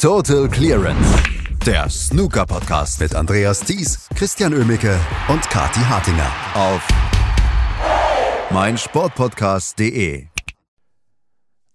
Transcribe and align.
Total 0.00 0.48
Clearance. 0.48 1.22
Der 1.66 1.90
Snooker-Podcast 1.90 3.00
mit 3.00 3.14
Andreas 3.14 3.60
Thies, 3.60 4.08
Christian 4.14 4.54
Ömicke 4.54 4.98
und 5.28 5.42
Kati 5.50 5.80
Hartinger 5.80 6.32
auf 6.54 6.88
meinsportpodcast.de. 8.50 10.30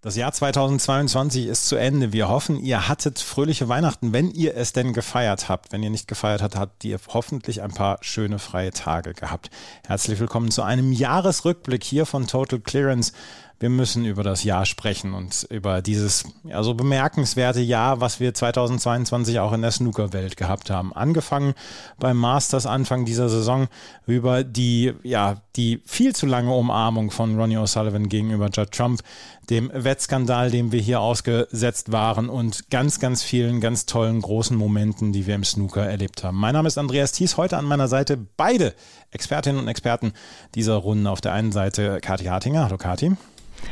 Das 0.01 0.15
Jahr 0.15 0.31
2022 0.31 1.47
ist 1.47 1.67
zu 1.67 1.75
Ende. 1.75 2.13
Wir 2.13 2.29
hoffen, 2.29 2.59
ihr 2.59 2.88
hattet 2.88 3.17
fröhliche 3.17 3.69
Weihnachten, 3.69 4.13
wenn 4.13 4.30
ihr 4.30 4.55
es 4.55 4.71
denn 4.71 4.94
gefeiert 4.94 5.50
habt. 5.50 5.71
Wenn 5.71 5.82
ihr 5.82 5.89
nicht 5.89 6.07
gefeiert 6.07 6.44
habt, 6.44 6.55
habt 6.55 6.84
ihr 6.84 7.00
hoffentlich 7.07 7.62
ein 7.62 7.73
paar 7.73 7.98
schöne 8.02 8.38
freie 8.38 8.70
Tage 8.71 9.14
gehabt. 9.14 9.50
Herzlich 9.86 10.20
willkommen 10.20 10.52
zu 10.52 10.62
einem 10.62 10.92
Jahresrückblick 10.92 11.84
hier 11.84 12.05
von 12.05 12.28
Total 12.28 12.60
Clearance 12.60 13.14
wir 13.59 13.69
müssen 13.69 14.05
über 14.05 14.23
das 14.23 14.43
Jahr 14.43 14.65
sprechen 14.65 15.13
und 15.13 15.47
über 15.49 15.81
dieses 15.81 16.25
ja, 16.43 16.61
so 16.61 16.73
bemerkenswerte 16.73 17.61
Jahr, 17.61 18.01
was 18.01 18.19
wir 18.19 18.33
2022 18.33 19.39
auch 19.39 19.54
in 19.54 19.61
der 19.61 19.71
Snookerwelt 19.71 20.36
gehabt 20.36 20.69
haben. 20.69 20.93
Angefangen 20.93 21.54
beim 21.97 22.18
Masters 22.18 22.65
Anfang 22.65 23.05
dieser 23.05 23.29
Saison 23.29 23.68
über 24.05 24.43
die, 24.43 24.93
ja, 25.04 25.41
die 25.55 25.82
viel 25.86 26.13
zu 26.13 26.25
lange 26.25 26.54
Umarmung 26.54 27.11
von 27.11 27.39
Ronnie 27.39 27.57
O'Sullivan 27.57 28.07
gegenüber 28.07 28.49
Judd 28.51 28.71
Trump, 28.71 29.01
dem 29.49 29.71
Wettskandal, 29.74 30.51
dem 30.51 30.71
wir 30.71 30.82
hier 30.82 30.99
ausgesetzt 30.99 31.91
waren 31.91 32.30
und 32.30 32.69
ganz, 32.69 32.99
ganz 32.99 33.23
vielen 33.23 33.61
ganz 33.61 33.85
tollen 33.85 34.22
großen 34.22 34.58
Momenten, 34.58 35.13
die 35.13 35.27
wir 35.27 35.35
im 35.35 35.44
Snooker 35.44 35.85
erlebt 35.85 36.23
haben. 36.23 36.38
Mein 36.38 36.53
Name 36.53 36.67
ist 36.67 36.77
Andreas 36.77 37.13
Thies, 37.13 37.38
heute 37.38 37.58
an 37.58 37.66
meiner 37.66 37.88
Seite 37.88 38.17
beide 38.17 38.73
Expertinnen 39.11 39.61
und 39.61 39.67
Experten 39.67 40.13
dieser 40.55 40.75
Runde. 40.75 41.09
Auf 41.09 41.22
der 41.22 41.33
einen 41.33 41.52
Seite 41.52 41.99
Kathi 42.02 42.25
Hartinger. 42.25 42.66
Hallo 42.66 42.77
Kathi. 42.77 43.16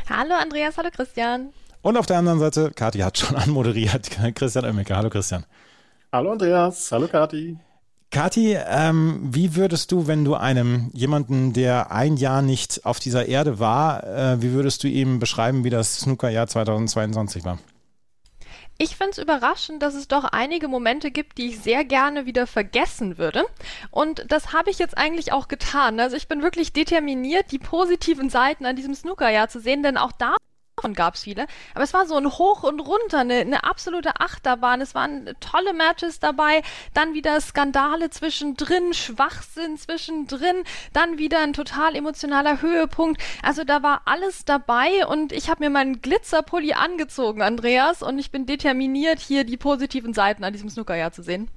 Hallo 0.08 0.34
Andreas, 0.34 0.76
hallo 0.76 0.90
Christian. 0.94 1.50
Und 1.82 1.96
auf 1.96 2.06
der 2.06 2.18
anderen 2.18 2.38
Seite, 2.38 2.70
Kathi 2.74 3.00
hat 3.00 3.18
schon 3.18 3.36
anmoderiert, 3.36 4.10
Christian 4.34 4.64
Oemmeke. 4.64 4.96
Hallo 4.96 5.10
Christian. 5.10 5.44
Hallo 6.12 6.32
Andreas, 6.32 6.90
hallo 6.92 7.08
Kathi. 7.08 7.58
Kathi, 8.10 8.56
ähm, 8.68 9.20
wie 9.24 9.56
würdest 9.56 9.90
du, 9.90 10.06
wenn 10.06 10.24
du 10.24 10.34
einem 10.36 10.90
jemanden, 10.92 11.52
der 11.52 11.90
ein 11.90 12.16
Jahr 12.16 12.42
nicht 12.42 12.86
auf 12.86 13.00
dieser 13.00 13.26
Erde 13.26 13.58
war, 13.58 14.04
äh, 14.04 14.40
wie 14.40 14.52
würdest 14.52 14.84
du 14.84 14.88
ihm 14.88 15.18
beschreiben, 15.18 15.64
wie 15.64 15.70
das 15.70 15.98
Snookerjahr 15.98 16.46
2022 16.46 17.44
war? 17.44 17.58
Ich 18.76 18.96
finde 18.96 19.12
es 19.12 19.18
überraschend, 19.18 19.82
dass 19.82 19.94
es 19.94 20.08
doch 20.08 20.24
einige 20.24 20.66
Momente 20.66 21.12
gibt, 21.12 21.38
die 21.38 21.48
ich 21.48 21.60
sehr 21.60 21.84
gerne 21.84 22.26
wieder 22.26 22.46
vergessen 22.46 23.18
würde. 23.18 23.44
Und 23.90 24.24
das 24.28 24.52
habe 24.52 24.70
ich 24.70 24.80
jetzt 24.80 24.98
eigentlich 24.98 25.32
auch 25.32 25.46
getan. 25.46 26.00
Also 26.00 26.16
ich 26.16 26.26
bin 26.26 26.42
wirklich 26.42 26.72
determiniert, 26.72 27.52
die 27.52 27.60
positiven 27.60 28.30
Seiten 28.30 28.66
an 28.66 28.74
diesem 28.74 28.94
Snookerjahr 28.94 29.48
zu 29.48 29.60
sehen, 29.60 29.84
denn 29.84 29.96
auch 29.96 30.12
da 30.12 30.36
Davon 30.76 30.94
gab 30.94 31.14
es 31.14 31.22
viele. 31.22 31.46
Aber 31.74 31.84
es 31.84 31.94
war 31.94 32.06
so 32.06 32.16
ein 32.16 32.26
Hoch 32.26 32.62
und 32.64 32.80
Runter, 32.80 33.20
eine, 33.20 33.36
eine, 33.36 33.64
absolute 33.64 34.20
Achterbahn. 34.20 34.80
Es 34.80 34.94
waren 34.94 35.30
tolle 35.40 35.72
Matches 35.72 36.18
dabei, 36.18 36.62
dann 36.94 37.14
wieder 37.14 37.40
Skandale 37.40 38.10
zwischendrin, 38.10 38.92
Schwachsinn 38.92 39.78
zwischendrin, 39.78 40.64
dann 40.92 41.16
wieder 41.16 41.40
ein 41.40 41.52
total 41.52 41.94
emotionaler 41.94 42.60
Höhepunkt. 42.60 43.22
Also 43.42 43.64
da 43.64 43.82
war 43.82 44.02
alles 44.06 44.44
dabei 44.44 45.06
und 45.06 45.32
ich 45.32 45.48
habe 45.48 45.64
mir 45.64 45.70
meinen 45.70 46.02
Glitzerpulli 46.02 46.72
angezogen, 46.72 47.40
Andreas, 47.40 48.02
und 48.02 48.18
ich 48.18 48.30
bin 48.30 48.46
determiniert, 48.46 49.20
hier 49.20 49.44
die 49.44 49.56
positiven 49.56 50.12
Seiten 50.12 50.44
an 50.44 50.52
diesem 50.52 50.68
Snookerjahr 50.68 51.12
zu 51.12 51.22
sehen. 51.22 51.48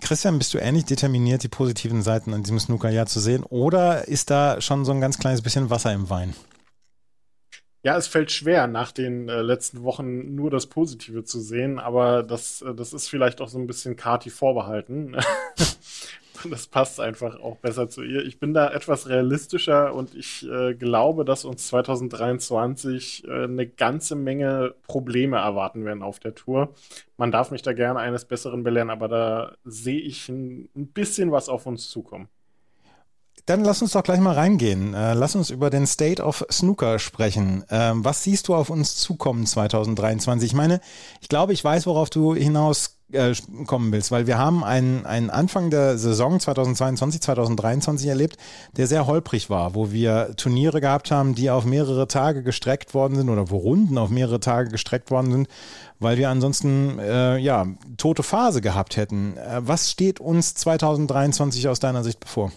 Christian, 0.00 0.38
bist 0.38 0.52
du 0.54 0.58
ähnlich 0.58 0.84
determiniert, 0.86 1.42
die 1.42 1.48
positiven 1.48 2.02
Seiten 2.02 2.34
an 2.34 2.42
diesem 2.42 2.58
Snookerjahr 2.58 3.06
zu 3.06 3.20
sehen? 3.20 3.44
Oder 3.44 4.08
ist 4.08 4.30
da 4.30 4.60
schon 4.60 4.84
so 4.84 4.92
ein 4.92 5.00
ganz 5.00 5.18
kleines 5.18 5.42
bisschen 5.42 5.70
Wasser 5.70 5.92
im 5.92 6.10
Wein? 6.10 6.34
Ja, 7.86 7.96
es 7.96 8.08
fällt 8.08 8.32
schwer, 8.32 8.66
nach 8.66 8.90
den 8.90 9.28
äh, 9.28 9.42
letzten 9.42 9.84
Wochen 9.84 10.34
nur 10.34 10.50
das 10.50 10.66
Positive 10.66 11.22
zu 11.22 11.38
sehen, 11.38 11.78
aber 11.78 12.24
das, 12.24 12.60
äh, 12.62 12.74
das 12.74 12.92
ist 12.92 13.06
vielleicht 13.06 13.40
auch 13.40 13.46
so 13.46 13.60
ein 13.60 13.68
bisschen 13.68 13.94
Kati 13.94 14.28
vorbehalten. 14.28 15.14
das 16.50 16.66
passt 16.66 16.98
einfach 16.98 17.38
auch 17.38 17.58
besser 17.58 17.88
zu 17.88 18.02
ihr. 18.02 18.24
Ich 18.24 18.40
bin 18.40 18.54
da 18.54 18.72
etwas 18.72 19.08
realistischer 19.08 19.94
und 19.94 20.16
ich 20.16 20.44
äh, 20.50 20.74
glaube, 20.74 21.24
dass 21.24 21.44
uns 21.44 21.68
2023 21.68 23.22
äh, 23.28 23.44
eine 23.44 23.68
ganze 23.68 24.16
Menge 24.16 24.74
Probleme 24.88 25.36
erwarten 25.36 25.84
werden 25.84 26.02
auf 26.02 26.18
der 26.18 26.34
Tour. 26.34 26.74
Man 27.16 27.30
darf 27.30 27.52
mich 27.52 27.62
da 27.62 27.72
gerne 27.72 28.00
eines 28.00 28.24
Besseren 28.24 28.64
belehren, 28.64 28.90
aber 28.90 29.06
da 29.06 29.54
sehe 29.64 30.00
ich 30.00 30.28
ein, 30.28 30.68
ein 30.74 30.88
bisschen 30.88 31.30
was 31.30 31.48
auf 31.48 31.66
uns 31.66 31.88
zukommen. 31.88 32.28
Dann 33.46 33.62
lass 33.62 33.80
uns 33.80 33.92
doch 33.92 34.02
gleich 34.02 34.18
mal 34.18 34.34
reingehen. 34.34 34.92
Äh, 34.92 35.14
lass 35.14 35.36
uns 35.36 35.50
über 35.50 35.70
den 35.70 35.86
State 35.86 36.20
of 36.22 36.44
Snooker 36.50 36.98
sprechen. 36.98 37.64
Ähm, 37.70 38.04
was 38.04 38.24
siehst 38.24 38.48
du 38.48 38.54
auf 38.56 38.70
uns 38.70 38.96
zukommen 38.96 39.46
2023? 39.46 40.50
Ich 40.50 40.54
meine, 40.54 40.80
ich 41.20 41.28
glaube, 41.28 41.52
ich 41.52 41.62
weiß, 41.62 41.86
worauf 41.86 42.10
du 42.10 42.34
hinaus 42.34 42.98
äh, 43.12 43.34
kommen 43.66 43.92
willst, 43.92 44.10
weil 44.10 44.26
wir 44.26 44.36
haben 44.36 44.64
einen, 44.64 45.06
einen 45.06 45.30
Anfang 45.30 45.70
der 45.70 45.96
Saison 45.96 46.40
2022, 46.40 47.20
2023 47.20 48.08
erlebt, 48.08 48.36
der 48.76 48.88
sehr 48.88 49.06
holprig 49.06 49.48
war, 49.48 49.76
wo 49.76 49.92
wir 49.92 50.34
Turniere 50.36 50.80
gehabt 50.80 51.12
haben, 51.12 51.36
die 51.36 51.48
auf 51.48 51.64
mehrere 51.64 52.08
Tage 52.08 52.42
gestreckt 52.42 52.94
worden 52.94 53.14
sind 53.14 53.28
oder 53.28 53.48
wo 53.48 53.58
Runden 53.58 53.96
auf 53.96 54.10
mehrere 54.10 54.40
Tage 54.40 54.70
gestreckt 54.70 55.12
worden 55.12 55.30
sind, 55.30 55.48
weil 56.00 56.18
wir 56.18 56.30
ansonsten 56.30 56.98
äh, 56.98 57.36
ja 57.38 57.68
tote 57.96 58.24
Phase 58.24 58.60
gehabt 58.60 58.96
hätten. 58.96 59.36
Äh, 59.36 59.60
was 59.60 59.88
steht 59.88 60.18
uns 60.18 60.54
2023 60.54 61.68
aus 61.68 61.78
deiner 61.78 62.02
Sicht 62.02 62.18
bevor? 62.18 62.50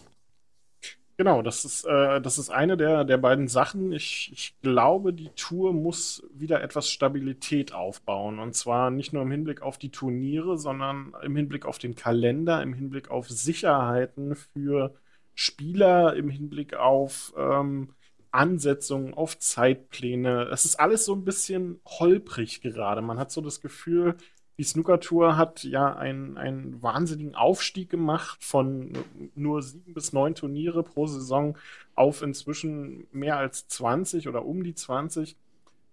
Genau, 1.20 1.42
das 1.42 1.66
ist, 1.66 1.84
äh, 1.84 2.22
das 2.22 2.38
ist 2.38 2.50
eine 2.50 2.78
der, 2.78 3.04
der 3.04 3.18
beiden 3.18 3.50
Sachen. 3.50 3.92
Ich, 3.92 4.32
ich 4.32 4.56
glaube, 4.62 5.12
die 5.12 5.28
Tour 5.36 5.74
muss 5.74 6.24
wieder 6.34 6.64
etwas 6.64 6.90
Stabilität 6.90 7.74
aufbauen. 7.74 8.40
Und 8.40 8.56
zwar 8.56 8.90
nicht 8.90 9.12
nur 9.12 9.24
im 9.24 9.32
Hinblick 9.32 9.62
auf 9.62 9.78
die 9.78 9.92
Turniere, 9.92 10.58
sondern 10.58 11.14
im 11.22 11.36
Hinblick 11.36 11.66
auf 11.66 11.78
den 11.78 11.96
Kalender, 11.96 12.64
im 12.64 12.74
Hinblick 12.74 13.12
auf 13.12 13.28
Sicherheiten 13.28 14.34
für 14.38 14.96
Spieler, 15.36 16.16
im 16.16 16.30
Hinblick 16.30 16.76
auf 16.76 17.34
ähm, 17.38 17.96
Ansetzungen, 18.32 19.14
auf 19.14 19.38
Zeitpläne. 19.38 20.44
Es 20.54 20.64
ist 20.64 20.80
alles 20.80 21.04
so 21.04 21.14
ein 21.16 21.26
bisschen 21.26 21.82
holprig 21.86 22.62
gerade. 22.62 23.02
Man 23.02 23.20
hat 23.20 23.32
so 23.32 23.42
das 23.42 23.60
Gefühl, 23.60 24.16
die 24.60 24.66
Snooker-Tour 24.66 25.38
hat 25.38 25.64
ja 25.64 25.96
einen, 25.96 26.38
einen 26.38 26.84
wahnsinnigen 26.84 27.34
Aufstieg 27.34 27.90
gemacht 27.90 28.44
von 28.44 28.92
nur 29.34 29.62
sieben 29.62 29.94
bis 29.94 30.12
neun 30.12 30.36
Turniere 30.36 30.84
pro 30.84 31.08
Saison 31.08 31.58
auf 31.96 32.22
inzwischen 32.22 33.08
mehr 33.14 33.38
als 33.38 33.70
20 33.70 34.28
oder 34.28 34.44
um 34.44 34.62
die 34.64 34.76
20. 34.76 35.38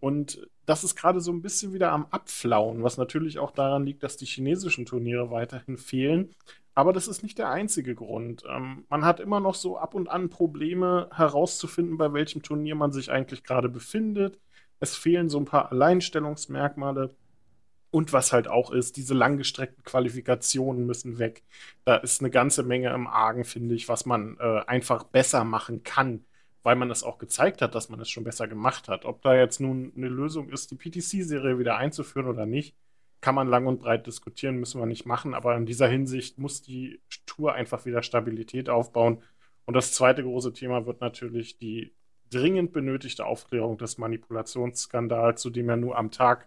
Und 0.00 0.48
das 0.66 0.82
ist 0.82 0.96
gerade 0.96 1.20
so 1.20 1.30
ein 1.30 1.42
bisschen 1.42 1.74
wieder 1.74 1.92
am 1.92 2.06
Abflauen, 2.10 2.82
was 2.82 2.98
natürlich 2.98 3.38
auch 3.38 3.52
daran 3.52 3.86
liegt, 3.86 4.02
dass 4.02 4.16
die 4.16 4.26
chinesischen 4.26 4.84
Turniere 4.84 5.30
weiterhin 5.30 5.76
fehlen. 5.76 6.30
Aber 6.74 6.92
das 6.92 7.06
ist 7.06 7.22
nicht 7.22 7.38
der 7.38 7.50
einzige 7.50 7.94
Grund. 7.94 8.42
Ähm, 8.48 8.84
man 8.88 9.04
hat 9.04 9.20
immer 9.20 9.38
noch 9.38 9.54
so 9.54 9.78
ab 9.78 9.94
und 9.94 10.08
an 10.08 10.28
Probleme 10.28 11.08
herauszufinden, 11.12 11.98
bei 11.98 12.12
welchem 12.12 12.42
Turnier 12.42 12.74
man 12.74 12.90
sich 12.90 13.12
eigentlich 13.12 13.44
gerade 13.44 13.68
befindet. 13.68 14.40
Es 14.80 14.96
fehlen 14.96 15.28
so 15.28 15.38
ein 15.38 15.44
paar 15.44 15.70
Alleinstellungsmerkmale. 15.70 17.14
Und 17.96 18.12
was 18.12 18.30
halt 18.30 18.46
auch 18.46 18.72
ist, 18.72 18.98
diese 18.98 19.14
langgestreckten 19.14 19.82
Qualifikationen 19.82 20.84
müssen 20.84 21.18
weg. 21.18 21.42
Da 21.86 21.96
ist 21.96 22.20
eine 22.20 22.28
ganze 22.28 22.62
Menge 22.62 22.90
im 22.90 23.06
Argen, 23.06 23.46
finde 23.46 23.74
ich, 23.74 23.88
was 23.88 24.04
man 24.04 24.36
äh, 24.38 24.60
einfach 24.66 25.04
besser 25.04 25.44
machen 25.44 25.82
kann, 25.82 26.22
weil 26.62 26.76
man 26.76 26.90
es 26.90 27.02
auch 27.02 27.16
gezeigt 27.16 27.62
hat, 27.62 27.74
dass 27.74 27.88
man 27.88 27.98
es 27.98 28.10
schon 28.10 28.22
besser 28.22 28.48
gemacht 28.48 28.88
hat. 28.88 29.06
Ob 29.06 29.22
da 29.22 29.34
jetzt 29.34 29.60
nun 29.60 29.94
eine 29.96 30.10
Lösung 30.10 30.50
ist, 30.50 30.70
die 30.70 30.74
PTC-Serie 30.74 31.58
wieder 31.58 31.78
einzuführen 31.78 32.28
oder 32.28 32.44
nicht, 32.44 32.76
kann 33.22 33.34
man 33.34 33.48
lang 33.48 33.66
und 33.66 33.80
breit 33.80 34.06
diskutieren, 34.06 34.56
müssen 34.56 34.78
wir 34.78 34.84
nicht 34.84 35.06
machen. 35.06 35.32
Aber 35.32 35.56
in 35.56 35.64
dieser 35.64 35.88
Hinsicht 35.88 36.36
muss 36.36 36.60
die 36.60 37.00
Tour 37.24 37.54
einfach 37.54 37.86
wieder 37.86 38.02
Stabilität 38.02 38.68
aufbauen. 38.68 39.22
Und 39.64 39.72
das 39.72 39.92
zweite 39.92 40.22
große 40.22 40.52
Thema 40.52 40.84
wird 40.84 41.00
natürlich 41.00 41.56
die 41.56 41.94
dringend 42.28 42.74
benötigte 42.74 43.24
Aufklärung 43.24 43.78
des 43.78 43.96
Manipulationsskandals, 43.96 45.40
zu 45.40 45.48
dem 45.48 45.70
ja 45.70 45.76
nur 45.78 45.96
am 45.96 46.10
Tag 46.10 46.46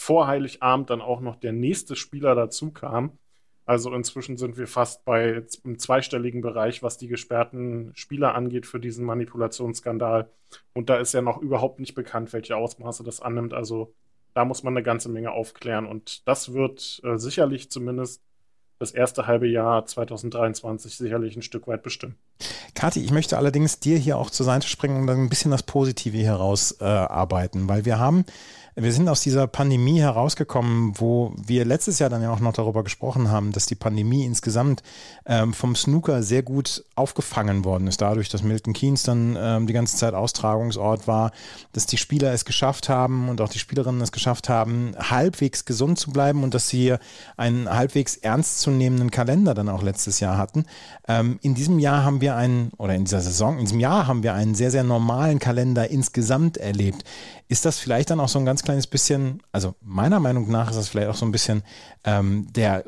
vor 0.00 0.26
Heiligabend 0.26 0.88
dann 0.88 1.02
auch 1.02 1.20
noch 1.20 1.36
der 1.36 1.52
nächste 1.52 1.94
Spieler 1.94 2.34
dazu 2.34 2.70
kam. 2.70 3.18
Also 3.66 3.92
inzwischen 3.92 4.38
sind 4.38 4.56
wir 4.56 4.66
fast 4.66 5.04
bei 5.04 5.44
einem 5.62 5.78
zweistelligen 5.78 6.40
Bereich, 6.40 6.82
was 6.82 6.96
die 6.96 7.06
gesperrten 7.06 7.92
Spieler 7.94 8.34
angeht 8.34 8.64
für 8.64 8.80
diesen 8.80 9.04
Manipulationsskandal. 9.04 10.30
Und 10.72 10.88
da 10.88 10.96
ist 10.96 11.12
ja 11.12 11.20
noch 11.20 11.36
überhaupt 11.36 11.80
nicht 11.80 11.94
bekannt, 11.94 12.32
welche 12.32 12.56
Ausmaße 12.56 13.04
das 13.04 13.20
annimmt. 13.20 13.52
Also 13.52 13.92
da 14.32 14.46
muss 14.46 14.62
man 14.62 14.72
eine 14.72 14.82
ganze 14.82 15.10
Menge 15.10 15.32
aufklären. 15.32 15.84
Und 15.84 16.26
das 16.26 16.54
wird 16.54 17.02
äh, 17.04 17.18
sicherlich 17.18 17.70
zumindest 17.70 18.22
das 18.78 18.92
erste 18.92 19.26
halbe 19.26 19.46
Jahr 19.46 19.84
2023 19.84 20.96
sicherlich 20.96 21.36
ein 21.36 21.42
Stück 21.42 21.68
weit 21.68 21.82
bestimmen. 21.82 22.16
Kathi, 22.74 23.04
ich 23.04 23.10
möchte 23.10 23.36
allerdings 23.36 23.78
dir 23.78 23.98
hier 23.98 24.16
auch 24.16 24.30
zur 24.30 24.46
Seite 24.46 24.66
springen 24.66 25.02
und 25.02 25.06
dann 25.06 25.18
ein 25.18 25.28
bisschen 25.28 25.50
das 25.50 25.62
Positive 25.62 26.16
herausarbeiten, 26.16 27.64
äh, 27.64 27.68
weil 27.68 27.84
wir 27.84 27.98
haben 27.98 28.24
wir 28.82 28.92
sind 28.92 29.08
aus 29.08 29.20
dieser 29.20 29.46
Pandemie 29.46 30.00
herausgekommen, 30.00 30.94
wo 30.96 31.32
wir 31.36 31.64
letztes 31.64 31.98
Jahr 31.98 32.10
dann 32.10 32.22
ja 32.22 32.30
auch 32.30 32.40
noch 32.40 32.52
darüber 32.52 32.82
gesprochen 32.82 33.30
haben, 33.30 33.52
dass 33.52 33.66
die 33.66 33.74
Pandemie 33.74 34.24
insgesamt 34.24 34.82
ähm, 35.26 35.52
vom 35.52 35.76
Snooker 35.76 36.22
sehr 36.22 36.42
gut 36.42 36.84
aufgefangen 36.94 37.64
worden 37.64 37.86
ist, 37.86 38.00
dadurch, 38.00 38.28
dass 38.28 38.42
Milton 38.42 38.72
Keynes 38.72 39.02
dann 39.02 39.36
ähm, 39.38 39.66
die 39.66 39.72
ganze 39.72 39.96
Zeit 39.96 40.14
Austragungsort 40.14 41.06
war, 41.06 41.32
dass 41.72 41.86
die 41.86 41.96
Spieler 41.96 42.32
es 42.32 42.44
geschafft 42.44 42.88
haben 42.88 43.28
und 43.28 43.40
auch 43.40 43.48
die 43.48 43.58
Spielerinnen 43.58 44.00
es 44.00 44.12
geschafft 44.12 44.48
haben, 44.48 44.92
halbwegs 44.98 45.64
gesund 45.64 45.98
zu 45.98 46.10
bleiben 46.10 46.42
und 46.42 46.54
dass 46.54 46.68
sie 46.68 46.94
einen 47.36 47.68
halbwegs 47.68 48.16
ernstzunehmenden 48.16 49.10
Kalender 49.10 49.54
dann 49.54 49.68
auch 49.68 49.82
letztes 49.82 50.20
Jahr 50.20 50.38
hatten. 50.38 50.64
Ähm, 51.08 51.38
in 51.42 51.54
diesem 51.54 51.78
Jahr 51.78 52.04
haben 52.04 52.20
wir 52.20 52.36
einen, 52.36 52.72
oder 52.76 52.94
in 52.94 53.04
dieser 53.04 53.20
Saison, 53.20 53.58
in 53.58 53.64
diesem 53.64 53.80
Jahr 53.80 54.06
haben 54.06 54.22
wir 54.22 54.34
einen 54.34 54.54
sehr, 54.54 54.70
sehr 54.70 54.84
normalen 54.84 55.38
Kalender 55.38 55.90
insgesamt 55.90 56.56
erlebt. 56.56 57.04
Ist 57.50 57.64
das 57.64 57.80
vielleicht 57.80 58.10
dann 58.10 58.20
auch 58.20 58.28
so 58.28 58.38
ein 58.38 58.44
ganz 58.44 58.62
kleines 58.62 58.86
bisschen, 58.86 59.42
also 59.50 59.74
meiner 59.80 60.20
Meinung 60.20 60.48
nach 60.52 60.70
ist 60.70 60.76
das 60.76 60.88
vielleicht 60.88 61.08
auch 61.08 61.16
so 61.16 61.26
ein 61.26 61.32
bisschen, 61.32 61.64
ähm, 62.04 62.46
der, 62.52 62.84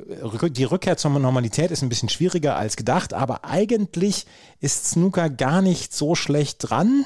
die 0.50 0.62
Rückkehr 0.62 0.96
zur 0.96 1.10
Normalität 1.10 1.72
ist 1.72 1.82
ein 1.82 1.88
bisschen 1.88 2.08
schwieriger 2.08 2.54
als 2.54 2.76
gedacht, 2.76 3.12
aber 3.12 3.44
eigentlich 3.44 4.24
ist 4.60 4.86
Snooker 4.86 5.30
gar 5.30 5.62
nicht 5.62 5.92
so 5.92 6.14
schlecht 6.14 6.58
dran. 6.60 7.04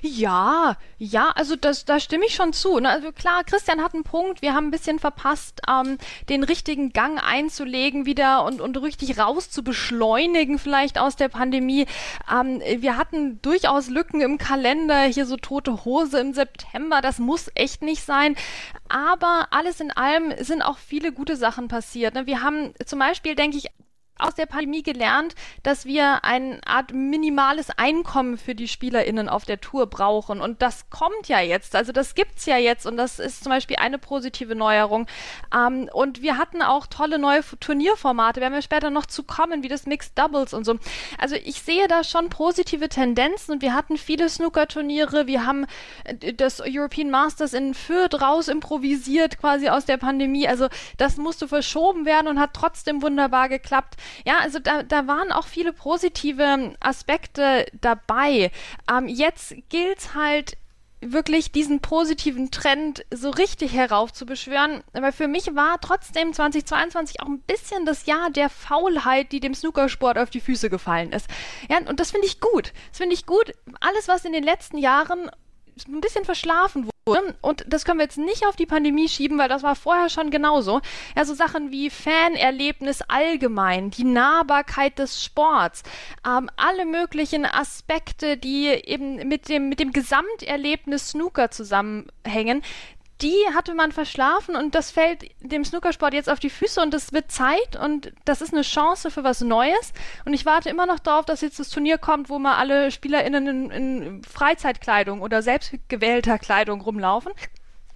Ja, 0.00 0.76
ja, 0.98 1.30
also 1.34 1.56
das, 1.56 1.84
da 1.84 2.00
stimme 2.00 2.26
ich 2.26 2.34
schon 2.34 2.52
zu. 2.52 2.78
Ne? 2.78 2.88
Also 2.88 3.12
klar, 3.12 3.44
Christian 3.44 3.82
hat 3.82 3.94
einen 3.94 4.04
Punkt. 4.04 4.42
Wir 4.42 4.54
haben 4.54 4.68
ein 4.68 4.70
bisschen 4.70 4.98
verpasst, 4.98 5.60
ähm, 5.68 5.98
den 6.28 6.44
richtigen 6.44 6.92
Gang 6.92 7.22
einzulegen 7.22 8.06
wieder 8.06 8.44
und, 8.44 8.60
und 8.60 8.80
richtig 8.80 9.18
raus 9.18 9.50
zu 9.50 9.62
beschleunigen 9.64 10.58
vielleicht 10.58 10.98
aus 10.98 11.16
der 11.16 11.28
Pandemie. 11.28 11.86
Ähm, 12.32 12.60
wir 12.78 12.96
hatten 12.96 13.40
durchaus 13.42 13.88
Lücken 13.88 14.20
im 14.20 14.38
Kalender, 14.38 15.02
hier 15.02 15.26
so 15.26 15.36
tote 15.36 15.84
Hose 15.84 16.20
im 16.20 16.32
September. 16.32 17.00
Das 17.00 17.18
muss 17.18 17.50
echt 17.54 17.82
nicht 17.82 18.04
sein. 18.04 18.36
Aber 18.88 19.48
alles 19.50 19.80
in 19.80 19.90
allem 19.90 20.32
sind 20.38 20.62
auch 20.62 20.78
viele 20.78 21.12
gute 21.12 21.36
Sachen 21.36 21.68
passiert. 21.68 22.14
Ne? 22.14 22.26
Wir 22.26 22.42
haben 22.42 22.74
zum 22.84 22.98
Beispiel, 22.98 23.34
denke 23.34 23.56
ich, 23.56 23.70
aus 24.18 24.34
der 24.34 24.46
Pandemie 24.46 24.82
gelernt, 24.82 25.34
dass 25.62 25.84
wir 25.84 26.24
eine 26.24 26.60
Art 26.66 26.92
minimales 26.92 27.70
Einkommen 27.76 28.38
für 28.38 28.54
die 28.54 28.68
SpielerInnen 28.68 29.28
auf 29.28 29.44
der 29.44 29.60
Tour 29.60 29.86
brauchen. 29.86 30.40
Und 30.40 30.62
das 30.62 30.88
kommt 30.90 31.28
ja 31.28 31.40
jetzt. 31.40 31.74
Also 31.74 31.92
das 31.92 32.14
gibt's 32.14 32.46
ja 32.46 32.56
jetzt 32.56 32.86
und 32.86 32.96
das 32.96 33.18
ist 33.18 33.42
zum 33.42 33.50
Beispiel 33.50 33.76
eine 33.76 33.98
positive 33.98 34.54
Neuerung. 34.54 35.06
Ähm, 35.54 35.88
und 35.92 36.22
wir 36.22 36.38
hatten 36.38 36.62
auch 36.62 36.86
tolle 36.86 37.18
neue 37.18 37.42
Turnierformate. 37.60 38.40
werden 38.40 38.54
wir 38.54 38.62
später 38.62 38.90
noch 38.90 39.06
zu 39.06 39.22
kommen, 39.24 39.62
wie 39.62 39.68
das 39.68 39.86
Mixed 39.86 40.18
Doubles 40.18 40.54
und 40.54 40.64
so. 40.64 40.78
Also 41.18 41.34
ich 41.36 41.62
sehe 41.62 41.88
da 41.88 42.04
schon 42.04 42.28
positive 42.28 42.88
Tendenzen 42.88 43.54
und 43.54 43.62
wir 43.62 43.74
hatten 43.74 43.96
viele 43.96 44.28
Snooker-Turniere. 44.28 45.26
Wir 45.26 45.46
haben 45.46 45.66
äh, 46.04 46.32
das 46.32 46.60
European 46.60 47.10
Masters 47.10 47.54
in 47.54 47.74
Fürth 47.74 48.20
raus 48.20 48.48
improvisiert 48.48 49.38
quasi 49.38 49.68
aus 49.68 49.84
der 49.84 49.96
Pandemie. 49.96 50.46
Also 50.46 50.68
das 50.96 51.16
musste 51.16 51.48
verschoben 51.48 52.04
werden 52.04 52.28
und 52.28 52.38
hat 52.38 52.50
trotzdem 52.54 53.02
wunderbar 53.02 53.48
geklappt. 53.48 53.96
Ja, 54.24 54.38
also 54.40 54.58
da, 54.58 54.82
da 54.82 55.06
waren 55.06 55.32
auch 55.32 55.46
viele 55.46 55.72
positive 55.72 56.74
Aspekte 56.80 57.66
dabei. 57.80 58.50
Ähm, 58.90 59.08
jetzt 59.08 59.54
gilt 59.68 60.14
halt 60.14 60.56
wirklich 61.02 61.50
diesen 61.50 61.80
positiven 61.80 62.50
Trend 62.50 63.04
so 63.12 63.30
richtig 63.30 63.72
heraufzubeschwören. 63.72 64.82
Aber 64.92 65.12
für 65.12 65.28
mich 65.28 65.54
war 65.54 65.80
trotzdem 65.80 66.32
2022 66.32 67.20
auch 67.20 67.26
ein 67.26 67.40
bisschen 67.40 67.84
das 67.84 68.06
Jahr 68.06 68.30
der 68.30 68.48
Faulheit, 68.48 69.32
die 69.32 69.40
dem 69.40 69.54
Snookersport 69.54 70.16
auf 70.16 70.30
die 70.30 70.40
Füße 70.40 70.70
gefallen 70.70 71.12
ist. 71.12 71.26
Ja, 71.68 71.78
und 71.88 71.98
das 71.98 72.12
finde 72.12 72.26
ich 72.26 72.40
gut. 72.40 72.72
Das 72.90 72.98
finde 72.98 73.14
ich 73.14 73.26
gut. 73.26 73.52
Alles, 73.80 74.08
was 74.08 74.24
in 74.24 74.32
den 74.32 74.44
letzten 74.44 74.78
Jahren 74.78 75.30
ein 75.88 76.00
bisschen 76.00 76.24
verschlafen 76.24 76.86
wurde. 77.06 77.34
Und 77.40 77.64
das 77.66 77.84
können 77.84 77.98
wir 77.98 78.04
jetzt 78.04 78.18
nicht 78.18 78.46
auf 78.46 78.56
die 78.56 78.66
Pandemie 78.66 79.08
schieben, 79.08 79.38
weil 79.38 79.48
das 79.48 79.62
war 79.62 79.74
vorher 79.74 80.08
schon 80.08 80.30
genauso. 80.30 80.80
Ja, 81.16 81.24
so 81.24 81.34
Sachen 81.34 81.72
wie 81.72 81.90
Fanerlebnis 81.90 83.02
allgemein, 83.02 83.90
die 83.90 84.04
Nahbarkeit 84.04 84.98
des 84.98 85.22
Sports, 85.22 85.82
ähm, 86.26 86.48
alle 86.56 86.84
möglichen 86.84 87.44
Aspekte, 87.44 88.36
die 88.36 88.68
eben 88.68 89.28
mit 89.28 89.48
dem, 89.48 89.68
mit 89.68 89.80
dem 89.80 89.92
Gesamterlebnis 89.92 91.10
Snooker 91.10 91.50
zusammenhängen, 91.50 92.62
die 93.22 93.36
hatte 93.54 93.74
man 93.74 93.92
verschlafen 93.92 94.56
und 94.56 94.74
das 94.74 94.90
fällt 94.90 95.24
dem 95.40 95.64
Snookersport 95.64 96.12
jetzt 96.12 96.28
auf 96.28 96.40
die 96.40 96.50
Füße 96.50 96.80
und 96.80 96.92
es 96.92 97.12
wird 97.12 97.30
Zeit 97.30 97.76
und 97.80 98.12
das 98.24 98.42
ist 98.42 98.52
eine 98.52 98.62
Chance 98.62 99.10
für 99.10 99.24
was 99.24 99.40
Neues. 99.40 99.92
Und 100.24 100.34
ich 100.34 100.44
warte 100.44 100.68
immer 100.68 100.86
noch 100.86 100.98
darauf, 100.98 101.24
dass 101.24 101.40
jetzt 101.40 101.58
das 101.58 101.68
Turnier 101.70 101.98
kommt, 101.98 102.28
wo 102.28 102.38
mal 102.38 102.56
alle 102.56 102.90
SpielerInnen 102.90 103.46
in, 103.46 103.70
in 103.70 104.22
Freizeitkleidung 104.24 105.20
oder 105.22 105.42
selbstgewählter 105.42 106.38
Kleidung 106.38 106.80
rumlaufen 106.80 107.32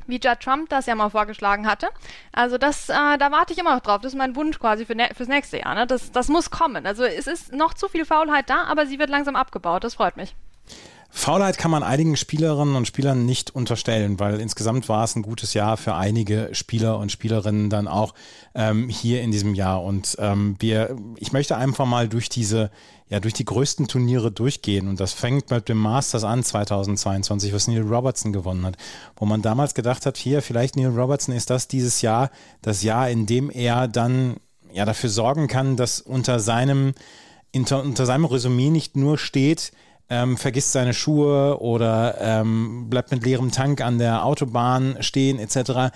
wie 0.08 0.20
Judd 0.23 0.38
Trump 0.40 0.69
das 0.69 0.87
ja 0.87 0.94
mal 0.94 1.11
vorgeschlagen 1.11 1.67
hatte. 1.67 1.88
Also 2.31 2.58
das, 2.58 2.88
äh, 2.88 3.19
da 3.19 3.32
warte 3.32 3.52
ich 3.52 3.58
immer 3.58 3.75
noch 3.75 3.82
drauf. 3.82 4.00
Das 4.02 4.12
ist 4.12 4.19
mein 4.19 4.37
Wunsch 4.37 4.61
quasi 4.61 4.87
für 4.87 4.94
ne 4.94 5.08
fürs 5.14 5.28
nächste 5.28 5.58
Jahr. 5.58 5.75
Ne? 5.75 5.87
Das, 5.87 6.12
das 6.12 6.28
muss 6.28 6.50
kommen. 6.50 6.87
Also 6.87 7.05
es 7.05 7.26
ist 7.26 7.52
noch 7.52 7.75
zu 7.75 7.88
viel 7.88 8.05
Faulheit 8.05 8.49
da, 8.49 8.64
aber 8.64 8.87
sie 8.87 9.00
wird 9.00 9.11
langsam 9.11 9.34
abgebaut. 9.34 9.84
Das 9.84 9.94
freut 9.94 10.17
mich. 10.17 10.37
Faulheit 11.11 11.56
kann 11.56 11.70
man 11.70 11.82
einigen 11.82 12.17
Spielerinnen 12.17 12.76
und 12.76 12.87
Spielern 12.87 13.25
nicht 13.25 13.55
unterstellen, 13.55 14.20
weil 14.20 14.41
insgesamt 14.41 14.88
war 14.88 15.05
es 15.05 15.17
ein 15.17 15.23
gutes 15.23 15.55
Jahr 15.55 15.76
für 15.76 15.94
einige 15.94 16.50
Spieler 16.53 16.99
und 16.99 17.11
Spielerinnen 17.11 17.70
dann 17.70 17.88
auch 17.88 18.14
ähm, 18.55 18.88
hier 18.88 19.23
in 19.23 19.31
diesem 19.31 19.55
Jahr. 19.55 19.82
Und 19.82 20.17
ähm, 20.19 20.56
wir, 20.58 20.97
ich 21.17 21.32
möchte 21.32 21.56
einfach 21.56 21.87
mal 21.87 22.08
durch 22.08 22.29
diese, 22.29 22.70
ja, 23.08 23.20
durch 23.20 23.35
die 23.35 23.44
größten 23.44 23.88
Turniere 23.88 24.32
durchgehen. 24.32 24.88
Und 24.88 25.00
das 25.00 25.12
fängt 25.12 25.50
mit 25.50 25.69
dem 25.69 25.79
Masters 25.79 26.25
an 26.25 26.43
2022, 26.43 27.52
was 27.52 27.69
Neil 27.69 27.82
Robertson 27.82 28.32
gewonnen 28.32 28.67
hat, 28.67 28.76
wo 29.17 29.26
man 29.26 29.43
damals 29.43 29.75
gedacht 29.75 30.06
hat, 30.06 30.17
hier, 30.17 30.43
vielleicht 30.43 30.76
Neil 30.76 30.88
Robertson 30.88 31.35
ist 31.35 31.50
das 31.50 31.69
dieses 31.69 32.02
Jahr, 32.02 32.31
das 32.62 32.82
Jahr, 32.82 33.09
in 33.09 33.26
dem 33.26 33.50
er 33.50 33.88
dann 33.88 34.37
ja 34.73 34.85
dafür 34.85 35.11
sorgen 35.11 35.47
kann, 35.49 35.76
dass 35.76 36.00
unter 36.00 36.41
seinem, 36.41 36.94
unter, 37.55 37.82
unter 37.82 38.06
seinem 38.06 38.25
Resümee 38.25 38.70
nicht 38.70 38.97
nur 38.97 39.19
steht, 39.19 39.73
ähm, 40.08 40.37
vergisst 40.37 40.73
seine 40.73 40.94
Schuhe 40.94 41.61
oder 41.61 42.17
ähm, 42.20 42.88
bleibt 42.88 43.11
mit 43.11 43.25
leerem 43.25 43.50
Tank 43.50 43.81
an 43.81 43.99
der 43.99 44.25
Autobahn 44.25 44.97
stehen 45.00 45.38
etc. 45.38 45.93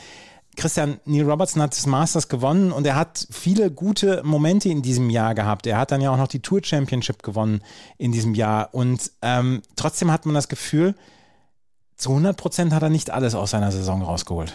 Christian, 0.56 0.98
Neil 1.04 1.30
Robertson 1.30 1.62
hat 1.62 1.72
das 1.76 1.86
Masters 1.86 2.28
gewonnen 2.28 2.72
und 2.72 2.86
er 2.86 2.96
hat 2.96 3.26
viele 3.30 3.70
gute 3.70 4.22
Momente 4.24 4.68
in 4.68 4.82
diesem 4.82 5.08
Jahr 5.10 5.34
gehabt. 5.34 5.66
Er 5.66 5.78
hat 5.78 5.92
dann 5.92 6.00
ja 6.00 6.10
auch 6.10 6.16
noch 6.16 6.28
die 6.28 6.40
Tour 6.40 6.60
Championship 6.62 7.22
gewonnen 7.22 7.62
in 7.98 8.12
diesem 8.12 8.34
Jahr 8.34 8.74
und 8.74 9.12
ähm, 9.22 9.62
trotzdem 9.76 10.10
hat 10.10 10.26
man 10.26 10.34
das 10.34 10.48
Gefühl, 10.48 10.94
zu 11.96 12.10
100 12.10 12.36
Prozent 12.36 12.72
hat 12.72 12.82
er 12.82 12.90
nicht 12.90 13.10
alles 13.10 13.34
aus 13.34 13.50
seiner 13.50 13.70
Saison 13.70 14.02
rausgeholt. 14.02 14.54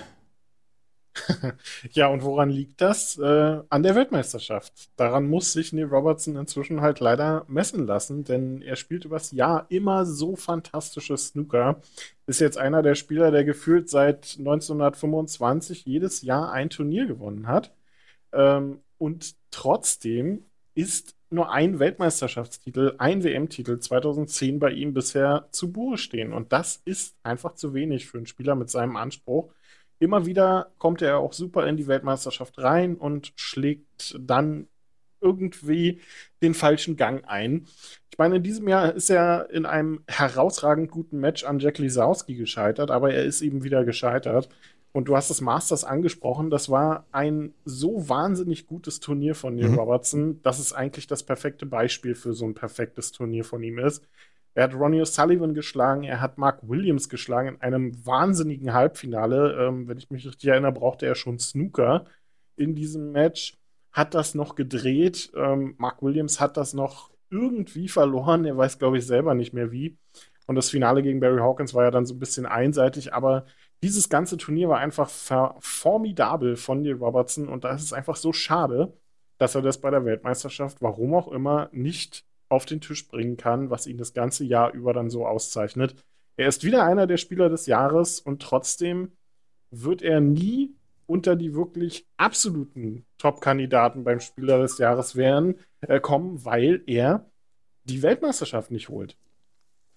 ja, 1.91 2.07
und 2.07 2.23
woran 2.23 2.49
liegt 2.49 2.81
das? 2.81 3.17
Äh, 3.17 3.61
an 3.69 3.83
der 3.83 3.95
Weltmeisterschaft. 3.95 4.89
Daran 4.97 5.27
muss 5.27 5.53
sich 5.53 5.73
Neil 5.73 5.85
Robertson 5.85 6.35
inzwischen 6.35 6.81
halt 6.81 6.99
leider 6.99 7.45
messen 7.47 7.85
lassen, 7.87 8.23
denn 8.23 8.61
er 8.61 8.75
spielt 8.75 9.05
übers 9.05 9.31
Jahr 9.31 9.65
immer 9.69 10.05
so 10.05 10.35
fantastisches 10.35 11.27
Snooker. 11.27 11.81
Ist 12.27 12.41
jetzt 12.41 12.57
einer 12.57 12.81
der 12.81 12.95
Spieler, 12.95 13.31
der 13.31 13.45
gefühlt 13.45 13.89
seit 13.89 14.35
1925 14.39 15.85
jedes 15.85 16.21
Jahr 16.21 16.51
ein 16.51 16.69
Turnier 16.69 17.05
gewonnen 17.05 17.47
hat. 17.47 17.73
Ähm, 18.33 18.79
und 18.97 19.35
trotzdem 19.51 20.45
ist 20.73 21.15
nur 21.29 21.51
ein 21.51 21.79
Weltmeisterschaftstitel, 21.79 22.95
ein 22.97 23.23
WM-Titel 23.23 23.79
2010 23.79 24.59
bei 24.59 24.71
ihm 24.71 24.93
bisher 24.93 25.47
zu 25.51 25.71
Buche 25.71 25.97
stehen. 25.97 26.33
Und 26.33 26.51
das 26.51 26.81
ist 26.85 27.15
einfach 27.23 27.55
zu 27.55 27.73
wenig 27.73 28.05
für 28.07 28.17
einen 28.17 28.27
Spieler 28.27 28.55
mit 28.55 28.69
seinem 28.69 28.95
Anspruch 28.95 29.51
immer 29.99 30.25
wieder 30.25 30.71
kommt 30.77 31.01
er 31.01 31.19
auch 31.19 31.33
super 31.33 31.67
in 31.67 31.77
die 31.77 31.87
Weltmeisterschaft 31.87 32.57
rein 32.59 32.95
und 32.95 33.33
schlägt 33.35 34.17
dann 34.19 34.67
irgendwie 35.21 36.01
den 36.41 36.53
falschen 36.53 36.97
Gang 36.97 37.23
ein. 37.27 37.65
Ich 38.11 38.17
meine, 38.17 38.37
in 38.37 38.43
diesem 38.43 38.67
Jahr 38.67 38.93
ist 38.93 39.09
er 39.09 39.49
in 39.49 39.65
einem 39.65 40.01
herausragend 40.07 40.91
guten 40.91 41.19
Match 41.19 41.43
an 41.43 41.59
Jack 41.59 41.79
Lisowski 41.79 42.35
gescheitert, 42.35 42.91
aber 42.91 43.13
er 43.13 43.23
ist 43.23 43.41
eben 43.41 43.63
wieder 43.63 43.83
gescheitert. 43.83 44.49
Und 44.93 45.09
du 45.09 45.17
hast 45.17 45.29
das 45.29 45.41
Masters 45.41 45.83
angesprochen. 45.83 46.49
Das 46.49 46.69
war 46.69 47.05
ein 47.11 47.53
so 47.65 48.07
wahnsinnig 48.07 48.65
gutes 48.65 49.01
Turnier 49.01 49.35
von 49.35 49.55
Neil 49.55 49.67
mhm. 49.67 49.79
Robertson, 49.79 50.41
dass 50.41 50.59
es 50.59 50.71
eigentlich 50.71 51.07
das 51.07 51.23
perfekte 51.23 51.65
Beispiel 51.65 52.15
für 52.15 52.33
so 52.33 52.45
ein 52.45 52.53
perfektes 52.53 53.11
Turnier 53.11 53.43
von 53.43 53.61
ihm 53.61 53.79
ist. 53.79 54.07
Er 54.55 54.63
hat 54.63 54.73
Ronnie 54.73 55.01
O'Sullivan 55.01 55.53
geschlagen, 55.53 56.03
er 56.03 56.21
hat 56.21 56.37
Mark 56.37 56.59
Williams 56.63 57.09
geschlagen 57.09 57.49
in 57.49 57.61
einem 57.61 58.05
wahnsinnigen 58.05 58.73
Halbfinale. 58.73 59.67
Ähm, 59.67 59.87
wenn 59.87 59.97
ich 59.97 60.09
mich 60.09 60.25
richtig 60.25 60.49
erinnere, 60.49 60.71
brauchte 60.71 61.05
er 61.05 61.15
schon 61.15 61.39
Snooker 61.39 62.05
in 62.55 62.73
diesem 62.73 63.11
Match. 63.11 63.57
Hat 63.91 64.13
das 64.13 64.33
noch 64.33 64.55
gedreht. 64.55 65.31
Ähm, 65.35 65.75
Mark 65.77 66.01
Williams 66.01 66.39
hat 66.39 66.55
das 66.57 66.73
noch 66.73 67.11
irgendwie 67.29 67.89
verloren. 67.89 68.45
Er 68.45 68.57
weiß, 68.57 68.79
glaube 68.79 68.97
ich, 68.97 69.05
selber 69.05 69.35
nicht 69.35 69.53
mehr 69.53 69.71
wie. 69.73 69.97
Und 70.47 70.55
das 70.55 70.69
Finale 70.69 71.03
gegen 71.03 71.19
Barry 71.19 71.39
Hawkins 71.39 71.73
war 71.73 71.83
ja 71.83 71.91
dann 71.91 72.05
so 72.05 72.13
ein 72.13 72.19
bisschen 72.19 72.45
einseitig, 72.45 73.13
aber 73.13 73.45
dieses 73.83 74.09
ganze 74.09 74.37
Turnier 74.37 74.69
war 74.69 74.79
einfach 74.79 75.09
formidabel 75.59 76.55
von 76.55 76.81
Neil 76.81 76.93
Robertson 76.93 77.49
und 77.49 77.63
da 77.63 77.73
ist 77.73 77.83
es 77.83 77.93
einfach 77.93 78.15
so 78.15 78.31
schade, 78.31 78.93
dass 79.37 79.55
er 79.55 79.61
das 79.61 79.81
bei 79.81 79.89
der 79.89 80.05
Weltmeisterschaft, 80.05 80.81
warum 80.81 81.13
auch 81.13 81.27
immer, 81.27 81.69
nicht 81.71 82.25
auf 82.49 82.65
den 82.65 82.81
Tisch 82.81 83.07
bringen 83.07 83.37
kann, 83.37 83.69
was 83.69 83.87
ihn 83.87 83.97
das 83.97 84.13
ganze 84.13 84.43
Jahr 84.43 84.73
über 84.73 84.93
dann 84.93 85.09
so 85.09 85.25
auszeichnet. 85.25 85.95
Er 86.37 86.47
ist 86.47 86.63
wieder 86.63 86.83
einer 86.83 87.07
der 87.07 87.17
Spieler 87.17 87.49
des 87.49 87.65
Jahres 87.65 88.19
und 88.19 88.41
trotzdem 88.41 89.13
wird 89.71 90.01
er 90.01 90.19
nie 90.19 90.75
unter 91.07 91.35
die 91.35 91.53
wirklich 91.53 92.07
absoluten 92.17 93.05
Top-Kandidaten 93.17 94.03
beim 94.03 94.19
Spieler 94.19 94.59
des 94.59 94.77
Jahres 94.77 95.15
werden, 95.15 95.55
äh, 95.81 95.99
kommen, 95.99 96.43
weil 96.45 96.81
er 96.87 97.29
die 97.83 98.01
Weltmeisterschaft 98.01 98.71
nicht 98.71 98.89
holt. 98.89 99.17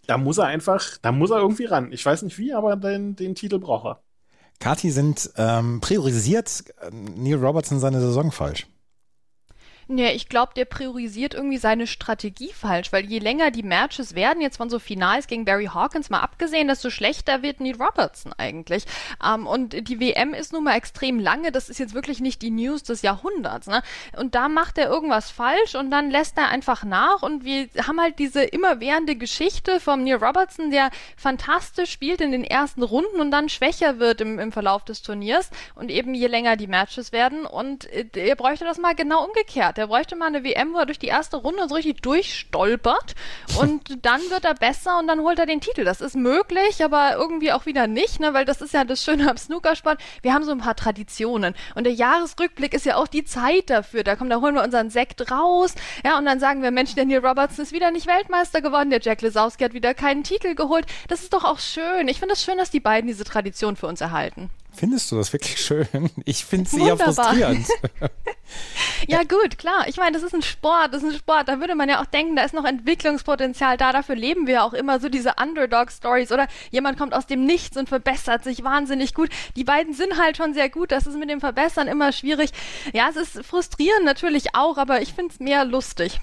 Da 0.06 0.18
muss 0.18 0.38
er 0.38 0.46
einfach, 0.46 0.98
da 0.98 1.12
muss 1.12 1.30
er 1.30 1.38
irgendwie 1.38 1.64
ran. 1.64 1.92
Ich 1.92 2.04
weiß 2.04 2.22
nicht 2.22 2.38
wie, 2.38 2.52
aber 2.52 2.76
den, 2.76 3.16
den 3.16 3.34
Titel 3.34 3.58
braucht 3.58 3.86
er. 3.86 4.02
Kati 4.60 4.90
sind 4.90 5.30
ähm, 5.36 5.80
priorisiert 5.80 6.64
äh, 6.80 6.90
Neil 6.90 7.36
Robertson 7.36 7.78
seine 7.78 8.00
Saison 8.00 8.32
falsch. 8.32 8.66
Nee, 9.90 10.12
ich 10.12 10.28
glaube, 10.28 10.52
der 10.54 10.66
priorisiert 10.66 11.32
irgendwie 11.32 11.56
seine 11.56 11.86
Strategie 11.86 12.52
falsch, 12.52 12.92
weil 12.92 13.06
je 13.06 13.20
länger 13.20 13.50
die 13.50 13.62
Matches 13.62 14.14
werden, 14.14 14.42
jetzt 14.42 14.58
von 14.58 14.68
so 14.68 14.78
Finals 14.78 15.28
gegen 15.28 15.46
Barry 15.46 15.64
Hawkins 15.64 16.10
mal 16.10 16.20
abgesehen, 16.20 16.68
desto 16.68 16.90
schlechter 16.90 17.40
wird 17.40 17.60
Neil 17.60 17.80
Robertson 17.80 18.34
eigentlich. 18.36 18.84
Ähm, 19.24 19.46
und 19.46 19.88
die 19.88 19.98
WM 19.98 20.34
ist 20.34 20.52
nun 20.52 20.64
mal 20.64 20.76
extrem 20.76 21.18
lange, 21.18 21.52
das 21.52 21.70
ist 21.70 21.78
jetzt 21.78 21.94
wirklich 21.94 22.20
nicht 22.20 22.42
die 22.42 22.50
News 22.50 22.82
des 22.82 23.00
Jahrhunderts. 23.00 23.66
Ne? 23.66 23.82
Und 24.14 24.34
da 24.34 24.50
macht 24.50 24.76
er 24.76 24.90
irgendwas 24.90 25.30
falsch 25.30 25.74
und 25.74 25.90
dann 25.90 26.10
lässt 26.10 26.36
er 26.36 26.48
einfach 26.48 26.84
nach 26.84 27.22
und 27.22 27.46
wir 27.46 27.68
haben 27.86 27.98
halt 27.98 28.18
diese 28.18 28.42
immerwährende 28.42 29.16
Geschichte 29.16 29.80
vom 29.80 30.04
Neil 30.04 30.16
Robertson, 30.22 30.70
der 30.70 30.90
fantastisch 31.16 31.90
spielt 31.90 32.20
in 32.20 32.32
den 32.32 32.44
ersten 32.44 32.82
Runden 32.82 33.22
und 33.22 33.30
dann 33.30 33.48
schwächer 33.48 33.98
wird 33.98 34.20
im, 34.20 34.38
im 34.38 34.52
Verlauf 34.52 34.84
des 34.84 35.00
Turniers 35.00 35.48
und 35.74 35.90
eben 35.90 36.14
je 36.14 36.26
länger 36.26 36.56
die 36.56 36.66
Matches 36.66 37.10
werden 37.12 37.46
und 37.46 37.86
äh, 37.86 38.04
er 38.12 38.36
bräuchte 38.36 38.66
das 38.66 38.76
mal 38.76 38.94
genau 38.94 39.24
umgekehrt. 39.24 39.77
Der 39.78 39.86
bräuchte 39.86 40.16
mal 40.16 40.26
eine 40.26 40.42
WM, 40.42 40.74
wo 40.74 40.78
er 40.78 40.86
durch 40.86 40.98
die 40.98 41.06
erste 41.06 41.36
Runde 41.36 41.68
so 41.68 41.76
richtig 41.76 42.02
durchstolpert 42.02 43.14
und 43.60 43.82
dann 44.04 44.20
wird 44.28 44.44
er 44.44 44.54
besser 44.54 44.98
und 44.98 45.06
dann 45.06 45.20
holt 45.20 45.38
er 45.38 45.46
den 45.46 45.60
Titel. 45.60 45.84
Das 45.84 46.00
ist 46.00 46.16
möglich, 46.16 46.82
aber 46.82 47.14
irgendwie 47.14 47.52
auch 47.52 47.64
wieder 47.64 47.86
nicht, 47.86 48.18
ne? 48.18 48.34
weil 48.34 48.44
das 48.44 48.60
ist 48.60 48.74
ja 48.74 48.82
das 48.82 49.04
Schöne 49.04 49.30
am 49.30 49.36
Snookersport. 49.36 50.00
Wir 50.20 50.34
haben 50.34 50.42
so 50.42 50.50
ein 50.50 50.58
paar 50.58 50.74
Traditionen 50.74 51.54
und 51.76 51.84
der 51.84 51.92
Jahresrückblick 51.92 52.74
ist 52.74 52.86
ja 52.86 52.96
auch 52.96 53.06
die 53.06 53.24
Zeit 53.24 53.70
dafür. 53.70 54.02
Da 54.02 54.16
kommen, 54.16 54.30
da 54.30 54.40
holen 54.40 54.56
wir 54.56 54.64
unseren 54.64 54.90
Sekt 54.90 55.30
raus, 55.30 55.76
ja, 56.04 56.18
und 56.18 56.24
dann 56.24 56.40
sagen 56.40 56.60
wir, 56.60 56.72
Mensch, 56.72 56.96
der 56.96 57.04
Neil 57.04 57.24
Robertson 57.24 57.62
ist 57.62 57.70
wieder 57.70 57.92
nicht 57.92 58.08
Weltmeister 58.08 58.60
geworden, 58.60 58.90
der 58.90 59.00
Jack 59.00 59.22
Lesowski 59.22 59.62
hat 59.62 59.74
wieder 59.74 59.94
keinen 59.94 60.24
Titel 60.24 60.56
geholt. 60.56 60.86
Das 61.06 61.22
ist 61.22 61.32
doch 61.32 61.44
auch 61.44 61.60
schön. 61.60 62.08
Ich 62.08 62.18
finde 62.18 62.32
es 62.32 62.40
das 62.40 62.44
schön, 62.44 62.58
dass 62.58 62.72
die 62.72 62.80
beiden 62.80 63.06
diese 63.06 63.22
Tradition 63.22 63.76
für 63.76 63.86
uns 63.86 64.00
erhalten. 64.00 64.50
Findest 64.78 65.10
du 65.10 65.16
das 65.16 65.32
wirklich 65.32 65.60
schön? 65.60 65.88
Ich 66.24 66.44
finde 66.44 66.66
es 66.66 66.72
eher 66.72 66.96
frustrierend. 66.96 67.66
ja, 69.08 69.24
gut, 69.24 69.58
klar. 69.58 69.88
Ich 69.88 69.96
meine, 69.96 70.12
das 70.12 70.22
ist 70.22 70.34
ein 70.34 70.42
Sport, 70.42 70.94
das 70.94 71.02
ist 71.02 71.14
ein 71.14 71.18
Sport. 71.18 71.48
Da 71.48 71.58
würde 71.58 71.74
man 71.74 71.88
ja 71.88 72.00
auch 72.00 72.06
denken, 72.06 72.36
da 72.36 72.44
ist 72.44 72.54
noch 72.54 72.64
Entwicklungspotenzial 72.64 73.76
da. 73.76 73.92
Dafür 73.92 74.14
leben 74.14 74.46
wir 74.46 74.62
auch 74.62 74.74
immer 74.74 75.00
so 75.00 75.08
diese 75.08 75.34
Underdog-Stories 75.42 76.30
oder 76.30 76.46
jemand 76.70 76.96
kommt 76.96 77.12
aus 77.12 77.26
dem 77.26 77.44
Nichts 77.44 77.76
und 77.76 77.88
verbessert 77.88 78.44
sich 78.44 78.62
wahnsinnig 78.62 79.14
gut. 79.14 79.30
Die 79.56 79.64
beiden 79.64 79.94
sind 79.94 80.16
halt 80.16 80.36
schon 80.36 80.54
sehr 80.54 80.68
gut. 80.68 80.92
Das 80.92 81.08
ist 81.08 81.18
mit 81.18 81.28
dem 81.28 81.40
Verbessern 81.40 81.88
immer 81.88 82.12
schwierig. 82.12 82.50
Ja, 82.92 83.08
es 83.10 83.16
ist 83.16 83.44
frustrierend 83.44 84.04
natürlich 84.04 84.54
auch, 84.54 84.78
aber 84.78 85.02
ich 85.02 85.12
finde 85.12 85.34
es 85.34 85.40
mehr 85.40 85.64
lustig. 85.64 86.20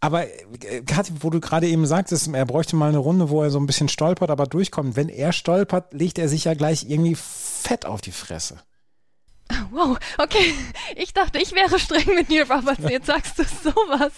Aber 0.00 0.26
äh, 0.26 0.82
Kathi, 0.86 1.12
wo 1.20 1.30
du 1.30 1.40
gerade 1.40 1.68
eben 1.68 1.86
sagtest, 1.86 2.32
er 2.32 2.46
bräuchte 2.46 2.76
mal 2.76 2.88
eine 2.88 2.98
Runde, 2.98 3.30
wo 3.30 3.42
er 3.42 3.50
so 3.50 3.58
ein 3.58 3.66
bisschen 3.66 3.88
stolpert, 3.88 4.30
aber 4.30 4.46
durchkommt. 4.46 4.96
Wenn 4.96 5.08
er 5.08 5.32
stolpert, 5.32 5.92
legt 5.92 6.18
er 6.18 6.28
sich 6.28 6.44
ja 6.44 6.54
gleich 6.54 6.86
irgendwie 6.88 7.16
fett 7.62 7.86
auf 7.86 8.00
die 8.00 8.12
Fresse. 8.12 8.60
Wow, 9.70 9.98
okay. 10.18 10.54
Ich 10.96 11.14
dachte, 11.14 11.38
ich 11.38 11.52
wäre 11.52 11.78
streng 11.78 12.14
mit 12.14 12.28
Neil 12.28 12.42
Robertson. 12.42 12.88
Jetzt 12.88 13.06
sagst 13.06 13.38
du 13.38 13.44
sowas. 13.44 14.12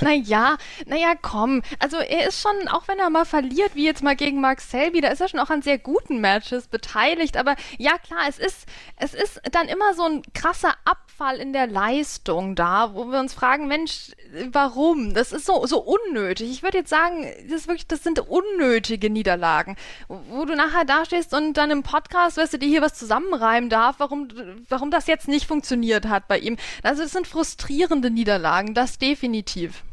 Naja, 0.00 0.56
naja, 0.86 1.14
komm. 1.20 1.62
Also 1.78 1.98
er 1.98 2.28
ist 2.28 2.40
schon, 2.40 2.68
auch 2.68 2.88
wenn 2.88 2.98
er 2.98 3.10
mal 3.10 3.24
verliert, 3.24 3.74
wie 3.74 3.84
jetzt 3.84 4.02
mal 4.02 4.16
gegen 4.16 4.40
Mark 4.40 4.60
Selby, 4.60 5.00
da 5.00 5.08
ist 5.08 5.20
er 5.20 5.28
schon 5.28 5.40
auch 5.40 5.50
an 5.50 5.62
sehr 5.62 5.78
guten 5.78 6.20
Matches 6.20 6.68
beteiligt. 6.68 7.36
Aber 7.36 7.56
ja, 7.78 7.98
klar, 7.98 8.20
es 8.28 8.38
ist, 8.38 8.66
es 8.96 9.14
ist 9.14 9.40
dann 9.52 9.68
immer 9.68 9.94
so 9.94 10.04
ein 10.04 10.22
krasser 10.34 10.74
Abfall 10.84 11.36
in 11.36 11.52
der 11.52 11.66
Leistung 11.66 12.54
da, 12.54 12.94
wo 12.94 13.06
wir 13.06 13.20
uns 13.20 13.34
fragen, 13.34 13.68
Mensch, 13.68 14.12
warum? 14.52 15.14
Das 15.14 15.32
ist 15.32 15.46
so, 15.46 15.66
so 15.66 15.80
unnötig. 15.80 16.50
Ich 16.50 16.62
würde 16.62 16.78
jetzt 16.78 16.90
sagen, 16.90 17.26
das 17.48 17.60
ist 17.62 17.68
wirklich, 17.68 17.86
das 17.86 18.02
sind 18.02 18.18
unnötige 18.20 19.10
Niederlagen. 19.10 19.76
Wo 20.08 20.44
du 20.44 20.54
nachher 20.54 20.84
dastehst 20.84 21.34
und 21.34 21.54
dann 21.54 21.70
im 21.70 21.82
Podcast, 21.82 22.36
weißt 22.36 22.54
du, 22.54 22.58
dir 22.58 22.68
hier 22.68 22.82
was 22.82 22.94
zusammenreimen 22.94 23.70
darf, 23.70 23.96
warum, 23.98 24.28
warum 24.74 24.90
das 24.90 25.06
jetzt 25.06 25.28
nicht 25.28 25.46
funktioniert 25.46 26.06
hat 26.06 26.26
bei 26.26 26.38
ihm. 26.38 26.56
Also 26.82 27.02
es 27.02 27.12
sind 27.12 27.28
frustrierende 27.28 28.10
Niederlagen, 28.10 28.74
das 28.74 28.98
definitiv. 28.98 29.84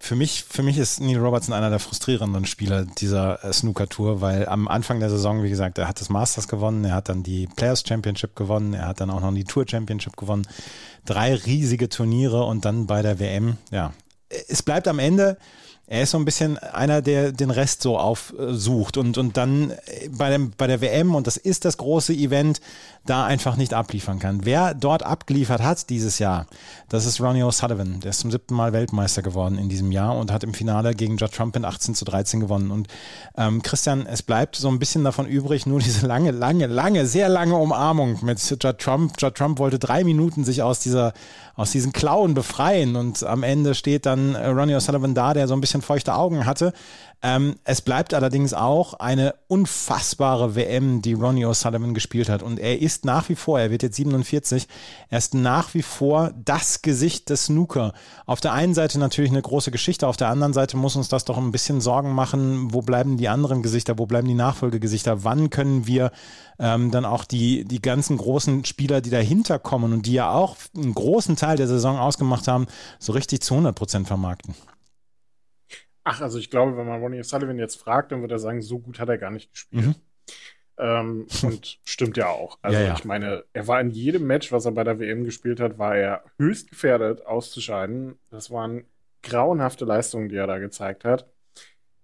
Für 0.00 0.14
mich, 0.14 0.44
für 0.44 0.62
mich 0.62 0.78
ist 0.78 1.00
Neil 1.00 1.18
Robertson 1.18 1.52
einer 1.52 1.70
der 1.70 1.80
frustrierenden 1.80 2.46
Spieler 2.46 2.84
dieser 2.84 3.44
äh, 3.44 3.52
Snooker-Tour, 3.52 4.20
weil 4.20 4.46
am 4.46 4.68
Anfang 4.68 5.00
der 5.00 5.10
Saison, 5.10 5.42
wie 5.42 5.50
gesagt, 5.50 5.76
er 5.78 5.88
hat 5.88 6.00
das 6.00 6.08
Masters 6.08 6.46
gewonnen, 6.46 6.84
er 6.84 6.94
hat 6.94 7.08
dann 7.08 7.24
die 7.24 7.48
Players 7.56 7.82
Championship 7.84 8.36
gewonnen, 8.36 8.74
er 8.74 8.86
hat 8.86 9.00
dann 9.00 9.10
auch 9.10 9.20
noch 9.20 9.34
die 9.34 9.42
Tour 9.42 9.64
Championship 9.68 10.16
gewonnen. 10.16 10.46
Drei 11.04 11.34
riesige 11.34 11.88
Turniere 11.88 12.44
und 12.44 12.64
dann 12.64 12.86
bei 12.86 13.02
der 13.02 13.18
WM, 13.18 13.56
ja. 13.72 13.92
Es 14.28 14.62
bleibt 14.62 14.86
am 14.86 15.00
Ende, 15.00 15.38
er 15.88 16.02
ist 16.02 16.10
so 16.10 16.18
ein 16.18 16.24
bisschen 16.26 16.58
einer, 16.58 17.00
der 17.00 17.32
den 17.32 17.50
Rest 17.50 17.82
so 17.82 17.98
aufsucht 17.98 18.98
und, 18.98 19.16
und 19.16 19.36
dann 19.38 19.72
bei, 20.10 20.30
dem, 20.30 20.52
bei 20.56 20.66
der 20.66 20.82
WM, 20.82 21.14
und 21.14 21.26
das 21.26 21.38
ist 21.38 21.64
das 21.64 21.78
große 21.78 22.12
Event, 22.12 22.60
da 23.06 23.24
einfach 23.24 23.56
nicht 23.56 23.72
abliefern 23.72 24.18
kann. 24.18 24.44
Wer 24.44 24.74
dort 24.74 25.02
abgeliefert 25.02 25.62
hat 25.62 25.88
dieses 25.88 26.18
Jahr, 26.18 26.46
das 26.90 27.06
ist 27.06 27.22
Ronnie 27.22 27.42
O'Sullivan. 27.42 28.00
Der 28.00 28.10
ist 28.10 28.20
zum 28.20 28.30
siebten 28.30 28.54
Mal 28.54 28.74
Weltmeister 28.74 29.22
geworden 29.22 29.56
in 29.56 29.70
diesem 29.70 29.90
Jahr 29.90 30.14
und 30.16 30.30
hat 30.30 30.44
im 30.44 30.52
Finale 30.52 30.94
gegen 30.94 31.16
Judd 31.16 31.32
Trump 31.32 31.56
in 31.56 31.64
18 31.64 31.94
zu 31.94 32.04
13 32.04 32.40
gewonnen. 32.40 32.70
Und 32.70 32.88
ähm, 33.38 33.62
Christian, 33.62 34.04
es 34.04 34.22
bleibt 34.22 34.56
so 34.56 34.68
ein 34.68 34.78
bisschen 34.78 35.04
davon 35.04 35.26
übrig, 35.26 35.64
nur 35.64 35.80
diese 35.80 36.06
lange, 36.06 36.32
lange, 36.32 36.66
lange, 36.66 37.06
sehr 37.06 37.30
lange 37.30 37.56
Umarmung 37.56 38.18
mit 38.22 38.38
Judd 38.38 38.78
Trump. 38.78 39.14
Judd 39.18 39.34
Trump 39.34 39.58
wollte 39.58 39.78
drei 39.78 40.04
Minuten 40.04 40.44
sich 40.44 40.62
aus 40.62 40.80
dieser, 40.80 41.14
aus 41.58 41.72
diesen 41.72 41.92
Klauen 41.92 42.34
befreien 42.34 42.94
und 42.94 43.24
am 43.24 43.42
Ende 43.42 43.74
steht 43.74 44.06
dann 44.06 44.36
Ronnie 44.36 44.76
O'Sullivan 44.76 45.12
da, 45.12 45.34
der 45.34 45.48
so 45.48 45.54
ein 45.54 45.60
bisschen 45.60 45.82
feuchte 45.82 46.14
Augen 46.14 46.46
hatte. 46.46 46.72
Ähm, 47.20 47.56
es 47.64 47.82
bleibt 47.82 48.14
allerdings 48.14 48.54
auch 48.54 48.94
eine 48.94 49.34
unfassbare 49.48 50.54
WM, 50.54 51.02
die 51.02 51.14
Ronnie 51.14 51.46
O'Sullivan 51.46 51.92
gespielt 51.92 52.28
hat. 52.28 52.44
Und 52.44 52.60
er 52.60 52.80
ist 52.80 53.04
nach 53.04 53.28
wie 53.28 53.34
vor, 53.34 53.58
er 53.58 53.72
wird 53.72 53.82
jetzt 53.82 53.96
47, 53.96 54.68
er 55.08 55.18
ist 55.18 55.34
nach 55.34 55.74
wie 55.74 55.82
vor 55.82 56.32
das 56.44 56.80
Gesicht 56.80 57.28
des 57.28 57.46
Snooker. 57.46 57.92
Auf 58.24 58.40
der 58.40 58.52
einen 58.52 58.72
Seite 58.72 59.00
natürlich 59.00 59.32
eine 59.32 59.42
große 59.42 59.72
Geschichte, 59.72 60.06
auf 60.06 60.16
der 60.16 60.28
anderen 60.28 60.52
Seite 60.52 60.76
muss 60.76 60.94
uns 60.94 61.08
das 61.08 61.24
doch 61.24 61.38
ein 61.38 61.50
bisschen 61.50 61.80
Sorgen 61.80 62.14
machen, 62.14 62.72
wo 62.72 62.82
bleiben 62.82 63.16
die 63.16 63.28
anderen 63.28 63.62
Gesichter, 63.62 63.98
wo 63.98 64.06
bleiben 64.06 64.28
die 64.28 64.34
Nachfolgegesichter, 64.34 65.24
wann 65.24 65.50
können 65.50 65.88
wir 65.88 66.12
ähm, 66.60 66.92
dann 66.92 67.04
auch 67.04 67.24
die, 67.24 67.64
die 67.64 67.82
ganzen 67.82 68.16
großen 68.16 68.64
Spieler, 68.64 69.00
die 69.00 69.10
dahinter 69.10 69.58
kommen 69.58 69.92
und 69.92 70.06
die 70.06 70.12
ja 70.12 70.30
auch 70.30 70.56
einen 70.76 70.94
großen 70.94 71.34
Teil 71.34 71.56
der 71.56 71.66
Saison 71.66 71.98
ausgemacht 71.98 72.46
haben, 72.46 72.68
so 73.00 73.12
richtig 73.12 73.40
zu 73.40 73.54
100 73.54 73.74
Prozent 73.74 74.06
vermarkten. 74.06 74.54
Ach, 76.10 76.22
also 76.22 76.38
ich 76.38 76.48
glaube, 76.48 76.76
wenn 76.78 76.86
man 76.86 77.02
Ronnie 77.02 77.22
Sullivan 77.22 77.58
jetzt 77.58 77.76
fragt, 77.76 78.12
dann 78.12 78.22
wird 78.22 78.32
er 78.32 78.38
sagen, 78.38 78.62
so 78.62 78.78
gut 78.78 78.98
hat 78.98 79.10
er 79.10 79.18
gar 79.18 79.30
nicht 79.30 79.52
gespielt. 79.52 79.86
Mhm. 79.86 79.94
Ähm, 80.78 81.26
und 81.42 81.78
stimmt 81.84 82.16
ja 82.16 82.28
auch. 82.28 82.58
Also 82.62 82.78
ja, 82.78 82.86
ja. 82.86 82.94
ich 82.94 83.04
meine, 83.04 83.44
er 83.52 83.68
war 83.68 83.78
in 83.78 83.90
jedem 83.90 84.26
Match, 84.26 84.50
was 84.50 84.64
er 84.64 84.72
bei 84.72 84.84
der 84.84 84.98
WM 84.98 85.24
gespielt 85.24 85.60
hat, 85.60 85.78
war 85.78 85.96
er 85.96 86.24
höchst 86.38 86.70
gefährdet 86.70 87.26
auszuscheiden. 87.26 88.18
Das 88.30 88.50
waren 88.50 88.84
grauenhafte 89.22 89.84
Leistungen, 89.84 90.30
die 90.30 90.36
er 90.36 90.46
da 90.46 90.58
gezeigt 90.58 91.04
hat. 91.04 91.30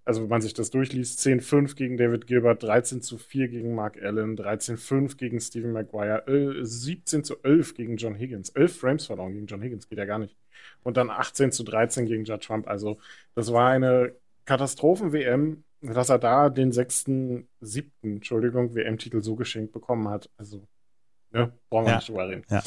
Also 0.05 0.21
wenn 0.21 0.29
man 0.29 0.43
sich 0.43 0.53
das 0.53 0.69
durchliest, 0.69 1.21
10-5 1.21 1.75
gegen 1.75 1.97
David 1.97 2.27
Gilbert, 2.27 2.63
13 2.63 3.01
zu 3.01 3.17
4 3.17 3.49
gegen 3.49 3.75
Mark 3.75 3.97
Allen, 4.03 4.37
13-5 4.37 5.17
gegen 5.17 5.41
Stephen 5.41 5.73
Maguire, 5.73 6.25
17 6.61 7.25
zu 7.25 7.43
11 7.43 7.73
gegen 7.73 7.97
John 7.97 8.15
Higgins. 8.15 8.51
11 8.51 8.77
Frames 8.79 9.07
verloren 9.07 9.33
gegen 9.33 9.47
John 9.47 9.63
Higgins, 9.63 9.89
geht 9.89 9.97
ja 9.97 10.05
gar 10.05 10.19
nicht 10.19 10.37
und 10.83 10.97
dann 10.97 11.11
18 11.11 11.53
zu 11.53 11.65
13 11.65 12.07
gegen 12.07 12.25
Judd 12.25 12.43
Trump. 12.43 12.69
Also 12.69 12.99
das 13.35 13.53
war 13.53 13.71
eine 13.71 14.15
Katastrophen-WM, 14.45 15.65
dass 15.81 16.09
er 16.09 16.19
da 16.19 16.49
den 16.49 16.73
sechsten, 16.73 17.49
siebten, 17.61 18.17
Entschuldigung, 18.17 18.75
WM-Titel 18.75 19.23
so 19.23 19.35
geschenkt 19.37 19.73
bekommen 19.73 20.09
hat. 20.09 20.31
Also, 20.37 20.67
ne, 21.31 21.53
brauchen 21.69 21.87
wir 21.87 21.91
ja. 21.91 21.97
nicht 21.97 22.09
drüber 22.09 22.29
reden. 22.29 22.45
Ja. 22.49 22.63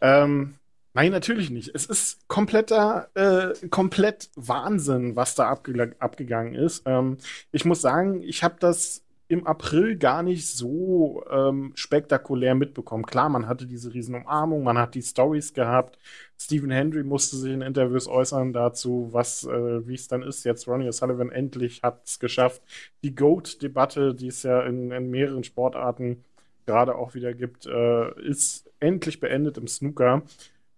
Ähm, 0.00 0.54
nein, 0.94 1.12
natürlich 1.12 1.50
nicht. 1.50 1.74
Es 1.74 1.86
ist 1.86 2.26
kompletter, 2.28 3.10
äh, 3.14 3.68
komplett 3.68 4.30
Wahnsinn, 4.34 5.16
was 5.16 5.34
da 5.34 5.48
abge 5.48 5.94
abgegangen 5.98 6.54
ist. 6.54 6.82
Ähm, 6.86 7.18
ich 7.52 7.64
muss 7.64 7.80
sagen, 7.80 8.22
ich 8.22 8.42
habe 8.42 8.56
das 8.58 9.04
im 9.28 9.46
April 9.46 9.96
gar 9.96 10.22
nicht 10.22 10.46
so 10.48 11.24
ähm, 11.30 11.72
spektakulär 11.74 12.54
mitbekommen. 12.54 13.06
Klar, 13.06 13.28
man 13.28 13.48
hatte 13.48 13.66
diese 13.66 13.94
Riesenumarmung, 13.94 14.62
man 14.62 14.78
hat 14.78 14.94
die 14.94 15.02
Stories 15.02 15.54
gehabt. 15.54 15.98
Stephen 16.38 16.70
Hendry 16.70 17.04
musste 17.04 17.36
sich 17.36 17.52
in 17.52 17.62
Interviews 17.62 18.06
äußern 18.06 18.52
dazu, 18.52 19.08
was, 19.12 19.44
äh, 19.44 19.86
wie 19.86 19.94
es 19.94 20.08
dann 20.08 20.22
ist. 20.22 20.44
Jetzt 20.44 20.68
Ronnie 20.68 20.88
O'Sullivan 20.88 21.30
endlich 21.30 21.82
hat 21.82 22.02
es 22.04 22.18
geschafft. 22.18 22.62
Die 23.02 23.14
GOAT-Debatte, 23.14 24.14
die 24.14 24.28
es 24.28 24.42
ja 24.42 24.62
in, 24.62 24.90
in, 24.90 25.10
mehreren 25.10 25.44
Sportarten 25.44 26.24
gerade 26.66 26.94
auch 26.94 27.14
wieder 27.14 27.32
gibt, 27.32 27.66
äh, 27.66 28.20
ist 28.20 28.70
endlich 28.80 29.20
beendet 29.20 29.56
im 29.56 29.68
Snooker 29.68 30.22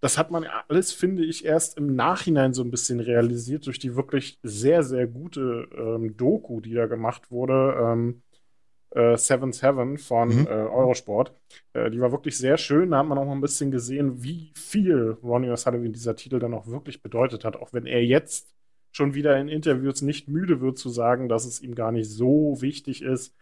das 0.00 0.18
hat 0.18 0.30
man 0.30 0.46
alles, 0.68 0.92
finde 0.92 1.24
ich, 1.24 1.44
erst 1.44 1.78
im 1.78 1.96
Nachhinein 1.96 2.52
so 2.52 2.62
ein 2.62 2.70
bisschen 2.70 3.00
realisiert 3.00 3.66
durch 3.66 3.78
die 3.78 3.96
wirklich 3.96 4.38
sehr, 4.42 4.82
sehr 4.82 5.06
gute 5.06 5.68
ähm, 5.76 6.16
Doku, 6.16 6.60
die 6.60 6.74
da 6.74 6.86
gemacht 6.86 7.30
wurde. 7.30 7.76
Ähm, 7.80 8.22
Seven's 9.16 9.62
Heaven 9.62 9.98
von 9.98 10.28
mhm. 10.28 10.46
äh, 10.46 10.50
Eurosport. 10.50 11.32
Äh, 11.74 11.90
die 11.90 12.00
war 12.00 12.12
wirklich 12.12 12.38
sehr 12.38 12.56
schön. 12.56 12.90
Da 12.90 12.98
hat 12.98 13.06
man 13.06 13.18
auch 13.18 13.26
mal 13.26 13.32
ein 13.32 13.40
bisschen 13.40 13.70
gesehen, 13.70 14.22
wie 14.22 14.52
viel 14.54 15.16
Ronnie 15.22 15.50
O'Sullivan 15.50 15.92
dieser 15.92 16.16
Titel 16.16 16.38
dann 16.38 16.54
auch 16.54 16.66
wirklich 16.66 17.02
bedeutet 17.02 17.44
hat. 17.44 17.56
Auch 17.56 17.72
wenn 17.72 17.86
er 17.86 18.02
jetzt 18.04 18.54
schon 18.92 19.14
wieder 19.14 19.38
in 19.38 19.48
Interviews 19.48 20.00
nicht 20.00 20.28
müde 20.28 20.60
wird 20.60 20.78
zu 20.78 20.88
sagen, 20.88 21.28
dass 21.28 21.44
es 21.44 21.60
ihm 21.60 21.74
gar 21.74 21.92
nicht 21.92 22.08
so 22.08 22.56
wichtig 22.60 23.02
ist. 23.02 23.34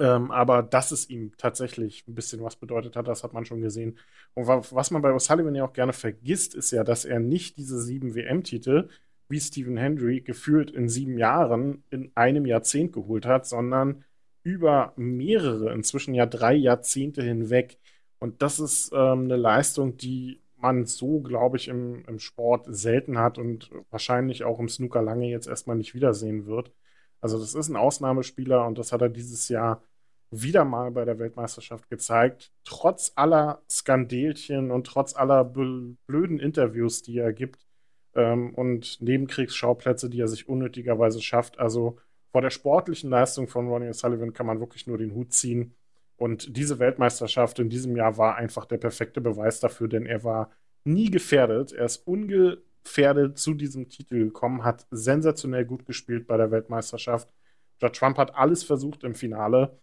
Ähm, 0.00 0.30
aber 0.30 0.62
dass 0.62 0.92
es 0.92 1.10
ihm 1.10 1.32
tatsächlich 1.36 2.06
ein 2.06 2.14
bisschen 2.14 2.42
was 2.42 2.56
bedeutet 2.56 2.96
hat, 2.96 3.08
das 3.08 3.24
hat 3.24 3.34
man 3.34 3.44
schon 3.44 3.60
gesehen. 3.60 3.98
Und 4.34 4.46
was 4.46 4.90
man 4.90 5.02
bei 5.02 5.10
O'Sullivan 5.10 5.56
ja 5.56 5.64
auch 5.64 5.72
gerne 5.72 5.92
vergisst, 5.92 6.54
ist 6.54 6.70
ja, 6.70 6.84
dass 6.84 7.04
er 7.04 7.18
nicht 7.18 7.58
diese 7.58 7.80
sieben 7.82 8.14
WM-Titel 8.14 8.88
wie 9.28 9.40
Stephen 9.40 9.76
Hendry 9.76 10.20
gefühlt 10.20 10.70
in 10.70 10.88
sieben 10.88 11.18
Jahren 11.18 11.82
in 11.90 12.12
einem 12.14 12.46
Jahrzehnt 12.46 12.92
geholt 12.92 13.26
hat, 13.26 13.46
sondern 13.46 14.04
über 14.48 14.94
mehrere, 14.96 15.74
inzwischen 15.74 16.14
ja 16.14 16.24
drei 16.24 16.54
Jahrzehnte 16.54 17.22
hinweg. 17.22 17.78
Und 18.18 18.40
das 18.40 18.58
ist 18.58 18.92
ähm, 18.94 19.24
eine 19.24 19.36
Leistung, 19.36 19.98
die 19.98 20.40
man 20.56 20.86
so, 20.86 21.20
glaube 21.20 21.58
ich, 21.58 21.68
im, 21.68 22.02
im 22.06 22.18
Sport 22.18 22.64
selten 22.70 23.18
hat 23.18 23.36
und 23.36 23.70
wahrscheinlich 23.90 24.44
auch 24.44 24.58
im 24.58 24.70
Snooker 24.70 25.02
lange 25.02 25.28
jetzt 25.28 25.48
erstmal 25.48 25.76
nicht 25.76 25.94
wiedersehen 25.94 26.46
wird. 26.46 26.72
Also 27.20 27.38
das 27.38 27.54
ist 27.54 27.68
ein 27.68 27.76
Ausnahmespieler 27.76 28.66
und 28.66 28.78
das 28.78 28.90
hat 28.90 29.02
er 29.02 29.10
dieses 29.10 29.50
Jahr 29.50 29.82
wieder 30.30 30.64
mal 30.64 30.90
bei 30.92 31.04
der 31.04 31.18
Weltmeisterschaft 31.18 31.90
gezeigt. 31.90 32.50
Trotz 32.64 33.12
aller 33.16 33.62
Skandelchen 33.70 34.70
und 34.70 34.86
trotz 34.86 35.14
aller 35.14 35.44
blöden 35.44 36.38
Interviews, 36.40 37.02
die 37.02 37.18
er 37.18 37.34
gibt 37.34 37.66
ähm, 38.14 38.54
und 38.54 39.00
Nebenkriegsschauplätze, 39.02 40.08
die 40.08 40.20
er 40.20 40.28
sich 40.28 40.48
unnötigerweise 40.48 41.20
schafft. 41.20 41.58
Also 41.58 41.98
vor 42.30 42.40
der 42.42 42.50
sportlichen 42.50 43.10
Leistung 43.10 43.48
von 43.48 43.68
Ronnie 43.68 43.88
O'Sullivan 43.88 44.32
kann 44.32 44.46
man 44.46 44.60
wirklich 44.60 44.86
nur 44.86 44.98
den 44.98 45.14
Hut 45.14 45.32
ziehen. 45.32 45.74
Und 46.16 46.56
diese 46.56 46.78
Weltmeisterschaft 46.78 47.58
in 47.58 47.70
diesem 47.70 47.96
Jahr 47.96 48.18
war 48.18 48.36
einfach 48.36 48.64
der 48.66 48.78
perfekte 48.78 49.20
Beweis 49.20 49.60
dafür, 49.60 49.88
denn 49.88 50.04
er 50.04 50.24
war 50.24 50.50
nie 50.84 51.10
gefährdet. 51.10 51.72
Er 51.72 51.84
ist 51.84 52.06
ungefährdet 52.06 53.38
zu 53.38 53.54
diesem 53.54 53.88
Titel 53.88 54.24
gekommen, 54.24 54.64
hat 54.64 54.86
sensationell 54.90 55.64
gut 55.64 55.86
gespielt 55.86 56.26
bei 56.26 56.36
der 56.36 56.50
Weltmeisterschaft. 56.50 57.32
Judd 57.80 57.94
Trump 57.94 58.18
hat 58.18 58.34
alles 58.34 58.64
versucht 58.64 59.04
im 59.04 59.14
Finale, 59.14 59.78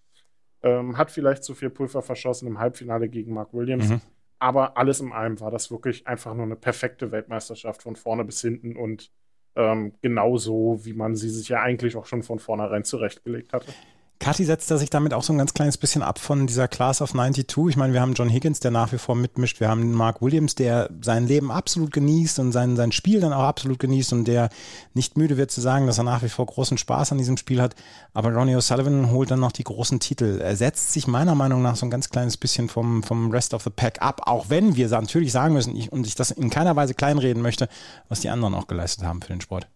ähm, 0.61 0.97
hat 0.97 1.09
vielleicht 1.09 1.43
zu 1.45 1.55
viel 1.55 1.69
Pulver 1.69 2.01
verschossen 2.01 2.47
im 2.47 2.59
Halbfinale 2.59 3.07
gegen 3.07 3.33
Mark 3.33 3.53
Williams. 3.53 3.89
Mhm. 3.89 4.01
Aber 4.37 4.77
alles 4.77 4.99
in 4.99 5.13
allem 5.13 5.39
war 5.39 5.51
das 5.51 5.71
wirklich 5.71 6.05
einfach 6.05 6.33
nur 6.33 6.45
eine 6.45 6.57
perfekte 6.57 7.11
Weltmeisterschaft 7.11 7.81
von 7.81 7.95
vorne 7.95 8.25
bis 8.25 8.41
hinten 8.41 8.75
und 8.75 9.09
ähm, 9.55 9.93
genauso, 10.01 10.79
wie 10.83 10.93
man 10.93 11.15
sie 11.15 11.29
sich 11.29 11.50
ja 11.50 11.62
eigentlich 11.62 11.95
auch 11.95 12.05
schon 12.05 12.24
von 12.24 12.39
vornherein 12.39 12.83
zurechtgelegt 12.83 13.53
hatte. 13.53 13.74
Kathi 14.19 14.45
setzt 14.45 14.72
er 14.72 14.77
sich 14.77 14.89
damit 14.89 15.13
auch 15.13 15.24
so 15.24 15.34
ein 15.34 15.38
ganz 15.38 15.53
kleines 15.53 15.77
bisschen 15.77 16.01
ab 16.01 16.19
von 16.19 16.48
dieser 16.48 16.67
Class 16.67 17.01
of 17.01 17.12
92. 17.12 17.69
Ich 17.69 17.77
meine, 17.77 17.93
wir 17.93 18.01
haben 18.01 18.13
John 18.13 18.29
Higgins, 18.29 18.60
der 18.60 18.72
nach 18.72 18.91
wie 18.93 18.98
vor 18.98 19.15
mitmischt. 19.15 19.60
Wir 19.60 19.69
haben 19.69 19.91
Mark 19.91 20.22
Williams, 20.22 20.55
der 20.55 20.89
sein 21.01 21.27
Leben 21.27 21.51
absolut 21.51 21.91
genießt 21.91 22.39
und 22.39 22.51
sein, 22.51 22.75
sein 22.75 22.91
Spiel 22.91 23.19
dann 23.19 23.34
auch 23.34 23.43
absolut 23.43 23.77
genießt 23.77 24.13
und 24.13 24.25
der 24.25 24.50
nicht 24.93 25.17
müde 25.17 25.38
wird 25.38 25.51
zu 25.51 25.62
sagen, 25.62 25.86
dass 25.86 25.98
er 25.98 26.05
nach 26.05 26.24
wie 26.24 26.29
vor 26.29 26.45
großen 26.45 26.77
Spaß 26.77 27.12
an 27.12 27.17
diesem 27.17 27.38
Spiel 27.38 27.62
hat. 27.62 27.75
Aber 28.13 28.34
Ronnie 28.34 28.55
O'Sullivan 28.55 29.12
holt 29.12 29.31
dann 29.31 29.41
noch 29.41 29.51
die 29.51 29.63
großen 29.63 30.00
Titel. 30.00 30.39
Er 30.41 30.55
setzt 30.55 30.93
sich 30.93 31.07
meiner 31.07 31.36
Meinung 31.36 31.62
nach 31.62 31.75
so 31.75 31.86
ein 31.86 31.91
ganz 31.91 32.10
kleines 32.10 32.38
bisschen 32.38 32.69
vom, 32.69 33.03
vom 33.03 33.31
Rest 33.31 33.53
of 33.53 33.63
the 33.63 33.69
Pack 33.69 34.01
ab, 34.01 34.22
auch 34.25 34.50
wenn 34.50 34.75
wir 34.75 34.88
natürlich 34.89 35.34
sagen 35.34 35.53
müssen 35.53 35.75
ich, 35.75 35.91
und 35.91 36.07
ich 36.07 36.15
das 36.15 36.31
in 36.31 36.50
keiner 36.50 36.75
Weise 36.75 36.93
kleinreden 36.93 37.41
möchte, 37.41 37.67
was 38.07 38.22
die 38.22 38.29
anderen 38.29 38.55
auch 38.55 38.67
geleistet 38.67 39.03
haben 39.03 39.22
für 39.22 39.34
den 39.34 39.41
Sport. 39.41 39.67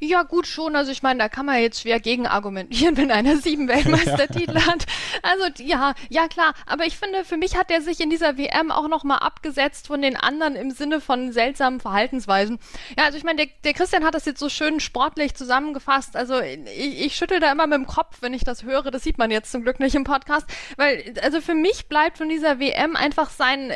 Ja, 0.00 0.22
gut 0.22 0.46
schon. 0.46 0.76
Also 0.76 0.92
ich 0.92 1.02
meine, 1.02 1.18
da 1.18 1.28
kann 1.28 1.46
man 1.46 1.60
jetzt 1.60 1.80
schwer 1.80 2.00
gegen 2.00 2.26
argumentieren, 2.26 2.96
wenn 2.96 3.10
einer 3.10 3.36
sieben 3.36 3.68
Weltmeistertitel 3.68 4.56
ja. 4.56 4.66
hat. 4.66 4.86
Also 5.22 5.62
ja, 5.62 5.94
ja 6.08 6.28
klar. 6.28 6.54
Aber 6.66 6.86
ich 6.86 6.96
finde, 6.96 7.24
für 7.24 7.36
mich 7.36 7.56
hat 7.56 7.70
er 7.70 7.80
sich 7.80 8.00
in 8.00 8.10
dieser 8.10 8.36
WM 8.36 8.70
auch 8.70 8.88
nochmal 8.88 9.18
abgesetzt 9.18 9.86
von 9.86 10.02
den 10.02 10.16
anderen 10.16 10.56
im 10.56 10.70
Sinne 10.70 11.00
von 11.00 11.32
seltsamen 11.32 11.80
Verhaltensweisen. 11.80 12.58
Ja, 12.98 13.04
also 13.04 13.18
ich 13.18 13.24
meine, 13.24 13.46
der, 13.46 13.48
der 13.64 13.74
Christian 13.74 14.04
hat 14.04 14.14
das 14.14 14.24
jetzt 14.24 14.40
so 14.40 14.48
schön 14.48 14.80
sportlich 14.80 15.34
zusammengefasst. 15.34 16.16
Also 16.16 16.40
ich, 16.40 17.06
ich 17.06 17.16
schüttel 17.16 17.40
da 17.40 17.52
immer 17.52 17.66
mit 17.66 17.78
dem 17.78 17.86
Kopf, 17.86 18.18
wenn 18.20 18.34
ich 18.34 18.44
das 18.44 18.62
höre. 18.62 18.90
Das 18.90 19.02
sieht 19.02 19.18
man 19.18 19.30
jetzt 19.30 19.52
zum 19.52 19.62
Glück 19.62 19.80
nicht 19.80 19.94
im 19.94 20.04
Podcast. 20.04 20.46
Weil, 20.76 21.14
also 21.22 21.40
für 21.40 21.54
mich 21.54 21.88
bleibt 21.88 22.18
von 22.18 22.28
dieser 22.28 22.58
WM 22.58 22.96
einfach 22.96 23.30
sein 23.30 23.72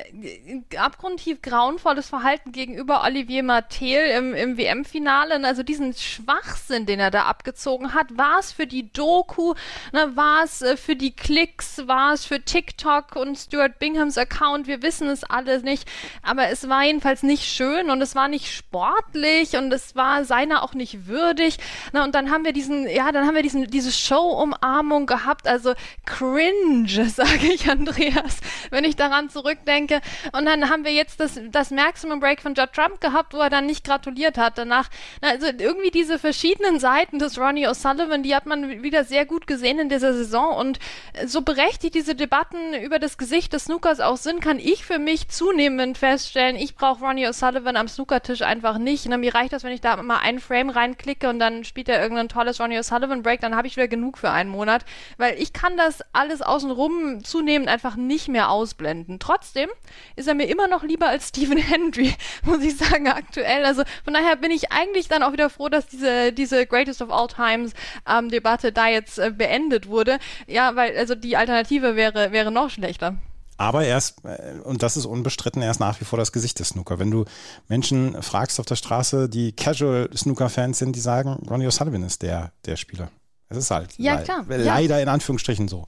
abgrundtief 0.77 1.43
grauenvolles 1.43 2.09
Verhalten 2.09 2.53
gegenüber 2.53 3.03
Olivier 3.05 3.43
Martel 3.43 4.11
im, 4.17 4.35
im 4.35 4.57
WM-Finale. 4.57 5.45
Also 5.45 5.63
diesen 5.63 5.88
Schwachsinn, 5.95 6.87
den 6.87 7.01
er 7.01 7.11
da 7.11 7.25
abgezogen 7.25 7.95
hat. 7.95 8.17
War 8.17 8.39
es 8.39 8.53
für 8.53 8.67
die 8.67 8.93
Doku, 8.93 9.55
ne, 9.93 10.17
war 10.17 10.45
es 10.45 10.63
äh, 10.63 10.77
für 10.77 10.97
die 10.97 11.15
Klicks, 11.15 11.87
war 11.87 12.13
es 12.13 12.25
für 12.25 12.41
TikTok 12.41 13.17
und 13.17 13.37
Stuart 13.37 13.79
Binghams 13.79 14.19
Account, 14.19 14.67
wir 14.67 14.83
wissen 14.83 15.09
es 15.09 15.25
alle 15.25 15.61
nicht, 15.63 15.89
aber 16.23 16.49
es 16.49 16.69
war 16.69 16.85
jedenfalls 16.85 17.23
nicht 17.23 17.45
schön 17.45 17.91
und 17.91 18.03
es 18.03 18.15
war 18.15 18.29
nicht 18.29 18.53
sportlich 18.53 19.57
und 19.57 19.73
es 19.73 19.97
war 19.97 20.25
seiner 20.25 20.63
auch 20.63 20.75
nicht 20.75 21.07
würdig. 21.07 21.59
Ne, 21.93 22.03
und 22.03 22.15
dann 22.15 22.31
haben 22.31 22.45
wir 22.45 22.53
diesen, 22.53 22.89
ja, 22.89 23.13
dann 23.13 23.27
haben 23.27 23.35
wir 23.35 23.43
diesen, 23.43 23.71
diese 23.71 23.93
Show-Umarmung 23.93 25.07
gehabt, 25.07 25.47
also 25.47 25.75
cringe, 26.05 27.09
sage 27.09 27.53
ich 27.53 27.71
Andreas, 27.71 28.39
wenn 28.71 28.85
ich 28.85 28.97
daran 28.97 29.31
zurückdenke. 29.31 30.01
Und 30.33 30.47
dann 30.47 30.69
haben 30.71 30.85
wir 30.85 30.93
jetzt 30.93 31.21
das, 31.21 31.41
das 31.51 31.71
Maximum 31.71 32.21
Break 32.21 32.41
von 32.41 32.55
Judd 32.55 32.73
Trump 32.73 33.01
gehabt, 33.01 33.35
wo 33.35 33.39
er 33.39 33.51
dann 33.51 33.67
nicht 33.67 33.85
gratuliert 33.85 34.39
hat 34.39 34.59
danach. 34.59 34.89
Na, 35.23 35.31
also 35.31 35.47
irgendwie 35.47 35.78
diese 35.93 36.09
diese 36.09 36.19
verschiedenen 36.19 36.81
Seiten 36.81 37.19
des 37.19 37.39
Ronnie 37.39 37.69
O'Sullivan, 37.69 38.23
die 38.23 38.35
hat 38.35 38.47
man 38.47 38.83
wieder 38.83 39.05
sehr 39.05 39.27
gut 39.27 39.47
gesehen 39.47 39.79
in 39.79 39.91
dieser 39.91 40.15
Saison 40.15 40.57
und 40.57 40.79
so 41.27 41.43
berechtigt 41.43 41.95
diese 41.95 42.15
Debatten 42.15 42.73
über 42.83 42.99
das 42.99 43.19
Gesicht 43.19 43.53
des 43.53 43.65
Snookers 43.65 44.01
auch 44.01 44.17
sind, 44.17 44.41
kann 44.41 44.59
ich 44.59 44.87
für 44.87 44.99
mich 44.99 45.29
zunehmend 45.29 45.99
feststellen, 45.99 46.57
ich 46.57 46.77
brauche 46.77 47.05
Ronnie 47.05 47.27
O'Sullivan 47.27 47.77
am 47.77 47.89
Snookertisch 47.89 48.41
einfach 48.41 48.79
nicht. 48.79 49.07
Und 49.07 49.21
mir 49.21 49.35
reicht 49.35 49.53
das, 49.53 49.65
wenn 49.65 49.73
ich 49.73 49.83
da 49.83 50.03
mal 50.03 50.19
einen 50.19 50.41
Frame 50.41 50.71
reinklicke 50.71 51.29
und 51.29 51.41
dann 51.41 51.65
spielt 51.65 51.91
er 51.91 52.01
irgendein 52.01 52.31
tolles 52.31 52.59
Ronnie 52.59 52.79
O'Sullivan 52.79 53.23
Break, 53.23 53.41
dann 53.41 53.55
habe 53.55 53.67
ich 53.67 53.77
wieder 53.77 53.89
genug 53.89 54.17
für 54.17 54.31
einen 54.31 54.49
Monat, 54.49 54.87
weil 55.19 55.39
ich 55.39 55.53
kann 55.53 55.77
das 55.77 56.01
alles 56.15 56.41
außenrum 56.41 57.23
zunehmend 57.23 57.69
einfach 57.69 57.97
nicht 57.97 58.29
mehr 58.29 58.51
ausblenden. 58.51 59.19
Trotzdem 59.19 59.69
ist 60.17 60.27
er 60.27 60.35
mir 60.35 60.49
immer 60.49 60.69
noch 60.69 60.85
lieber 60.85 61.09
als 61.09 61.29
Stephen 61.29 61.59
Hendry, 61.59 62.15
muss 62.45 62.63
ich 62.63 62.79
sagen, 62.79 63.09
aktuell. 63.09 63.67
Also 63.67 63.83
von 64.05 64.15
daher 64.15 64.37
bin 64.37 64.51
ich 64.51 64.73
eigentlich 64.73 65.09
dann 65.09 65.23
auch 65.23 65.33
wieder 65.33 65.51
froh, 65.51 65.68
dass 65.69 65.87
diese, 65.87 66.33
diese 66.33 66.67
Greatest 66.67 67.03
of 67.03 67.11
All 67.11 67.29
Times 67.29 67.73
ähm, 68.09 68.29
Debatte 68.29 68.73
da 68.73 68.89
jetzt 68.89 69.19
äh, 69.19 69.31
beendet 69.31 69.89
wurde. 69.89 70.19
Ja, 70.47 70.77
weil 70.77 70.97
also 70.97 71.15
die 71.15 71.37
Alternative 71.37 71.97
wäre, 71.97 72.33
wäre 72.33 72.51
noch 72.51 72.71
schlechter. 72.71 73.17
Aber 73.59 73.85
er 73.85 73.99
ist, 73.99 74.25
äh, 74.25 74.61
und 74.63 74.83
das 74.83 74.97
ist 74.97 75.05
unbestritten, 75.05 75.61
er 75.61 75.71
ist 75.71 75.81
nach 75.81 76.01
wie 76.01 76.05
vor 76.05 76.19
das 76.19 76.33
Gesicht 76.33 76.61
des 76.61 76.71
Snooker. 76.71 76.99
Wenn 76.99 77.11
du 77.11 77.25
Menschen 77.67 78.23
fragst 78.23 78.61
auf 78.61 78.67
der 78.67 78.77
Straße, 78.77 79.29
die 79.29 79.53
Casual 79.53 80.09
Snooker-Fans 80.17 80.79
sind, 80.79 80.95
die 80.95 81.01
sagen, 81.01 81.31
Ronnie 81.51 81.67
O'Sullivan 81.67 82.07
ist 82.07 82.23
der, 82.23 82.53
der 82.65 82.77
Spieler. 82.77 83.11
Es 83.49 83.57
ist 83.57 83.71
halt 83.71 83.95
ja, 83.97 84.19
klar. 84.19 84.45
leider 84.47 84.97
ja. 84.97 85.03
in 85.03 85.09
Anführungsstrichen 85.09 85.69
so. 85.69 85.87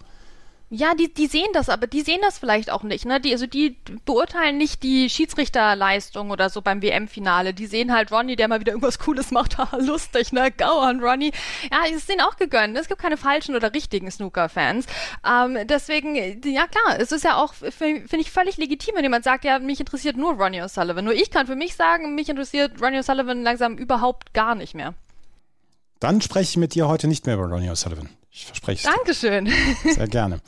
Ja, 0.73 0.95
die, 0.95 1.13
die 1.13 1.27
sehen 1.27 1.49
das, 1.53 1.69
aber 1.69 1.89
die 1.89 2.03
sehen 2.03 2.21
das 2.23 2.39
vielleicht 2.39 2.71
auch 2.71 2.85
nicht. 2.85 3.05
Ne? 3.05 3.21
Die, 3.21 3.33
also 3.33 3.49
die 3.49 3.77
beurteilen 4.05 4.57
nicht 4.57 4.85
die 4.85 5.11
Schiedsrichterleistung 5.11 6.31
oder 6.31 6.49
so 6.49 6.63
beim 6.63 6.81
WM-Finale. 6.81 7.53
Die 7.53 7.67
sehen 7.67 7.93
halt 7.93 8.13
Ronny, 8.13 8.37
der 8.37 8.47
mal 8.47 8.61
wieder 8.61 8.71
irgendwas 8.71 9.01
Cooles 9.01 9.33
macht. 9.33 9.59
Haha, 9.59 9.77
lustig, 9.81 10.33
ne? 10.33 10.53
Go 10.53 10.81
on, 10.81 11.03
Ronny. 11.03 11.33
Ja, 11.73 11.93
ist 11.93 12.09
denen 12.09 12.21
auch 12.21 12.37
gegönnt. 12.37 12.79
Es 12.79 12.87
gibt 12.87 13.03
keine 13.03 13.17
falschen 13.17 13.57
oder 13.57 13.75
richtigen 13.75 14.09
Snooker-Fans. 14.09 14.87
Ähm, 15.29 15.59
deswegen, 15.65 16.15
ja 16.45 16.69
klar, 16.69 17.01
es 17.01 17.11
ist 17.11 17.25
ja 17.25 17.35
auch, 17.35 17.53
finde 17.53 18.07
ich, 18.19 18.31
völlig 18.31 18.57
legitim, 18.57 18.95
wenn 18.95 19.03
jemand 19.03 19.25
sagt, 19.25 19.43
ja, 19.43 19.59
mich 19.59 19.81
interessiert 19.81 20.17
nur 20.17 20.35
Ronny 20.35 20.63
O'Sullivan. 20.63 21.03
Nur 21.03 21.15
ich 21.15 21.33
kann 21.33 21.49
für 21.49 21.57
mich 21.57 21.75
sagen, 21.75 22.15
mich 22.15 22.29
interessiert 22.29 22.81
Ronny 22.81 22.99
O'Sullivan 23.01 23.43
langsam 23.43 23.77
überhaupt 23.77 24.35
gar 24.35 24.55
nicht 24.55 24.77
mehr. 24.77 24.95
Dann 25.99 26.21
spreche 26.21 26.51
ich 26.51 26.57
mit 26.59 26.77
dir 26.77 26.87
heute 26.87 27.09
nicht 27.09 27.27
mehr 27.27 27.35
über 27.35 27.49
Ronnie 27.49 27.71
O'Sullivan. 27.71 28.07
Ich 28.31 28.47
verspreche 28.47 28.89
es. 28.89 28.95
Dankeschön. 28.95 29.49
Sehr 29.95 30.09
gerne. 30.09 30.41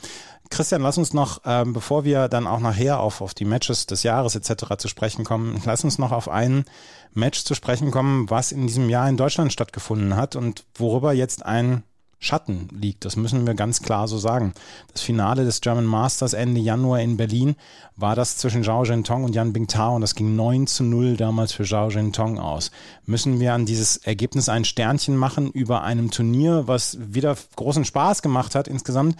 Christian, 0.49 0.81
lass 0.81 0.97
uns 0.97 1.13
noch, 1.13 1.41
ähm, 1.45 1.73
bevor 1.73 2.03
wir 2.03 2.27
dann 2.27 2.45
auch 2.45 2.59
nachher 2.59 2.99
auf, 2.99 3.21
auf 3.21 3.33
die 3.33 3.45
Matches 3.45 3.87
des 3.87 4.03
Jahres 4.03 4.35
etc. 4.35 4.77
zu 4.77 4.87
sprechen 4.87 5.25
kommen, 5.25 5.61
lass 5.65 5.83
uns 5.83 5.97
noch 5.97 6.11
auf 6.11 6.29
ein 6.29 6.65
Match 7.13 7.43
zu 7.43 7.55
sprechen 7.55 7.91
kommen, 7.91 8.29
was 8.29 8.51
in 8.51 8.67
diesem 8.67 8.89
Jahr 8.89 9.09
in 9.09 9.17
Deutschland 9.17 9.51
stattgefunden 9.51 10.15
hat 10.15 10.35
und 10.35 10.65
worüber 10.75 11.13
jetzt 11.13 11.45
ein 11.45 11.83
Schatten 12.23 12.69
liegt. 12.71 13.05
Das 13.05 13.15
müssen 13.15 13.45
wir 13.45 13.53
ganz 13.53 13.81
klar 13.81 14.07
so 14.07 14.17
sagen. 14.17 14.53
Das 14.93 15.01
Finale 15.01 15.43
des 15.43 15.61
German 15.61 15.85
Masters 15.85 16.33
Ende 16.33 16.61
Januar 16.61 17.01
in 17.01 17.17
Berlin 17.17 17.55
war 17.97 18.15
das 18.15 18.37
zwischen 18.37 18.63
Zhao 18.63 18.83
Zhentong 18.83 19.25
und 19.25 19.35
Yan 19.35 19.53
Bingtao 19.53 19.95
und 19.95 20.01
das 20.01 20.15
ging 20.15 20.35
9 20.35 20.67
zu 20.67 20.83
0 20.83 21.17
damals 21.17 21.51
für 21.51 21.65
Zhao 21.65 21.89
Zhentong 21.89 22.39
aus. 22.39 22.71
Müssen 23.05 23.39
wir 23.39 23.53
an 23.53 23.65
dieses 23.65 23.97
Ergebnis 23.97 24.47
ein 24.47 24.65
Sternchen 24.65 25.17
machen 25.17 25.51
über 25.51 25.83
einem 25.83 26.11
Turnier, 26.11 26.63
was 26.65 26.97
wieder 26.99 27.35
großen 27.55 27.83
Spaß 27.83 28.21
gemacht 28.21 28.55
hat 28.55 28.67
insgesamt, 28.67 29.17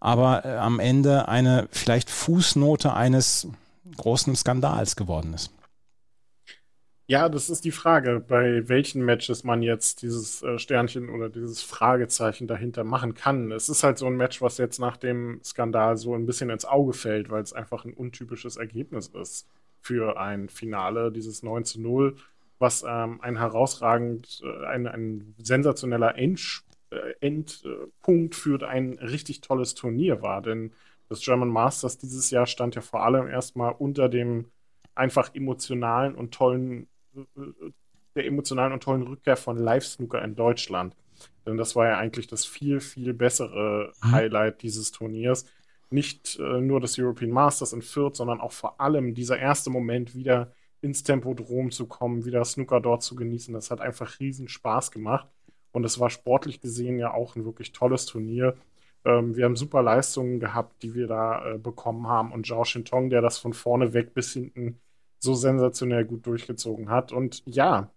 aber 0.00 0.44
äh, 0.44 0.56
am 0.56 0.80
Ende 0.80 1.28
eine 1.28 1.68
vielleicht 1.70 2.08
Fußnote 2.10 2.94
eines 2.94 3.48
großen 3.96 4.34
Skandals 4.34 4.96
geworden 4.96 5.34
ist. 5.34 5.50
Ja, 7.08 7.28
das 7.28 7.50
ist 7.50 7.64
die 7.64 7.70
Frage, 7.70 8.18
bei 8.18 8.68
welchen 8.68 9.04
Matches 9.04 9.44
man 9.44 9.62
jetzt 9.62 10.02
dieses 10.02 10.42
äh, 10.42 10.58
Sternchen 10.58 11.08
oder 11.08 11.28
dieses 11.28 11.62
Fragezeichen 11.62 12.48
dahinter 12.48 12.82
machen 12.82 13.14
kann. 13.14 13.52
Es 13.52 13.68
ist 13.68 13.84
halt 13.84 13.96
so 13.98 14.06
ein 14.06 14.16
Match, 14.16 14.42
was 14.42 14.58
jetzt 14.58 14.80
nach 14.80 14.96
dem 14.96 15.40
Skandal 15.44 15.96
so 15.96 16.14
ein 16.16 16.26
bisschen 16.26 16.50
ins 16.50 16.64
Auge 16.64 16.92
fällt, 16.94 17.30
weil 17.30 17.42
es 17.44 17.52
einfach 17.52 17.84
ein 17.84 17.94
untypisches 17.94 18.56
Ergebnis 18.56 19.06
ist 19.08 19.48
für 19.80 20.18
ein 20.18 20.48
Finale, 20.48 21.12
dieses 21.12 21.44
9 21.44 21.64
zu 21.64 21.80
0, 21.80 22.16
was 22.58 22.84
ähm, 22.84 23.20
ein 23.20 23.38
herausragend, 23.38 24.42
äh, 24.44 24.66
ein, 24.66 24.88
ein 24.88 25.34
sensationeller 25.38 26.18
End, 26.18 26.64
äh, 26.90 27.12
Endpunkt 27.20 28.34
für 28.34 28.68
ein 28.68 28.94
richtig 28.94 29.42
tolles 29.42 29.74
Turnier 29.74 30.22
war. 30.22 30.42
Denn 30.42 30.72
das 31.08 31.20
German 31.20 31.50
Masters 31.50 31.98
dieses 31.98 32.30
Jahr 32.32 32.46
stand 32.46 32.74
ja 32.74 32.80
vor 32.82 33.04
allem 33.04 33.28
erstmal 33.28 33.74
unter 33.78 34.08
dem 34.08 34.46
einfach 34.96 35.32
emotionalen 35.34 36.16
und 36.16 36.34
tollen 36.34 36.88
der 38.14 38.26
emotionalen 38.26 38.72
und 38.72 38.82
tollen 38.82 39.02
Rückkehr 39.02 39.36
von 39.36 39.56
Live-Snooker 39.56 40.22
in 40.22 40.34
Deutschland. 40.34 40.96
Denn 41.46 41.56
das 41.56 41.76
war 41.76 41.86
ja 41.86 41.98
eigentlich 41.98 42.26
das 42.26 42.44
viel, 42.44 42.80
viel 42.80 43.14
bessere 43.14 43.92
mhm. 44.02 44.12
Highlight 44.12 44.62
dieses 44.62 44.90
Turniers. 44.90 45.46
Nicht 45.90 46.38
äh, 46.38 46.60
nur 46.60 46.80
das 46.80 46.98
European 46.98 47.30
Masters 47.30 47.72
in 47.72 47.82
Fürth, 47.82 48.16
sondern 48.16 48.40
auch 48.40 48.52
vor 48.52 48.80
allem 48.80 49.14
dieser 49.14 49.38
erste 49.38 49.70
Moment, 49.70 50.14
wieder 50.14 50.52
ins 50.80 51.04
Tempodrom 51.04 51.70
zu 51.70 51.86
kommen, 51.86 52.24
wieder 52.24 52.44
Snooker 52.44 52.80
dort 52.80 53.02
zu 53.02 53.14
genießen. 53.14 53.54
Das 53.54 53.70
hat 53.70 53.80
einfach 53.80 54.18
riesen 54.18 54.48
Spaß 54.48 54.90
gemacht. 54.90 55.28
Und 55.72 55.84
es 55.84 56.00
war 56.00 56.10
sportlich 56.10 56.60
gesehen 56.60 56.98
ja 56.98 57.12
auch 57.12 57.36
ein 57.36 57.44
wirklich 57.44 57.72
tolles 57.72 58.06
Turnier. 58.06 58.56
Ähm, 59.04 59.36
wir 59.36 59.44
haben 59.44 59.56
super 59.56 59.82
Leistungen 59.82 60.40
gehabt, 60.40 60.82
die 60.82 60.94
wir 60.94 61.06
da 61.06 61.54
äh, 61.54 61.58
bekommen 61.58 62.08
haben. 62.08 62.32
Und 62.32 62.46
Zhao 62.46 62.64
Shintong, 62.64 63.10
der 63.10 63.20
das 63.20 63.38
von 63.38 63.52
vorne 63.52 63.92
weg 63.92 64.14
bis 64.14 64.32
hinten 64.32 64.80
so 65.26 65.34
sensationell 65.34 66.06
gut 66.06 66.26
durchgezogen 66.26 66.88
hat. 66.88 67.12
Und 67.12 67.42
ja, 67.44 67.90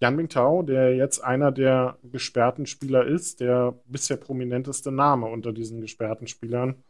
Yan 0.00 0.14
Mingtao, 0.14 0.62
der 0.62 0.94
jetzt 0.94 1.24
einer 1.24 1.50
der 1.50 1.98
gesperrten 2.04 2.66
Spieler 2.66 3.04
ist, 3.06 3.40
der 3.40 3.74
bisher 3.86 4.16
prominenteste 4.16 4.92
Name 4.92 5.26
unter 5.26 5.52
diesen 5.52 5.80
gesperrten 5.80 6.28
Spielern. 6.28 6.84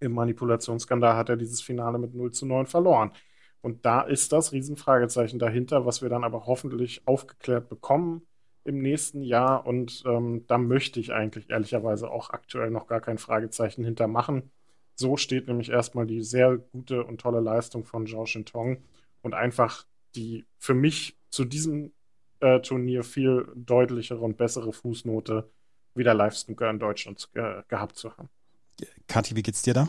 Im 0.00 0.12
Manipulationsskandal 0.12 1.14
hat 1.16 1.28
er 1.28 1.36
dieses 1.36 1.60
Finale 1.60 1.98
mit 1.98 2.14
0 2.14 2.32
zu 2.32 2.46
9 2.46 2.66
verloren. 2.66 3.12
Und 3.60 3.84
da 3.84 4.00
ist 4.00 4.32
das 4.32 4.52
Riesenfragezeichen 4.52 5.38
dahinter, 5.38 5.86
was 5.86 6.02
wir 6.02 6.08
dann 6.08 6.24
aber 6.24 6.46
hoffentlich 6.46 7.06
aufgeklärt 7.06 7.68
bekommen 7.68 8.22
im 8.64 8.80
nächsten 8.80 9.22
Jahr. 9.22 9.66
Und 9.66 10.02
ähm, 10.06 10.44
da 10.48 10.58
möchte 10.58 10.98
ich 10.98 11.12
eigentlich 11.12 11.50
ehrlicherweise 11.50 12.10
auch 12.10 12.30
aktuell 12.30 12.70
noch 12.70 12.86
gar 12.88 13.00
kein 13.00 13.18
Fragezeichen 13.18 13.84
hintermachen. 13.84 14.50
So 14.96 15.16
steht 15.16 15.46
nämlich 15.46 15.70
erstmal 15.70 16.06
die 16.06 16.22
sehr 16.22 16.56
gute 16.56 17.04
und 17.04 17.20
tolle 17.20 17.40
Leistung 17.40 17.84
von 17.84 18.06
Zhao 18.06 18.26
Shintong 18.26 18.78
und 19.22 19.34
einfach 19.34 19.86
die 20.14 20.44
für 20.58 20.74
mich 20.74 21.16
zu 21.30 21.44
diesem 21.44 21.92
äh, 22.40 22.60
Turnier 22.60 23.04
viel 23.04 23.46
deutlichere 23.54 24.20
und 24.20 24.36
bessere 24.36 24.72
Fußnote 24.72 25.50
wieder 25.94 26.14
Live-Snooker 26.14 26.70
in 26.70 26.78
Deutschland 26.78 27.28
äh, 27.34 27.62
gehabt 27.68 27.96
zu 27.96 28.16
haben. 28.16 28.28
Kathi, 29.06 29.36
wie 29.36 29.42
geht's 29.42 29.62
dir 29.62 29.74
da? 29.74 29.88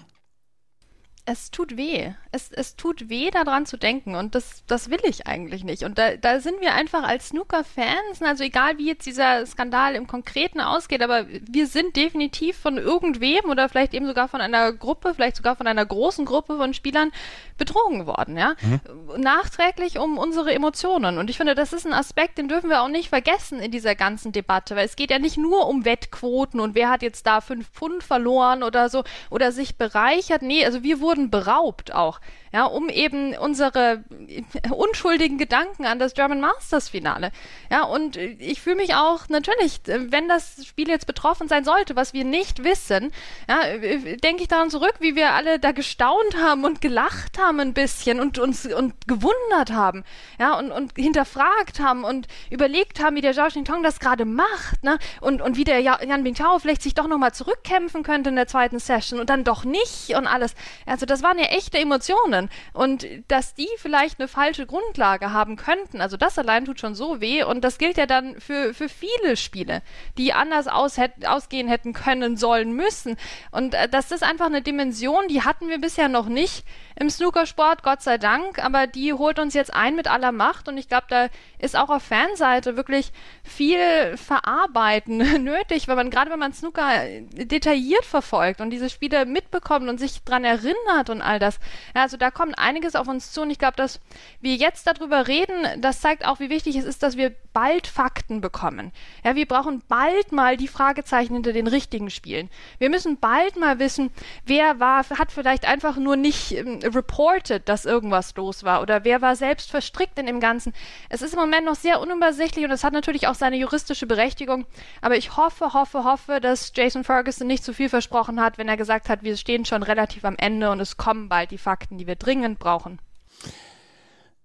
Es 1.26 1.52
tut 1.52 1.78
weh. 1.78 2.14
Es, 2.32 2.52
es 2.52 2.76
tut 2.76 3.10
weh, 3.10 3.30
daran 3.30 3.66
zu 3.66 3.78
denken. 3.78 4.16
Und 4.16 4.34
das, 4.34 4.64
das 4.66 4.90
will 4.90 5.00
ich 5.04 5.28
eigentlich 5.28 5.64
nicht. 5.64 5.84
Und 5.84 5.98
da, 5.98 6.16
da 6.16 6.40
sind 6.40 6.62
wir 6.62 6.74
einfach 6.74 7.04
als 7.04 7.30
Snooker-Fans, 7.30 8.22
also 8.22 8.44
egal 8.44 8.78
wie 8.78 8.88
jetzt 8.88 9.06
dieser 9.06 9.46
Skandal 9.46 9.96
im 9.96 10.08
Konkreten 10.08 10.62
ausgeht, 10.62 11.04
aber 11.04 11.28
wir 11.28 11.68
sind 11.68 11.96
definitiv 11.96 12.58
von 12.58 12.78
irgendwem 12.78 13.46
oder 13.50 13.70
vielleicht 13.70 13.94
eben 13.94 14.08
sogar 14.08 14.28
von 14.28 14.42
einer 14.42 14.74
Gruppe, 14.74 15.14
vielleicht 15.14 15.36
sogar 15.36 15.56
von 15.56 15.68
einer 15.68 15.86
großen 15.86 16.26
Gruppe 16.26 16.58
von 16.58 16.74
Spielern 16.74 17.12
betrogen 17.58 18.08
worden, 18.08 18.38
ja. 18.38 18.56
Mhm. 18.62 19.22
Nachträglich 19.22 20.00
um 20.00 20.18
unsere 20.18 20.54
Emotionen. 20.54 21.20
Und 21.20 21.30
ich 21.30 21.38
finde, 21.38 21.54
das 21.54 21.74
ist 21.74 21.86
ein 21.86 21.94
Aspekt, 21.94 22.40
den 22.40 22.48
dürfen 22.48 22.70
wir 22.70 22.82
auch 22.82 22.88
nicht 22.88 23.10
vergessen 23.10 23.60
in 23.60 23.72
dieser 23.72 23.94
ganzen 23.94 24.32
Debatte, 24.32 24.76
weil 24.76 24.86
es 24.86 24.96
geht 24.96 25.12
ja 25.12 25.20
nicht 25.20 25.38
nur 25.38 25.68
um 25.68 25.86
Wettquoten 25.86 26.60
und 26.60 26.74
wer 26.74 26.90
hat 26.90 27.04
jetzt 27.04 27.28
da 27.28 27.42
fünf 27.42 27.70
Pfund 27.70 28.04
verloren 28.04 28.64
oder 28.64 28.90
so 28.90 29.04
oder 29.30 29.52
sich 29.52 29.78
bereichert. 29.78 30.42
Nee, 30.42 30.66
also 30.66 30.82
wir 30.82 31.00
wurden 31.00 31.11
beraubt 31.16 31.94
auch 31.94 32.20
ja, 32.54 32.66
um 32.66 32.90
eben 32.90 33.36
unsere 33.38 34.04
unschuldigen 34.72 35.38
Gedanken 35.38 35.86
an 35.86 36.00
das 36.00 36.14
German 36.14 36.42
Masters 36.42 36.90
Finale. 36.90 37.32
Ja, 37.70 37.84
und 37.84 38.18
ich 38.18 38.62
fühle 38.62 38.76
mich 38.76 38.96
auch 38.96 39.30
natürlich, 39.30 39.80
wenn 39.86 40.28
das 40.28 40.66
Spiel 40.66 40.90
jetzt 40.90 41.08
betroffen 41.08 41.48
sein 41.48 41.64
sollte, 41.64 41.96
was 41.96 42.14
wir 42.14 42.26
nicht 42.26 42.64
wissen, 42.64 43.12
ja, 43.48 43.78
denke 44.18 44.44
ich 44.44 44.48
daran 44.48 44.70
zurück, 44.70 44.96
wie 45.00 45.16
wir 45.16 45.32
alle 45.32 45.60
da 45.60 45.72
gestaunt 45.72 46.36
haben 46.42 46.66
und 46.66 46.82
gelacht 46.82 47.40
haben 47.40 47.60
ein 47.60 47.74
bisschen 47.74 48.20
und 48.20 48.38
uns 48.38 48.66
und 48.66 49.08
gewundert 49.08 49.72
haben, 49.72 50.04
ja, 50.40 50.58
und, 50.58 50.72
und 50.72 50.94
hinterfragt 50.98 51.80
haben 51.80 52.04
und 52.04 52.28
überlegt 52.50 53.02
haben, 53.02 53.16
wie 53.16 53.22
der 53.22 53.34
Zhao 53.34 53.48
Xintong 53.48 53.84
das 53.84 54.00
gerade 54.00 54.26
macht, 54.26 54.84
ne, 54.84 54.98
und, 55.22 55.42
und 55.42 55.56
wie 55.56 55.64
der 55.64 55.80
Yan 55.80 56.24
Bingtao 56.24 56.60
vielleicht 56.60 56.82
sich 56.82 56.94
doch 56.96 57.08
nochmal 57.08 57.34
zurückkämpfen 57.34 58.04
könnte 58.04 58.30
in 58.30 58.36
der 58.36 58.48
zweiten 58.48 58.80
Session 58.80 59.20
und 59.20 59.30
dann 59.30 59.44
doch 59.44 59.64
nicht 59.64 60.16
und 60.16 60.28
alles. 60.28 60.54
Also 61.02 61.08
das 61.08 61.24
waren 61.24 61.40
ja 61.40 61.46
echte 61.46 61.80
Emotionen 61.80 62.48
und 62.74 63.08
dass 63.28 63.56
die 63.56 63.68
vielleicht 63.78 64.20
eine 64.20 64.28
falsche 64.28 64.68
Grundlage 64.68 65.34
haben 65.34 65.56
könnten. 65.56 66.00
Also 66.00 66.16
das 66.16 66.38
allein 66.38 66.64
tut 66.66 66.80
schon 66.80 66.94
so 66.94 67.20
weh 67.20 67.42
und 67.42 67.64
das 67.64 67.80
gilt 67.80 67.98
ja 67.98 68.06
dann 68.06 68.40
für, 68.40 68.76
für 68.76 68.88
viele 68.88 69.36
Spiele, 69.36 69.82
die 70.20 70.32
anders 70.32 70.68
aus 70.68 70.98
hätt, 70.98 71.26
ausgehen 71.26 71.68
hätten 71.68 71.94
können, 71.94 72.38
sollen, 72.38 72.74
müssen. 72.74 73.18
Und 73.50 73.74
äh, 73.74 73.90
das 73.90 74.12
ist 74.12 74.22
einfach 74.22 74.46
eine 74.46 74.62
Dimension, 74.62 75.28
die 75.28 75.42
hatten 75.42 75.70
wir 75.70 75.82
bisher 75.82 76.08
noch 76.08 76.28
nicht 76.28 76.66
im 77.00 77.10
Snookersport, 77.10 77.84
Gott 77.84 78.02
sei 78.02 78.18
Dank, 78.18 78.64
aber 78.64 78.88
die 78.88 79.14
holt 79.14 79.40
uns 79.40 79.54
jetzt 79.54 79.74
ein 79.74 79.96
mit 79.96 80.08
aller 80.08 80.32
Macht 80.32 80.68
und 80.68 80.78
ich 80.78 80.88
glaube, 80.88 81.06
da 81.10 81.28
ist 81.60 81.76
auch 81.76 81.90
auf 81.90 82.04
Fanseite 82.04 82.76
wirklich 82.76 83.12
viel 83.44 84.18
Verarbeiten 84.18 85.18
nötig, 85.44 85.88
weil 85.88 85.96
man 85.96 86.10
gerade 86.10 86.32
wenn 86.32 86.40
man 86.40 86.54
Snooker 86.54 86.90
detailliert 87.32 88.06
verfolgt 88.06 88.62
und 88.62 88.70
diese 88.70 88.90
Spiele 88.90 89.26
mitbekommt 89.26 89.90
und 89.90 90.00
sich 90.00 90.24
dran 90.24 90.44
erinnert 90.44 91.10
und 91.10 91.22
all 91.22 91.40
das, 91.40 91.60
ja, 91.96 92.02
also 92.02 92.18
da 92.18 92.32
kommt 92.32 92.58
einiges 92.58 92.96
auf 92.96 93.08
uns 93.08 93.32
zu 93.32 93.42
und 93.42 93.52
ich 93.52 93.60
glaube, 93.60 93.78
dass 93.78 94.00
wir 94.40 94.56
jetzt 94.56 94.88
darüber 94.88 95.28
reden, 95.28 95.82
das 95.82 96.02
zeigt 96.02 96.26
auch, 96.26 96.40
wie 96.40 96.50
wichtig 96.50 96.76
es 96.76 96.86
ist, 96.86 97.04
dass 97.04 97.18
wir 97.18 97.34
bald 97.54 97.88
Fakten 97.88 98.42
bekommen. 98.42 98.92
Ja, 99.24 99.36
wir 99.36 99.46
brauchen 99.46 99.82
bald 99.88 100.32
mal 100.32 100.58
die 100.58 100.68
Fragezeichen 100.68 101.34
hinter 101.34 101.54
den 101.54 101.68
richtigen 101.68 102.10
Spielen. 102.10 102.50
Wir 102.80 102.90
müssen 102.90 103.18
bald 103.18 103.58
mal 103.58 103.80
wissen, 103.80 104.12
wer 104.46 104.80
war, 104.80 105.08
hat 105.10 105.32
vielleicht 105.32 105.66
einfach 105.66 105.98
nur 105.98 106.16
nicht 106.16 106.54
ähm, 106.54 106.81
reported, 106.84 107.68
dass 107.68 107.86
irgendwas 107.86 108.36
los 108.36 108.64
war 108.64 108.82
oder 108.82 109.04
wer 109.04 109.22
war 109.22 109.36
selbst 109.36 109.72
verstrickt 109.72 110.18
in 110.20 110.26
dem 110.26 110.40
Ganzen. 110.40 110.74
Es 111.10 111.22
ist 111.22 111.34
im 111.34 111.40
Moment 111.40 111.66
noch 111.66 111.76
sehr 111.76 112.00
unübersichtlich 112.00 112.66
und 112.66 112.72
es 112.72 112.84
hat 112.84 112.94
natürlich 112.94 113.28
auch 113.28 113.36
seine 113.36 113.58
juristische 113.58 114.08
Berechtigung, 114.08 114.66
aber 115.02 115.18
ich 115.18 115.38
hoffe, 115.38 115.74
hoffe, 115.74 116.04
hoffe, 116.04 116.40
dass 116.42 116.72
Jason 116.76 117.04
Ferguson 117.04 117.48
nicht 117.48 117.64
zu 117.64 117.74
viel 117.74 117.90
versprochen 117.90 118.42
hat, 118.42 118.58
wenn 118.58 118.68
er 118.68 118.78
gesagt 118.78 119.10
hat, 119.10 119.24
wir 119.24 119.38
stehen 119.38 119.66
schon 119.66 119.84
relativ 119.84 120.26
am 120.26 120.36
Ende 120.38 120.72
und 120.72 120.80
es 120.80 120.98
kommen 120.98 121.30
bald 121.30 121.52
die 121.52 121.58
Fakten, 121.58 121.98
die 121.98 122.08
wir 122.08 122.16
dringend 122.16 122.60
brauchen. 122.60 123.00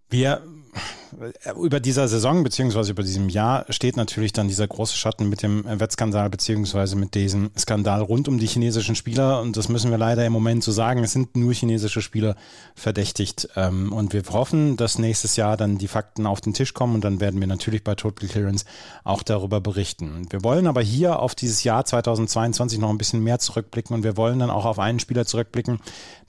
Wir 0.08 0.42
über 1.58 1.80
dieser 1.80 2.08
Saison 2.08 2.44
beziehungsweise 2.44 2.90
über 2.90 3.02
diesem 3.02 3.28
Jahr 3.28 3.64
steht 3.70 3.96
natürlich 3.96 4.32
dann 4.32 4.48
dieser 4.48 4.66
große 4.66 4.96
Schatten 4.96 5.28
mit 5.28 5.42
dem 5.42 5.64
Wettskandal 5.64 6.28
beziehungsweise 6.28 6.96
mit 6.96 7.14
diesem 7.14 7.50
Skandal 7.56 8.02
rund 8.02 8.28
um 8.28 8.38
die 8.38 8.46
chinesischen 8.46 8.94
Spieler 8.94 9.40
und 9.40 9.56
das 9.56 9.68
müssen 9.68 9.90
wir 9.90 9.98
leider 9.98 10.26
im 10.26 10.32
Moment 10.32 10.62
so 10.62 10.72
sagen. 10.72 11.02
Es 11.02 11.12
sind 11.12 11.36
nur 11.36 11.54
chinesische 11.54 12.02
Spieler 12.02 12.36
verdächtigt 12.74 13.48
ähm, 13.56 13.92
und 13.92 14.12
wir 14.12 14.22
hoffen, 14.30 14.76
dass 14.76 14.98
nächstes 14.98 15.36
Jahr 15.36 15.56
dann 15.56 15.78
die 15.78 15.88
Fakten 15.88 16.26
auf 16.26 16.40
den 16.40 16.52
Tisch 16.52 16.74
kommen 16.74 16.96
und 16.96 17.04
dann 17.04 17.20
werden 17.20 17.40
wir 17.40 17.46
natürlich 17.46 17.82
bei 17.82 17.94
Total 17.94 18.28
Clearance 18.28 18.66
auch 19.04 19.22
darüber 19.22 19.60
berichten. 19.60 20.26
Wir 20.30 20.44
wollen 20.44 20.66
aber 20.66 20.82
hier 20.82 21.20
auf 21.20 21.34
dieses 21.34 21.64
Jahr 21.64 21.84
2022 21.84 22.78
noch 22.78 22.90
ein 22.90 22.98
bisschen 22.98 23.22
mehr 23.22 23.38
zurückblicken 23.38 23.96
und 23.96 24.02
wir 24.02 24.16
wollen 24.16 24.38
dann 24.38 24.50
auch 24.50 24.66
auf 24.66 24.78
einen 24.78 25.00
Spieler 25.00 25.24
zurückblicken, 25.24 25.80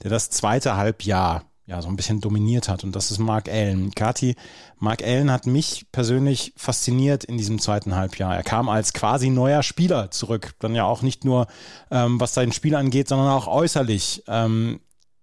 der 0.02 0.10
das 0.10 0.30
zweite 0.30 0.76
Halbjahr 0.76 1.47
ja, 1.68 1.82
so 1.82 1.88
ein 1.88 1.96
bisschen 1.96 2.22
dominiert 2.22 2.68
hat. 2.68 2.82
Und 2.82 2.96
das 2.96 3.10
ist 3.10 3.18
Mark 3.18 3.46
Allen. 3.48 3.94
Kati, 3.94 4.36
Mark 4.78 5.02
Allen 5.02 5.30
hat 5.30 5.46
mich 5.46 5.84
persönlich 5.92 6.54
fasziniert 6.56 7.24
in 7.24 7.36
diesem 7.36 7.58
zweiten 7.58 7.94
Halbjahr. 7.94 8.34
Er 8.34 8.42
kam 8.42 8.70
als 8.70 8.94
quasi 8.94 9.28
neuer 9.28 9.62
Spieler 9.62 10.10
zurück. 10.10 10.54
Dann 10.60 10.74
ja 10.74 10.84
auch 10.84 11.02
nicht 11.02 11.26
nur, 11.26 11.46
ähm, 11.90 12.18
was 12.18 12.32
sein 12.32 12.52
Spiel 12.52 12.74
angeht, 12.74 13.08
sondern 13.08 13.28
auch 13.28 13.46
äußerlich. 13.46 14.24
Ähm, 14.28 14.80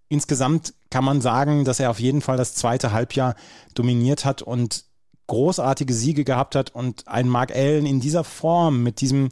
insgesamt 0.08 0.76
kann 0.92 1.04
man 1.04 1.20
sagen, 1.20 1.66
dass 1.66 1.80
er 1.80 1.90
auf 1.90 2.00
jeden 2.00 2.22
Fall 2.22 2.38
das 2.38 2.54
zweite 2.54 2.92
Halbjahr 2.92 3.34
dominiert 3.74 4.24
hat 4.24 4.44
und 4.44 4.86
großartige 5.26 5.96
Siege 5.96 6.26
gehabt 6.26 6.54
hat. 6.54 6.76
Und 6.76 7.08
ein 7.08 7.28
Mark 7.28 7.56
Allen 7.56 7.88
in 7.88 8.00
dieser 8.00 8.24
Form, 8.24 8.84
mit 8.84 9.02
diesem, 9.02 9.32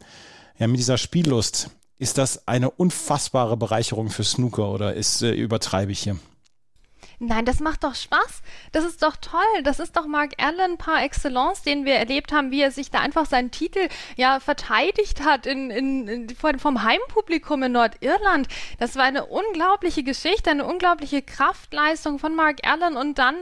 ja, 0.58 0.66
mit 0.66 0.80
dieser 0.80 0.98
Spiellust, 0.98 1.70
ist 2.00 2.18
das 2.18 2.48
eine 2.48 2.72
unfassbare 2.72 3.56
Bereicherung 3.56 4.10
für 4.10 4.24
Snooker 4.24 4.72
oder 4.72 4.96
ist, 4.96 5.22
äh, 5.22 5.32
übertreibe 5.32 5.92
ich 5.92 6.00
hier? 6.00 6.18
Nein, 7.20 7.46
das 7.46 7.60
macht 7.60 7.84
doch 7.84 7.96
Spaß. 7.96 8.42
Das 8.72 8.84
ist 8.84 9.04
doch 9.04 9.16
toll. 9.18 9.64
Das 9.64 9.80
ist 9.80 9.96
doch 9.96 10.08
Mark 10.08 10.34
Allen 10.38 10.78
par 10.78 11.04
excellence, 11.04 11.62
den 11.62 11.86
wir 11.86 11.96
erlebt 11.96 12.32
haben, 12.32 12.52
wie 12.52 12.62
er 12.62 12.72
sich 12.72 12.92
da 12.92 13.00
einfach 13.00 13.26
seinen 13.26 13.52
Titel 13.52 13.88
ja 14.16 14.40
verteidigt 14.40 15.24
hat 15.24 15.46
in, 15.46 15.70
in, 15.70 16.08
in, 16.08 16.36
vom 16.60 16.84
Heimpublikum 16.84 17.64
in 17.64 17.74
Nordirland. 17.74 18.48
Das 18.80 18.96
war 18.96 19.04
eine 19.04 19.26
unglaubliche 19.26 20.04
Geschichte, 20.04 20.52
eine 20.52 20.66
unglaubliche 20.66 21.22
Kraftleistung 21.22 22.20
von 22.20 22.36
Mark 22.36 22.68
Allen 22.68 22.98
und 22.98 23.18
dann 23.18 23.36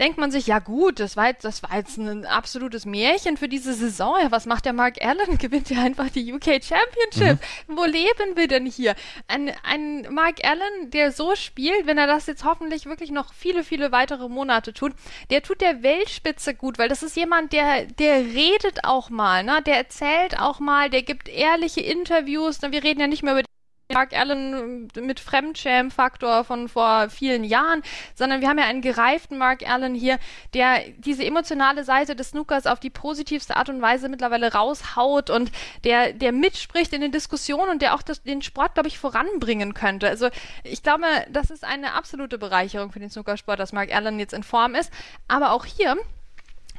denkt 0.00 0.18
man 0.18 0.30
sich, 0.30 0.46
ja 0.46 0.58
gut, 0.58 0.98
das 0.98 1.16
war 1.16 1.28
jetzt, 1.28 1.44
das 1.44 1.62
war 1.62 1.76
jetzt 1.76 1.98
ein 1.98 2.24
absolutes 2.24 2.86
Märchen 2.86 3.36
für 3.36 3.48
diese 3.48 3.74
Saison. 3.74 4.16
Ja, 4.20 4.30
was 4.32 4.46
macht 4.46 4.64
der 4.64 4.72
Mark 4.72 4.96
Allen? 5.02 5.38
Gewinnt 5.38 5.70
ja 5.70 5.82
einfach 5.82 6.08
die 6.08 6.32
UK 6.32 6.62
Championship. 6.62 7.38
Mhm. 7.68 7.76
Wo 7.76 7.84
leben 7.84 8.36
wir 8.36 8.48
denn 8.48 8.66
hier? 8.66 8.94
Ein, 9.28 9.52
ein 9.62 10.06
Mark 10.12 10.42
Allen, 10.42 10.90
der 10.90 11.12
so 11.12 11.36
spielt, 11.36 11.86
wenn 11.86 11.98
er 11.98 12.06
das 12.06 12.26
jetzt 12.26 12.44
hoffentlich 12.44 12.86
wirklich 12.86 13.10
noch 13.10 13.34
viele, 13.34 13.62
viele 13.62 13.92
weitere 13.92 14.28
Monate 14.28 14.72
tut, 14.72 14.92
der 15.28 15.42
tut 15.42 15.60
der 15.60 15.82
Weltspitze 15.82 16.54
gut, 16.54 16.78
weil 16.78 16.88
das 16.88 17.02
ist 17.02 17.16
jemand, 17.16 17.52
der, 17.52 17.84
der 17.84 18.24
redet 18.24 18.84
auch 18.84 19.10
mal, 19.10 19.44
ne? 19.44 19.60
der 19.66 19.76
erzählt 19.76 20.38
auch 20.38 20.60
mal, 20.60 20.88
der 20.88 21.02
gibt 21.02 21.28
ehrliche 21.28 21.80
Interviews. 21.80 22.60
Wir 22.62 22.82
reden 22.82 23.00
ja 23.00 23.06
nicht 23.06 23.22
mehr 23.22 23.34
über 23.34 23.49
Mark 23.90 24.12
Allen 24.16 24.88
mit 25.00 25.20
Fremdschäm-Faktor 25.20 26.44
von 26.44 26.68
vor 26.68 27.10
vielen 27.10 27.44
Jahren, 27.44 27.82
sondern 28.14 28.40
wir 28.40 28.48
haben 28.48 28.58
ja 28.58 28.66
einen 28.66 28.82
gereiften 28.82 29.38
Mark 29.38 29.68
Allen 29.68 29.94
hier, 29.94 30.18
der 30.54 30.80
diese 30.98 31.24
emotionale 31.24 31.84
Seite 31.84 32.16
des 32.16 32.30
Snookers 32.30 32.66
auf 32.66 32.80
die 32.80 32.90
positivste 32.90 33.56
Art 33.56 33.68
und 33.68 33.82
Weise 33.82 34.08
mittlerweile 34.08 34.52
raushaut 34.52 35.30
und 35.30 35.50
der, 35.84 36.12
der 36.12 36.32
mitspricht 36.32 36.92
in 36.92 37.00
den 37.00 37.12
Diskussionen 37.12 37.70
und 37.70 37.82
der 37.82 37.94
auch 37.94 38.02
das, 38.02 38.22
den 38.22 38.42
Sport, 38.42 38.74
glaube 38.74 38.88
ich, 38.88 38.98
voranbringen 38.98 39.74
könnte. 39.74 40.08
Also 40.08 40.28
ich 40.64 40.82
glaube, 40.82 41.04
das 41.30 41.50
ist 41.50 41.64
eine 41.64 41.94
absolute 41.94 42.38
Bereicherung 42.38 42.92
für 42.92 43.00
den 43.00 43.10
Snookersport, 43.10 43.58
dass 43.58 43.72
Mark 43.72 43.94
Allen 43.94 44.18
jetzt 44.18 44.32
in 44.32 44.42
Form 44.42 44.74
ist. 44.74 44.92
Aber 45.28 45.52
auch 45.52 45.64
hier 45.64 45.96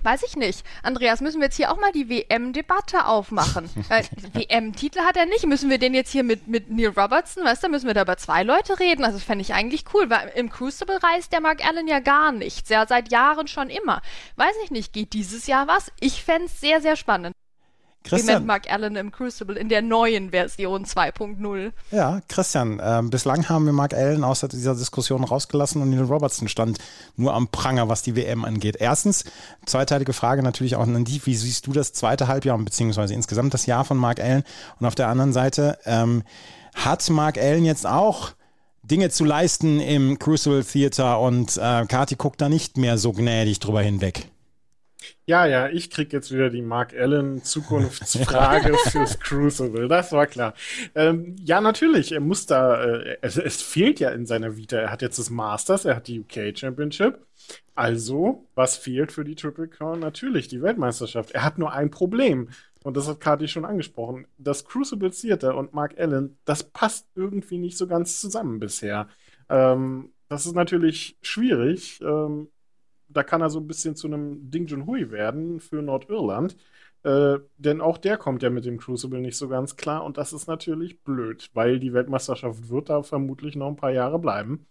Weiß 0.04 0.24
ich 0.24 0.36
nicht. 0.36 0.66
Andreas, 0.84 1.22
müssen 1.22 1.40
wir 1.40 1.46
jetzt 1.46 1.58
hier 1.58 1.72
auch 1.72 1.80
mal 1.80 1.92
die 1.92 2.10
WM-Debatte 2.10 3.06
aufmachen? 3.06 3.70
WM-Titel 4.34 5.00
hat 5.02 5.18
er 5.18 5.26
nicht. 5.26 5.46
Müssen 5.46 5.70
wir 5.70 5.78
den 5.78 5.94
jetzt 5.94 6.12
hier 6.12 6.24
mit, 6.24 6.48
mit 6.48 6.70
Neil 6.72 6.90
Robertson, 6.90 7.44
weißt 7.44 7.64
du, 7.64 7.70
müssen 7.70 7.88
wir 7.88 7.94
da 7.94 8.02
über 8.02 8.18
zwei 8.18 8.44
Leute 8.44 8.80
reden? 8.80 9.06
Also 9.06 9.20
fände 9.20 9.42
ich 9.42 9.54
eigentlich 9.54 9.86
cool, 9.94 10.10
weil 10.10 10.32
im 10.36 10.50
Crucible 10.50 11.00
reist 11.02 11.34
der 11.34 11.42
Mark 11.42 11.66
Allen 11.66 11.88
ja 11.88 12.00
gar 12.00 12.32
nichts. 12.32 12.70
Ja, 12.70 12.88
seit 12.88 13.12
Jahren 13.12 13.48
schon 13.48 13.70
immer. 13.70 14.02
Weiß 14.36 14.56
ich 14.64 14.72
nicht, 14.72 14.94
geht 14.94 15.14
dieses 15.14 15.48
Jahr 15.48 15.68
was? 15.68 15.92
Ich 16.00 16.24
fände 16.24 16.46
es 16.46 16.60
sehr, 16.60 16.82
sehr 16.82 16.96
spannend. 16.96 17.36
Christian. 18.04 18.46
Mark 18.46 18.72
Allen 18.72 18.96
im 18.96 19.12
Crucible 19.12 19.56
in 19.56 19.70
der 19.70 19.82
neuen 19.82 20.32
Version 20.32 20.86
2.0. 20.86 21.72
Ja, 21.92 22.22
Christian, 22.28 22.80
äh, 22.80 23.02
bislang 23.04 23.48
haben 23.50 23.66
wir 23.66 23.74
Mark 23.74 23.94
Allen 23.94 24.24
aus 24.24 24.42
dieser 24.42 24.76
Diskussion 24.76 25.24
rausgelassen 25.24 25.82
und 25.82 25.92
Neil 25.92 26.04
Robertson 26.04 26.48
stand 26.48 26.80
nur 27.16 27.34
am 27.34 27.48
Pranger, 27.48 27.90
was 27.90 28.02
die 28.02 28.16
WM 28.16 28.44
angeht. 28.46 28.78
Erstens, 28.80 29.26
zweiteilige 29.66 30.14
Frage 30.14 30.44
natürlich 30.44 30.76
auch 30.76 30.82
an 30.82 31.06
die, 31.06 31.26
wie 31.26 31.36
siehst 31.36 31.68
du 31.68 31.74
das 31.74 31.94
zweite 31.94 32.28
Halbjahr 32.28 32.58
beziehungsweise 32.58 33.14
insgesamt 33.14 33.54
das 33.54 33.66
Jahr 33.66 33.86
von 33.86 33.98
Mark 33.98 34.20
Allen? 34.20 34.44
Und 34.80 34.88
auf 34.88 34.96
der 34.96 35.08
anderen 35.08 35.34
Seite, 35.34 35.78
ähm, 35.86 36.24
hat 36.74 37.10
Mark 37.10 37.38
Allen 37.38 37.66
jetzt 37.66 37.86
auch 37.86 38.32
Dinge 38.84 39.10
zu 39.10 39.26
leisten 39.26 39.80
im 39.80 40.18
Crucible 40.18 40.64
Theater 40.66 41.20
und 41.20 41.58
äh, 41.58 41.86
Kati 41.86 42.16
guckt 42.16 42.42
da 42.42 42.50
nicht 42.50 42.78
mehr 42.78 42.98
so 42.98 43.12
gnädig 43.12 43.60
drüber 43.60 43.82
hinweg? 43.82 44.31
Ja, 45.26 45.46
ja, 45.46 45.70
ich 45.70 45.90
krieg 45.90 46.14
jetzt 46.14 46.32
wieder 46.32 46.50
die 46.50 46.62
Mark 46.62 46.94
Allen 46.94 47.44
Zukunftsfrage 47.44 48.74
fürs 48.90 49.20
Crucible. 49.20 49.88
Das 49.88 50.12
war 50.12 50.28
klar. 50.28 50.54
Ähm, 50.96 51.36
ja, 51.40 51.62
natürlich. 51.62 52.12
Er 52.12 52.20
muss 52.20 52.46
da. 52.46 52.84
Äh, 52.84 53.18
es, 53.22 53.38
es, 53.38 53.62
fehlt 53.62 54.00
ja 54.00 54.10
in 54.12 54.26
seiner 54.26 54.58
Vita. 54.58 54.78
Er 54.78 54.92
hat 54.92 55.02
jetzt 55.02 55.20
das 55.20 55.30
Masters, 55.30 55.86
er 55.86 55.96
hat 55.96 56.08
die 56.08 56.20
UK 56.20 56.58
Championship. 56.58 57.20
Also, 57.76 58.48
was 58.56 58.78
fehlt 58.78 59.12
für 59.12 59.24
die 59.24 59.36
Triple 59.36 59.68
Crown? 59.68 60.00
Natürlich 60.00 60.48
die 60.48 60.62
Weltmeisterschaft. 60.62 61.32
Er 61.32 61.44
hat 61.44 61.58
nur 61.58 61.72
ein 61.74 61.90
Problem. 61.90 62.50
Und 62.84 62.98
das 62.98 63.08
hat 63.08 63.20
Kati 63.20 63.48
schon 63.48 63.66
angesprochen. 63.66 64.28
Das 64.38 64.66
Crucible 64.66 65.12
Theater 65.12 65.56
und 65.56 65.74
Mark 65.74 66.00
Allen, 66.00 66.38
das 66.46 66.64
passt 66.64 67.08
irgendwie 67.16 67.58
nicht 67.58 67.78
so 67.78 67.88
ganz 67.88 68.20
zusammen 68.20 68.60
bisher. 68.60 69.08
Ähm, 69.50 70.12
das 70.30 70.46
ist 70.46 70.56
natürlich 70.56 71.18
schwierig. 71.22 72.00
Ähm, 72.02 72.48
da 73.14 73.24
kann 73.24 73.42
er 73.42 73.50
so 73.50 73.60
ein 73.60 73.68
bisschen 73.68 73.96
zu 73.96 74.08
einem 74.08 74.50
Ding 74.52 74.68
Junhui 74.68 75.12
werden 75.12 75.60
für 75.60 75.82
Nordirland. 75.82 76.56
Äh, 77.04 77.40
denn 77.58 77.82
auch 77.82 77.98
der 77.98 78.18
kommt 78.18 78.44
ja 78.44 78.50
mit 78.52 78.66
dem 78.66 78.78
Crucible 78.78 79.22
nicht 79.22 79.38
so 79.38 79.48
ganz 79.48 79.76
klar 79.76 80.04
und 80.04 80.18
das 80.18 80.34
ist 80.34 80.48
natürlich 80.48 81.02
blöd, 81.04 81.50
weil 81.54 81.80
die 81.80 81.94
Weltmeisterschaft 81.94 82.70
wird 82.70 82.90
da 82.90 83.02
vermutlich 83.02 83.56
noch 83.56 83.70
ein 83.70 83.76
paar 83.76 83.92
Jahre 83.92 84.20
bleiben. 84.20 84.68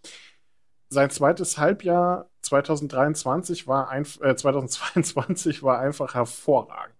Sein 0.89 1.09
zweites 1.09 1.57
Halbjahr 1.57 2.29
2023 2.41 3.67
war 3.67 3.89
ein, 3.89 4.05
äh, 4.21 4.35
2022 4.35 5.63
war 5.63 5.79
einfach 5.79 6.15
hervorragend. 6.15 6.95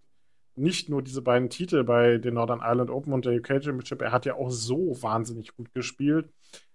Nicht 0.55 0.89
nur 0.89 1.01
diese 1.01 1.21
beiden 1.21 1.49
Titel 1.49 1.83
bei 1.83 2.17
den 2.17 2.33
Northern 2.35 2.59
Ireland 2.59 2.89
Open 2.89 3.13
und 3.13 3.25
der 3.25 3.33
UK 3.35 3.63
Championship, 3.63 4.01
er 4.01 4.11
hat 4.11 4.25
ja 4.25 4.35
auch 4.35 4.49
so 4.51 5.01
wahnsinnig 5.01 5.55
gut 5.55 5.73
gespielt. 5.73 6.29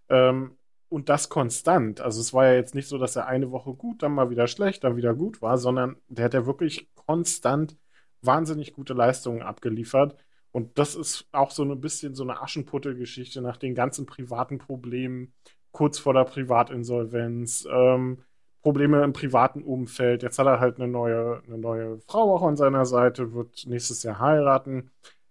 Ähm, 0.08 0.56
und 0.88 1.08
das 1.08 1.28
konstant. 1.28 2.00
Also 2.00 2.20
es 2.20 2.32
war 2.32 2.46
ja 2.46 2.54
jetzt 2.54 2.74
nicht 2.74 2.88
so, 2.88 2.98
dass 2.98 3.16
er 3.16 3.26
eine 3.26 3.50
Woche 3.50 3.74
gut, 3.74 4.02
dann 4.02 4.12
mal 4.12 4.30
wieder 4.30 4.46
schlecht, 4.46 4.84
dann 4.84 4.96
wieder 4.96 5.14
gut 5.14 5.42
war, 5.42 5.58
sondern 5.58 5.96
der 6.08 6.26
hat 6.26 6.34
ja 6.34 6.46
wirklich 6.46 6.88
konstant 6.94 7.76
wahnsinnig 8.22 8.72
gute 8.72 8.94
Leistungen 8.94 9.42
abgeliefert. 9.42 10.16
Und 10.52 10.78
das 10.78 10.94
ist 10.94 11.28
auch 11.32 11.50
so 11.50 11.64
ein 11.64 11.80
bisschen 11.80 12.14
so 12.14 12.22
eine 12.22 12.40
Aschenputtel-Geschichte 12.40 13.42
nach 13.42 13.56
den 13.58 13.74
ganzen 13.74 14.06
privaten 14.06 14.58
Problemen, 14.58 15.34
kurz 15.70 15.98
vor 15.98 16.14
der 16.14 16.24
Privatinsolvenz, 16.24 17.68
ähm, 17.70 18.22
Probleme 18.62 19.04
im 19.04 19.12
privaten 19.12 19.62
Umfeld. 19.62 20.22
Jetzt 20.22 20.38
hat 20.38 20.46
er 20.46 20.58
halt 20.58 20.78
eine 20.78 20.88
neue, 20.88 21.42
eine 21.46 21.58
neue 21.58 22.00
Frau 22.08 22.34
auch 22.34 22.42
an 22.42 22.56
seiner 22.56 22.86
Seite, 22.86 23.32
wird 23.34 23.64
nächstes 23.66 24.02
Jahr 24.02 24.18
heiraten. 24.18 24.90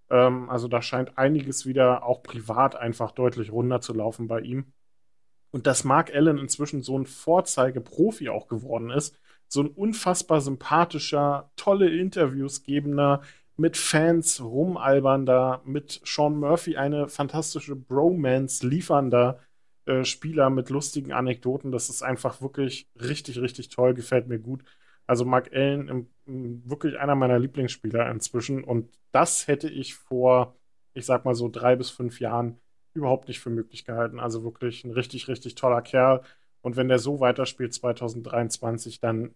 Ähm, 0.10 0.50
also 0.50 0.68
da 0.68 0.82
scheint 0.82 1.18
einiges 1.18 1.66
wieder 1.66 2.06
auch 2.06 2.22
privat 2.24 2.76
einfach 2.76 3.12
deutlich 3.12 3.52
runter 3.52 3.82
zu 3.82 3.94
laufen 3.94 4.28
bei 4.28 4.42
ihm. 4.42 4.74
Und 5.56 5.68
dass 5.68 5.86
Mark 5.86 6.14
Allen 6.14 6.38
inzwischen 6.38 6.84
so 6.84 7.00
ein 7.00 7.06
Vorzeigeprofi 7.06 8.28
auch 8.28 8.50
geworden 8.50 8.90
ist, 8.90 9.18
so 9.48 9.62
ein 9.62 9.70
unfassbar 9.70 10.42
sympathischer, 10.42 11.50
tolle 11.56 11.90
Interviews 11.98 12.64
gebender, 12.64 13.22
mit 13.56 13.78
Fans 13.78 14.42
rumalbernder, 14.42 15.62
mit 15.64 16.02
Sean 16.04 16.36
Murphy 16.42 16.76
eine 16.76 17.08
fantastische 17.08 17.78
Bromance 17.78 18.68
liefernder 18.68 19.40
äh, 19.86 20.04
Spieler 20.04 20.50
mit 20.50 20.70
lustigen 20.70 21.14
Anekdoten. 21.14 21.72
Das 21.72 21.90
ist 21.90 22.02
einfach 22.02 22.42
wirklich 22.42 22.90
richtig, 23.02 23.40
richtig 23.40 23.70
toll, 23.70 23.94
gefällt 23.94 24.28
mir 24.28 24.40
gut. 24.40 24.62
Also 25.08 25.24
Mark 25.24 25.54
Allen 25.54 25.88
im, 25.88 26.10
im, 26.26 26.70
wirklich 26.70 27.00
einer 27.00 27.16
meiner 27.16 27.40
Lieblingsspieler 27.40 28.12
inzwischen. 28.12 28.62
Und 28.62 28.90
das 29.14 29.48
hätte 29.48 29.70
ich 29.70 29.96
vor, 29.96 30.58
ich 30.94 31.06
sag 31.06 31.24
mal 31.24 31.34
so 31.34 31.48
drei 31.48 31.78
bis 31.78 31.92
fünf 31.92 32.20
Jahren 32.20 32.60
überhaupt 32.96 33.28
nicht 33.28 33.40
für 33.40 33.50
möglich 33.50 33.86
gehalten. 33.86 34.20
Also 34.20 34.44
wirklich 34.44 34.84
ein 34.84 34.92
richtig, 34.92 35.28
richtig 35.28 35.56
toller 35.56 35.82
Kerl. 35.82 36.22
Und 36.62 36.76
wenn 36.76 36.88
der 36.88 37.00
so 37.00 37.20
weiterspielt 37.20 37.74
2023, 37.74 39.00
dann 39.00 39.36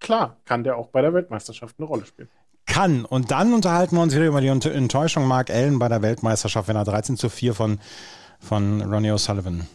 klar, 0.00 0.38
kann 0.44 0.64
der 0.64 0.76
auch 0.76 0.88
bei 0.88 1.02
der 1.02 1.14
Weltmeisterschaft 1.14 1.76
eine 1.78 1.86
Rolle 1.86 2.06
spielen. 2.06 2.28
Kann. 2.66 3.04
Und 3.04 3.30
dann 3.30 3.52
unterhalten 3.52 3.94
wir 3.96 4.02
uns 4.02 4.14
wieder 4.14 4.26
über 4.26 4.40
die 4.40 4.48
Enttäuschung 4.48 5.28
Mark 5.28 5.50
Allen 5.50 5.78
bei 5.78 5.88
der 5.88 6.02
Weltmeisterschaft, 6.02 6.66
wenn 6.66 6.76
er 6.76 6.84
13 6.84 7.16
zu 7.16 7.28
4 7.28 7.54
von, 7.54 7.78
von 8.40 8.80
Ronnie 8.82 9.12
O'Sullivan 9.12 9.66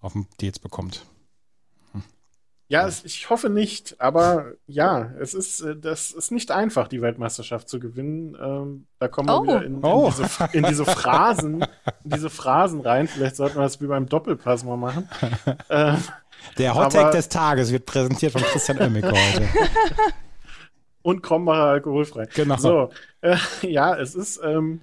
auf 0.00 0.14
dem 0.14 0.26
Dates 0.40 0.58
bekommt. 0.58 1.04
Ja, 2.68 2.86
es, 2.88 3.04
ich 3.04 3.30
hoffe 3.30 3.48
nicht, 3.48 4.00
aber 4.00 4.54
ja, 4.66 5.12
es 5.20 5.34
ist, 5.34 5.60
äh, 5.60 5.76
das 5.76 6.10
ist 6.10 6.32
nicht 6.32 6.50
einfach, 6.50 6.88
die 6.88 7.00
Weltmeisterschaft 7.00 7.68
zu 7.68 7.78
gewinnen. 7.78 8.36
Ähm, 8.40 8.86
da 8.98 9.06
kommen 9.06 9.28
wir 9.28 9.38
oh. 9.38 9.42
wieder 9.44 9.64
in, 9.64 9.76
in, 9.76 9.84
oh. 9.84 10.10
diese, 10.10 10.48
in, 10.52 10.64
diese, 10.64 10.84
Phrasen, 10.84 11.62
in 12.02 12.10
diese 12.10 12.28
Phrasen 12.28 12.80
rein. 12.80 13.06
Vielleicht 13.06 13.36
sollten 13.36 13.56
wir 13.56 13.62
das 13.62 13.80
wie 13.80 13.86
beim 13.86 14.08
Doppelpass 14.08 14.64
mal 14.64 14.76
machen. 14.76 15.08
Ähm, 15.68 15.96
Der 16.58 16.74
Hottag 16.74 17.12
des 17.12 17.28
Tages 17.28 17.72
wird 17.72 17.86
präsentiert 17.86 18.32
von 18.32 18.42
Christian 18.42 18.78
Oemmeke 18.78 19.10
heute. 19.10 19.48
Und 21.02 21.22
Krombacher 21.22 21.64
alkoholfrei. 21.64 22.26
Genau. 22.34 22.56
So, 22.56 22.90
äh, 23.20 23.36
ja, 23.62 23.96
es 23.96 24.14
ist, 24.16 24.40
ähm, 24.42 24.80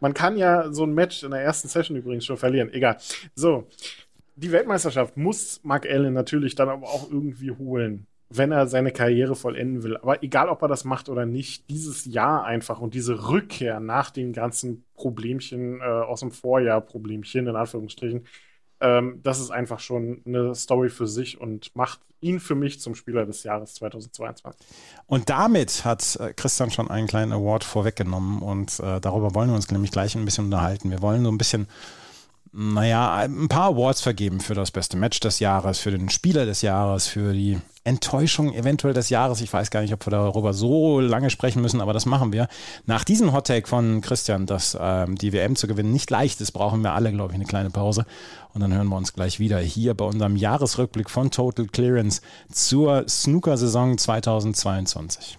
man 0.00 0.14
kann 0.14 0.36
ja 0.36 0.72
so 0.72 0.84
ein 0.84 0.92
Match 0.92 1.22
in 1.22 1.30
der 1.30 1.42
ersten 1.42 1.68
Session 1.68 1.96
übrigens 1.96 2.24
schon 2.24 2.36
verlieren. 2.36 2.72
Egal. 2.72 2.96
So, 3.34 3.68
die 4.40 4.52
Weltmeisterschaft 4.52 5.16
muss 5.16 5.60
Mark 5.62 5.86
Allen 5.86 6.14
natürlich 6.14 6.54
dann 6.54 6.68
aber 6.68 6.86
auch 6.86 7.10
irgendwie 7.10 7.50
holen, 7.50 8.06
wenn 8.30 8.52
er 8.52 8.66
seine 8.66 8.92
Karriere 8.92 9.36
vollenden 9.36 9.82
will. 9.82 9.96
Aber 9.98 10.22
egal, 10.22 10.48
ob 10.48 10.62
er 10.62 10.68
das 10.68 10.84
macht 10.84 11.08
oder 11.08 11.26
nicht, 11.26 11.68
dieses 11.68 12.06
Jahr 12.06 12.44
einfach 12.44 12.80
und 12.80 12.94
diese 12.94 13.28
Rückkehr 13.28 13.80
nach 13.80 14.10
den 14.10 14.32
ganzen 14.32 14.84
Problemchen 14.94 15.80
äh, 15.80 15.84
aus 15.84 16.20
dem 16.20 16.30
Vorjahr, 16.30 16.80
Problemchen 16.80 17.46
in 17.46 17.56
Anführungsstrichen, 17.56 18.26
ähm, 18.80 19.20
das 19.22 19.40
ist 19.40 19.50
einfach 19.50 19.80
schon 19.80 20.22
eine 20.24 20.54
Story 20.54 20.88
für 20.88 21.06
sich 21.06 21.40
und 21.40 21.74
macht 21.76 22.00
ihn 22.22 22.40
für 22.40 22.54
mich 22.54 22.80
zum 22.80 22.94
Spieler 22.94 23.26
des 23.26 23.42
Jahres 23.42 23.74
2022. 23.74 24.66
Und 25.06 25.28
damit 25.28 25.84
hat 25.84 26.16
äh, 26.16 26.32
Christian 26.32 26.70
schon 26.70 26.90
einen 26.90 27.06
kleinen 27.06 27.32
Award 27.32 27.64
vorweggenommen 27.64 28.40
und 28.40 28.80
äh, 28.80 29.00
darüber 29.00 29.34
wollen 29.34 29.50
wir 29.50 29.56
uns 29.56 29.70
nämlich 29.70 29.90
gleich 29.90 30.14
ein 30.14 30.24
bisschen 30.24 30.46
unterhalten. 30.46 30.90
Wir 30.90 31.02
wollen 31.02 31.24
so 31.24 31.30
ein 31.30 31.38
bisschen 31.38 31.66
naja, 32.52 33.14
ein 33.14 33.48
paar 33.48 33.70
Awards 33.70 34.00
vergeben 34.00 34.40
für 34.40 34.54
das 34.54 34.72
beste 34.72 34.96
Match 34.96 35.20
des 35.20 35.38
Jahres, 35.38 35.78
für 35.78 35.92
den 35.92 36.08
Spieler 36.08 36.46
des 36.46 36.62
Jahres, 36.62 37.06
für 37.06 37.32
die 37.32 37.58
Enttäuschung 37.84 38.52
eventuell 38.52 38.92
des 38.92 39.08
Jahres. 39.08 39.40
Ich 39.40 39.52
weiß 39.52 39.70
gar 39.70 39.82
nicht, 39.82 39.94
ob 39.94 40.04
wir 40.06 40.10
darüber 40.10 40.52
so 40.52 41.00
lange 41.00 41.30
sprechen 41.30 41.62
müssen, 41.62 41.80
aber 41.80 41.92
das 41.92 42.06
machen 42.06 42.32
wir. 42.32 42.48
Nach 42.86 43.04
diesem 43.04 43.32
Hot 43.32 43.46
Take 43.46 43.68
von 43.68 44.00
Christian, 44.00 44.46
dass 44.46 44.76
ähm, 44.80 45.16
die 45.16 45.32
WM 45.32 45.54
zu 45.56 45.66
gewinnen 45.66 45.92
nicht 45.92 46.10
leicht 46.10 46.40
ist, 46.40 46.50
brauchen 46.52 46.82
wir 46.82 46.92
alle, 46.92 47.12
glaube 47.12 47.32
ich, 47.32 47.36
eine 47.36 47.46
kleine 47.46 47.70
Pause. 47.70 48.04
Und 48.52 48.60
dann 48.60 48.74
hören 48.74 48.88
wir 48.88 48.96
uns 48.96 49.12
gleich 49.12 49.38
wieder 49.38 49.58
hier 49.58 49.94
bei 49.94 50.04
unserem 50.04 50.36
Jahresrückblick 50.36 51.08
von 51.08 51.30
Total 51.30 51.66
Clearance 51.66 52.20
zur 52.52 53.04
Snooker-Saison 53.08 53.96
2022. 53.96 55.38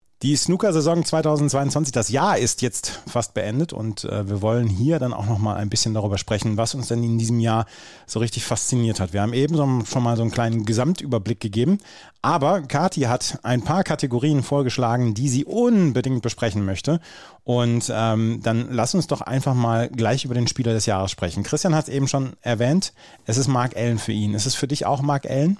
Die 0.21 0.35
Snooker-Saison 0.35 1.03
2022, 1.03 1.91
das 1.91 2.09
Jahr 2.09 2.37
ist 2.37 2.61
jetzt 2.61 3.01
fast 3.07 3.33
beendet 3.33 3.73
und 3.73 4.03
äh, 4.03 4.29
wir 4.29 4.43
wollen 4.43 4.67
hier 4.67 4.99
dann 4.99 5.13
auch 5.13 5.25
noch 5.25 5.39
mal 5.39 5.55
ein 5.55 5.69
bisschen 5.69 5.95
darüber 5.95 6.19
sprechen, 6.19 6.57
was 6.57 6.75
uns 6.75 6.89
denn 6.89 7.03
in 7.03 7.17
diesem 7.17 7.39
Jahr 7.39 7.65
so 8.05 8.19
richtig 8.19 8.45
fasziniert 8.45 8.99
hat. 8.99 9.13
Wir 9.13 9.23
haben 9.23 9.33
eben 9.33 9.55
so, 9.55 9.67
schon 9.83 10.03
mal 10.03 10.15
so 10.17 10.21
einen 10.21 10.29
kleinen 10.29 10.63
Gesamtüberblick 10.63 11.39
gegeben, 11.39 11.79
aber 12.21 12.61
Kati 12.61 13.01
hat 13.01 13.39
ein 13.41 13.63
paar 13.63 13.83
Kategorien 13.83 14.43
vorgeschlagen, 14.43 15.15
die 15.15 15.27
sie 15.27 15.43
unbedingt 15.43 16.21
besprechen 16.21 16.65
möchte 16.65 16.99
und 17.43 17.91
ähm, 17.91 18.41
dann 18.43 18.67
lass 18.69 18.93
uns 18.93 19.07
doch 19.07 19.21
einfach 19.21 19.55
mal 19.55 19.89
gleich 19.89 20.23
über 20.23 20.35
den 20.35 20.47
Spieler 20.47 20.73
des 20.73 20.85
Jahres 20.85 21.09
sprechen. 21.09 21.41
Christian 21.41 21.73
hat 21.73 21.87
es 21.87 21.93
eben 21.93 22.07
schon 22.07 22.33
erwähnt, 22.41 22.93
es 23.25 23.37
ist 23.37 23.47
Mark 23.47 23.75
Allen 23.75 23.97
für 23.97 24.11
ihn. 24.11 24.35
Ist 24.35 24.45
es 24.45 24.53
für 24.53 24.67
dich 24.67 24.85
auch 24.85 25.01
Mark 25.01 25.25
Allen? 25.25 25.57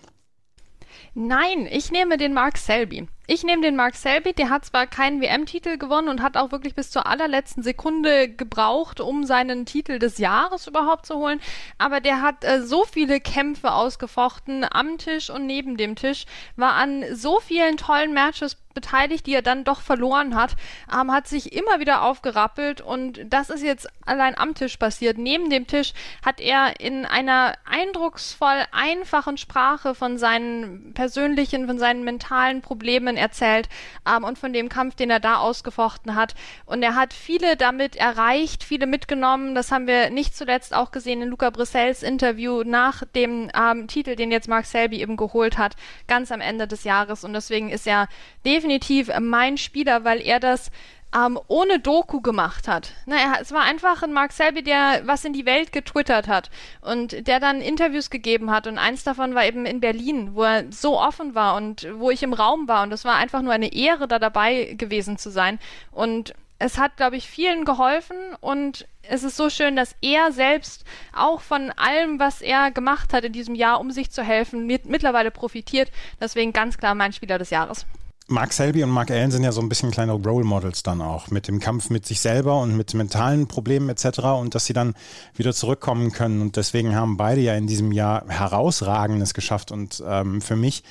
Nein, 1.14 1.68
ich 1.70 1.92
nehme 1.92 2.16
den 2.16 2.34
Mark 2.34 2.58
Selby. 2.58 3.06
Ich 3.28 3.44
nehme 3.44 3.62
den 3.62 3.76
Mark 3.76 3.96
Selby, 3.96 4.32
der 4.32 4.50
hat 4.50 4.64
zwar 4.64 4.88
keinen 4.88 5.22
WM-Titel 5.22 5.78
gewonnen 5.78 6.08
und 6.08 6.22
hat 6.22 6.38
auch 6.38 6.54
wirklich 6.54 6.74
bis 6.74 6.90
zur 6.90 7.06
allerletzten 7.06 7.64
Sekunde 7.64 8.30
gebraucht, 8.30 9.02
um 9.02 9.26
seinen 9.26 9.66
Titel 9.66 10.00
des 10.00 10.20
Jahres 10.20 10.68
überhaupt 10.68 11.06
zu 11.06 11.16
holen, 11.16 11.42
aber 11.78 12.00
der 12.00 12.22
hat 12.22 12.46
äh, 12.46 12.62
so 12.62 12.86
viele 12.86 13.20
Kämpfe 13.20 13.74
ausgefochten 13.74 14.66
am 14.70 14.98
Tisch 14.98 15.30
und 15.30 15.46
neben 15.46 15.76
dem 15.76 15.96
Tisch, 15.96 16.26
war 16.56 16.74
an 16.74 17.04
so 17.14 17.42
vielen 17.42 17.76
tollen 17.76 18.14
Matches 18.14 18.56
beteiligt, 18.74 19.26
die 19.28 19.34
er 19.34 19.42
dann 19.42 19.64
doch 19.64 19.82
verloren 19.82 20.36
hat, 20.36 20.56
ähm, 20.94 21.12
hat 21.12 21.28
sich 21.28 21.54
immer 21.54 21.80
wieder 21.80 22.04
aufgerappelt 22.04 22.82
und 22.82 23.22
das 23.26 23.50
ist 23.50 23.64
jetzt 23.64 23.88
allein 24.06 24.38
am 24.38 24.56
Tisch 24.56 24.78
passiert. 24.78 25.18
Neben 25.18 25.50
dem 25.50 25.68
Tisch 25.68 25.94
hat 26.26 26.40
er 26.40 26.80
in 26.80 27.06
einer 27.06 27.54
eindrucksvoll 27.66 28.66
einfachen 28.72 29.38
Sprache 29.38 29.96
von 29.96 30.18
seinen 30.18 30.94
persönlichen, 30.94 31.68
von 31.68 31.80
seinen 31.80 32.04
mentalen 32.04 32.62
Problemen 32.62 33.18
erzählt 33.18 33.70
ähm, 34.08 34.24
und 34.24 34.38
von 34.38 34.54
dem 34.54 34.70
Kampf, 34.70 34.96
den 34.96 35.10
er 35.10 35.20
da 35.20 35.38
ausgefochten 35.38 36.16
hat. 36.16 36.36
Und 36.66 36.84
er 36.84 36.96
hat 36.96 37.14
viele 37.14 37.56
damit 37.56 37.96
erreicht, 37.96 38.64
viele 38.64 38.88
mitgenommen. 38.88 39.56
Das 39.56 39.72
haben 39.72 39.88
wir 39.88 40.10
nicht 40.10 40.36
zuletzt 40.36 40.74
auch 40.74 40.92
gesehen 40.92 41.22
in 41.22 41.30
Luca 41.30 41.50
Brissels 41.50 42.04
Interview 42.04 42.64
nach 42.64 43.04
dem 43.16 43.50
ähm, 43.56 43.88
Titel, 43.88 44.16
den 44.16 44.32
jetzt 44.32 44.48
Mark 44.48 44.66
Selby 44.66 45.02
eben 45.02 45.18
geholt 45.18 45.58
hat, 45.58 45.76
ganz 46.08 46.32
am 46.32 46.42
Ende 46.42 46.68
des 46.68 46.84
Jahres. 46.84 47.24
Und 47.24 47.34
deswegen 47.34 47.70
ist 47.70 47.88
er 47.88 48.08
definitiv 48.46 48.61
definitiv 48.62 49.10
mein 49.20 49.58
Spieler, 49.58 50.04
weil 50.04 50.22
er 50.22 50.40
das 50.40 50.70
ähm, 51.16 51.40
ohne 51.48 51.80
Doku 51.80 52.22
gemacht 52.22 52.68
hat. 52.68 52.94
Naja, 53.06 53.34
es 53.42 53.52
war 53.52 53.64
einfach 53.64 54.04
ein 54.04 54.14
Mark 54.14 54.32
Selby, 54.32 54.64
der 54.64 55.02
was 55.06 55.26
in 55.26 55.34
die 55.34 55.46
Welt 55.46 55.72
getwittert 55.72 56.28
hat 56.28 56.50
und 56.80 57.28
der 57.28 57.40
dann 57.40 57.60
Interviews 57.60 58.10
gegeben 58.10 58.52
hat 58.52 58.68
und 58.68 58.78
eins 58.78 59.04
davon 59.04 59.36
war 59.36 59.46
eben 59.46 59.66
in 59.66 59.82
Berlin, 59.82 60.36
wo 60.36 60.44
er 60.44 60.72
so 60.72 61.00
offen 61.00 61.36
war 61.36 61.56
und 61.56 61.88
wo 61.96 62.12
ich 62.12 62.24
im 62.24 62.34
Raum 62.34 62.68
war 62.68 62.84
und 62.84 62.92
das 62.92 63.04
war 63.04 63.16
einfach 63.16 63.42
nur 63.42 63.52
eine 63.52 63.74
Ehre, 63.74 64.08
da 64.08 64.20
dabei 64.20 64.76
gewesen 64.78 65.18
zu 65.18 65.32
sein 65.32 65.60
und 65.92 66.34
es 66.60 66.78
hat, 66.78 66.96
glaube 66.96 67.16
ich, 67.18 67.28
vielen 67.28 67.66
geholfen 67.66 68.16
und 68.40 68.88
es 69.02 69.24
ist 69.24 69.36
so 69.36 69.50
schön, 69.50 69.76
dass 69.76 69.96
er 70.02 70.32
selbst 70.32 70.86
auch 71.14 71.42
von 71.42 71.72
allem, 71.72 72.20
was 72.20 72.42
er 72.42 72.70
gemacht 72.70 73.14
hat 73.14 73.24
in 73.24 73.34
diesem 73.34 73.56
Jahr, 73.56 73.80
um 73.80 73.90
sich 73.90 74.12
zu 74.12 74.22
helfen, 74.22 74.68
mit, 74.68 74.86
mittlerweile 74.86 75.32
profitiert. 75.32 75.92
Deswegen 76.20 76.54
ganz 76.54 76.78
klar 76.78 76.94
mein 76.94 77.14
Spieler 77.14 77.40
des 77.40 77.50
Jahres. 77.50 77.88
Mark 78.32 78.54
Selby 78.54 78.84
und 78.84 78.90
Mark 78.90 79.12
Allen 79.12 79.30
sind 79.32 79.44
ja 79.44 79.52
so 79.52 79.62
ein 79.62 79.70
bisschen 79.70 79.92
kleine 79.92 80.14
Role 80.14 80.46
Models 80.46 80.84
dann 80.84 81.02
auch 81.02 81.30
mit 81.30 81.48
dem 81.48 81.60
Kampf 81.60 81.90
mit 81.90 82.06
sich 82.06 82.22
selber 82.22 82.60
und 82.62 82.76
mit 82.76 82.94
mentalen 82.94 83.48
Problemen 83.48 83.90
etc. 83.90 84.20
und 84.40 84.56
dass 84.56 84.66
sie 84.66 84.74
dann 84.74 84.96
wieder 85.36 85.54
zurückkommen 85.54 86.12
können 86.12 86.42
und 86.42 86.56
deswegen 86.56 86.96
haben 86.96 87.18
beide 87.18 87.42
ja 87.42 87.56
in 87.56 87.68
diesem 87.68 87.92
Jahr 87.92 88.26
herausragendes 88.28 89.34
geschafft 89.34 89.72
und 89.72 90.02
ähm, 90.08 90.42
für 90.42 90.56
mich 90.56 90.84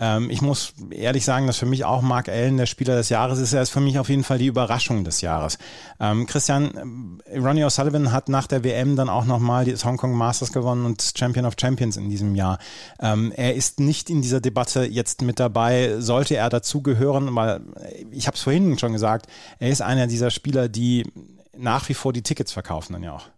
ähm, 0.00 0.30
ich 0.30 0.40
muss 0.40 0.72
ehrlich 0.90 1.24
sagen, 1.24 1.46
dass 1.46 1.58
für 1.58 1.66
mich 1.66 1.84
auch 1.84 2.00
Mark 2.00 2.28
Allen 2.28 2.56
der 2.56 2.66
Spieler 2.66 2.96
des 2.96 3.10
Jahres 3.10 3.38
ist. 3.38 3.52
Er 3.52 3.62
ist 3.62 3.70
für 3.70 3.80
mich 3.80 3.98
auf 3.98 4.08
jeden 4.08 4.24
Fall 4.24 4.38
die 4.38 4.46
Überraschung 4.46 5.04
des 5.04 5.20
Jahres. 5.20 5.58
Ähm, 6.00 6.26
Christian, 6.26 7.20
äh, 7.26 7.38
Ronnie 7.38 7.64
O'Sullivan 7.64 8.10
hat 8.10 8.30
nach 8.30 8.46
der 8.46 8.64
WM 8.64 8.96
dann 8.96 9.10
auch 9.10 9.26
nochmal 9.26 9.66
das 9.66 9.84
Hong 9.84 9.98
Kong 9.98 10.14
Masters 10.14 10.52
gewonnen 10.52 10.86
und 10.86 11.12
Champion 11.16 11.44
of 11.44 11.54
Champions 11.60 11.98
in 11.98 12.08
diesem 12.08 12.34
Jahr. 12.34 12.58
Ähm, 12.98 13.32
er 13.36 13.54
ist 13.54 13.78
nicht 13.78 14.08
in 14.08 14.22
dieser 14.22 14.40
Debatte 14.40 14.84
jetzt 14.84 15.22
mit 15.22 15.38
dabei. 15.38 16.00
Sollte 16.00 16.36
er 16.36 16.48
dazugehören, 16.48 17.34
weil 17.36 17.60
ich 18.10 18.26
habe 18.26 18.36
es 18.36 18.42
vorhin 18.42 18.78
schon 18.78 18.94
gesagt, 18.94 19.26
er 19.58 19.68
ist 19.68 19.82
einer 19.82 20.06
dieser 20.06 20.30
Spieler, 20.30 20.68
die 20.68 21.06
nach 21.56 21.88
wie 21.90 21.94
vor 21.94 22.12
die 22.14 22.22
Tickets 22.22 22.52
verkaufen 22.52 22.94
dann 22.94 23.02
ja 23.02 23.12
auch. 23.12 23.28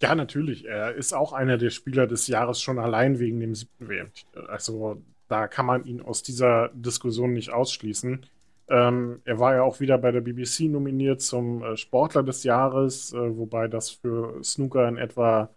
Ja, 0.00 0.14
natürlich. 0.16 0.64
Er 0.64 0.94
ist 0.94 1.12
auch 1.12 1.32
einer 1.32 1.58
der 1.58 1.70
Spieler 1.70 2.08
des 2.08 2.26
Jahres 2.26 2.60
schon 2.60 2.78
allein 2.78 3.20
wegen 3.20 3.38
dem 3.38 3.54
siebten 3.54 3.88
WM. 3.88 4.10
Also 4.48 5.00
da 5.32 5.48
kann 5.48 5.64
man 5.66 5.84
ihn 5.86 6.02
aus 6.02 6.22
dieser 6.22 6.68
Diskussion 6.74 7.32
nicht 7.32 7.50
ausschließen. 7.52 8.26
Ähm, 8.68 9.22
er 9.24 9.38
war 9.38 9.54
ja 9.54 9.62
auch 9.62 9.80
wieder 9.80 9.96
bei 9.98 10.12
der 10.12 10.20
BBC 10.20 10.62
nominiert 10.62 11.22
zum 11.22 11.62
äh, 11.62 11.76
Sportler 11.76 12.22
des 12.22 12.44
Jahres, 12.44 13.12
äh, 13.14 13.36
wobei 13.36 13.66
das 13.68 13.90
für 13.90 14.44
Snooker 14.44 14.86
in 14.88 14.98
etwa 14.98 15.50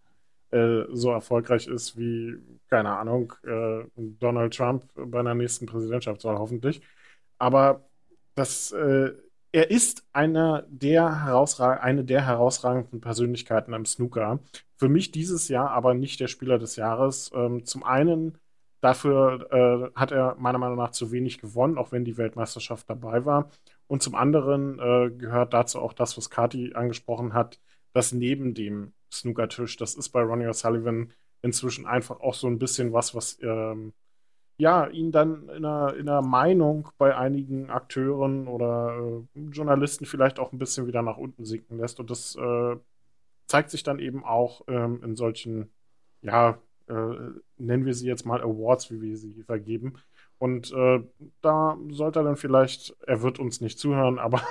äh, 0.52 0.84
so 0.92 1.12
erfolgreich 1.12 1.68
ist 1.68 1.98
wie, 1.98 2.36
keine 2.70 2.98
Ahnung, 2.98 3.34
äh, 3.44 3.84
Donald 3.98 4.56
Trump 4.56 4.86
bei 4.96 5.20
einer 5.20 5.36
nächsten 5.36 5.66
Präsidentschaftswahl 5.66 6.38
hoffentlich. 6.40 6.82
Aber 7.38 7.86
das, 8.36 8.72
äh, 8.72 9.12
er 9.52 9.72
ist 9.72 10.06
einer 10.14 10.66
der 10.70 11.06
eine 11.82 12.06
der 12.06 12.26
herausragenden 12.26 13.02
Persönlichkeiten 13.02 13.74
am 13.74 13.86
Snooker. 13.86 14.40
Für 14.78 14.90
mich 14.90 15.12
dieses 15.12 15.48
Jahr 15.50 15.72
aber 15.72 15.94
nicht 15.94 16.20
der 16.22 16.28
Spieler 16.28 16.60
des 16.60 16.76
Jahres. 16.78 17.32
Ähm, 17.36 17.66
zum 17.66 17.84
einen 17.84 18.38
Dafür 18.86 19.52
äh, 19.52 20.00
hat 20.00 20.12
er 20.12 20.36
meiner 20.38 20.60
Meinung 20.60 20.78
nach 20.78 20.92
zu 20.92 21.12
wenig 21.12 21.40
gewonnen, 21.40 21.80
auch 21.80 21.92
wenn 21.92 22.06
die 22.06 22.20
Weltmeisterschaft 22.20 22.88
dabei 22.88 23.26
war. 23.26 23.50
Und 23.88 24.04
zum 24.04 24.14
anderen 24.14 24.78
äh, 24.78 25.10
gehört 25.10 25.56
dazu 25.56 25.80
auch 25.80 25.92
das, 25.92 26.16
was 26.18 26.30
Kati 26.30 26.76
angesprochen 26.76 27.34
hat, 27.34 27.60
dass 27.94 28.12
neben 28.12 28.54
dem 28.54 28.94
Snookertisch, 29.12 29.78
das 29.78 29.96
ist 29.96 30.10
bei 30.10 30.22
Ronnie 30.22 30.46
O'Sullivan 30.46 31.10
inzwischen 31.42 31.88
einfach 31.88 32.20
auch 32.20 32.36
so 32.36 32.46
ein 32.46 32.60
bisschen 32.60 32.94
was, 32.94 33.16
was 33.16 33.40
ähm, 33.42 33.94
ja, 34.58 34.86
ihn 34.86 35.12
dann 35.12 35.50
in 35.50 35.66
einer, 35.66 35.96
in 35.96 36.08
einer 36.08 36.22
Meinung 36.22 36.90
bei 37.00 37.18
einigen 37.18 37.72
Akteuren 37.72 38.48
oder 38.48 39.26
äh, 39.36 39.40
Journalisten 39.50 40.06
vielleicht 40.06 40.38
auch 40.38 40.52
ein 40.52 40.60
bisschen 40.60 40.86
wieder 40.86 41.02
nach 41.02 41.18
unten 41.18 41.44
sinken 41.44 41.80
lässt. 41.80 42.00
Und 42.00 42.12
das 42.12 42.36
äh, 42.36 42.76
zeigt 43.48 43.72
sich 43.72 43.82
dann 43.82 43.98
eben 43.98 44.24
auch 44.24 44.62
ähm, 44.68 45.02
in 45.04 45.16
solchen, 45.16 45.72
ja, 46.22 46.60
nennen 46.88 47.86
wir 47.86 47.94
sie 47.94 48.08
jetzt 48.08 48.26
mal 48.26 48.42
Awards, 48.42 48.92
wie 48.92 49.02
wir 49.02 49.18
sie 49.18 49.44
vergeben. 49.44 49.96
Und 50.38 50.72
äh, 50.74 51.02
da 51.42 51.78
sollte 51.90 52.20
er 52.20 52.24
dann 52.24 52.36
vielleicht, 52.36 52.96
er 53.08 53.22
wird 53.22 53.40
uns 53.40 53.62
nicht 53.62 53.80
zuhören, 53.80 54.20
aber 54.20 54.42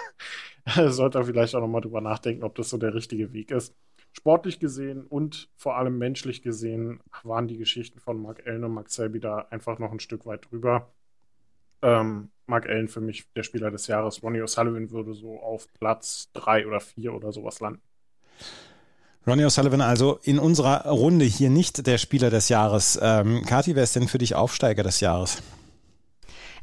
sollte 0.88 1.18
er 1.18 1.24
vielleicht 1.24 1.54
auch 1.54 1.60
nochmal 1.60 1.82
drüber 1.82 2.00
nachdenken, 2.00 2.42
ob 2.42 2.54
das 2.54 2.70
so 2.70 2.78
der 2.78 2.94
richtige 2.94 3.32
Weg 3.32 3.50
ist. 3.50 3.74
Sportlich 4.12 4.60
gesehen 4.60 5.04
und 5.04 5.50
vor 5.56 5.76
allem 5.76 5.98
menschlich 5.98 6.42
gesehen 6.42 7.00
waren 7.22 7.48
die 7.48 7.58
Geschichten 7.58 7.98
von 7.98 8.22
Mark 8.22 8.46
Allen 8.46 8.64
und 8.64 8.72
Mark 8.72 8.88
Selby 8.90 9.20
da 9.20 9.46
einfach 9.50 9.78
noch 9.78 9.92
ein 9.92 10.00
Stück 10.00 10.24
weit 10.24 10.50
drüber. 10.50 10.92
Ähm, 11.82 12.30
Mark 12.46 12.68
Allen 12.68 12.88
für 12.88 13.00
mich 13.00 13.30
der 13.34 13.42
Spieler 13.42 13.70
des 13.70 13.86
Jahres. 13.88 14.22
Ronnie 14.22 14.40
O'Sullivan 14.40 14.90
würde 14.90 15.14
so 15.14 15.40
auf 15.40 15.70
Platz 15.74 16.30
drei 16.32 16.66
oder 16.66 16.80
vier 16.80 17.12
oder 17.12 17.32
sowas 17.32 17.60
landen. 17.60 17.82
Ronnie 19.26 19.46
O'Sullivan 19.46 19.80
also 19.80 20.18
in 20.22 20.38
unserer 20.38 20.86
Runde 20.86 21.24
hier 21.24 21.48
nicht 21.48 21.86
der 21.86 21.96
Spieler 21.96 22.28
des 22.28 22.50
Jahres. 22.50 22.98
Ähm, 23.00 23.44
Kathi, 23.46 23.74
wer 23.74 23.82
ist 23.82 23.96
denn 23.96 24.06
für 24.06 24.18
dich 24.18 24.34
Aufsteiger 24.34 24.82
des 24.82 25.00
Jahres? 25.00 25.42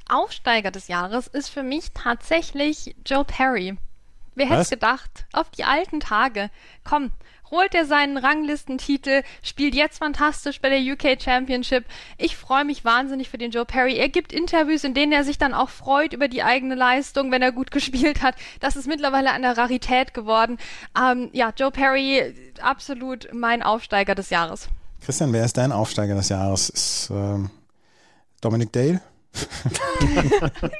Aufsteiger 0.08 0.70
des 0.70 0.88
Jahres 0.88 1.28
ist 1.28 1.50
für 1.50 1.64
mich 1.64 1.92
tatsächlich 1.94 2.96
Joe 3.06 3.24
Perry. 3.24 3.78
Wer 4.36 4.50
hätte 4.50 4.70
gedacht? 4.70 5.26
Auf 5.34 5.50
die 5.50 5.64
alten 5.64 6.00
Tage. 6.00 6.50
Komm, 6.84 7.12
holt 7.52 7.76
er 7.76 7.86
seinen 7.86 8.18
Ranglistentitel, 8.18 9.24
spielt 9.44 9.76
jetzt 9.76 10.00
fantastisch 10.00 10.62
bei 10.62 10.70
der 10.70 10.80
UK 10.80 11.22
Championship. 11.22 11.86
Ich 12.18 12.38
freue 12.38 12.66
mich 12.66 12.84
wahnsinnig 12.84 13.30
für 13.30 13.38
den 13.38 13.52
Joe 13.52 13.66
Perry. 13.66 13.98
Er 13.98 14.10
gibt 14.10 14.34
Interviews, 14.34 14.84
in 14.84 14.94
denen 14.94 15.12
er 15.12 15.24
sich 15.24 15.38
dann 15.38 15.54
auch 15.54 15.70
freut 15.70 16.14
über 16.14 16.28
die 16.28 16.42
eigene 16.42 16.76
Leistung, 16.76 17.32
wenn 17.32 17.42
er 17.42 17.52
gut 17.52 17.70
gespielt 17.72 18.24
hat. 18.24 18.36
Das 18.60 18.76
ist 18.76 18.88
mittlerweile 18.88 19.32
eine 19.32 19.58
Rarität 19.58 20.14
geworden. 20.14 20.58
Ähm, 20.98 21.30
ja, 21.34 21.54
Joe 21.56 21.72
Perry, 21.72 22.34
absolut 22.62 23.28
mein 23.34 23.62
Aufsteiger 23.62 24.16
des 24.16 24.30
Jahres. 24.30 24.70
Christian, 25.02 25.34
wer 25.34 25.46
ist 25.46 25.58
dein 25.58 25.72
Aufsteiger 25.72 26.16
des 26.16 26.30
Jahres? 26.30 26.70
Ist 26.70 27.10
ähm, 27.12 27.50
Dominic 28.40 28.72
Dale? 28.72 29.02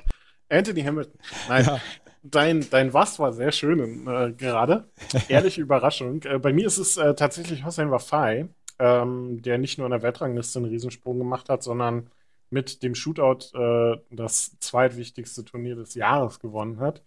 Anthony 0.50 0.84
Hamilton. 0.84 1.20
Nein, 1.48 1.66
ja 1.66 1.80
dein, 2.24 2.70
dein 2.70 2.94
Was 2.94 3.20
war 3.20 3.34
sehr 3.34 3.52
schön 3.52 4.08
äh, 4.08 4.34
gerade. 4.34 4.90
Ehrliche 5.28 5.62
Überraschung. 5.62 6.22
Äh, 6.24 6.40
bei 6.40 6.54
mir 6.54 6.68
ist 6.68 6.78
es 6.78 6.98
äh, 6.98 7.14
tatsächlich 7.16 7.66
Hossein 7.66 7.92
Wafai, 7.92 8.48
ähm, 8.80 9.42
der 9.42 9.58
nicht 9.58 9.78
nur 9.78 9.88
in 9.88 9.92
der 9.92 10.02
Weltrangliste 10.02 10.60
einen 10.60 10.70
Riesensprung 10.70 11.18
gemacht 11.18 11.50
hat, 11.50 11.64
sondern 11.64 12.10
mit 12.50 12.84
dem 12.84 12.96
Shootout 12.96 13.58
äh, 13.58 13.98
das 14.10 14.60
zweitwichtigste 14.60 15.46
Turnier 15.46 15.76
des 15.76 15.96
Jahres 15.96 16.40
gewonnen 16.40 16.80
hat, 16.80 17.02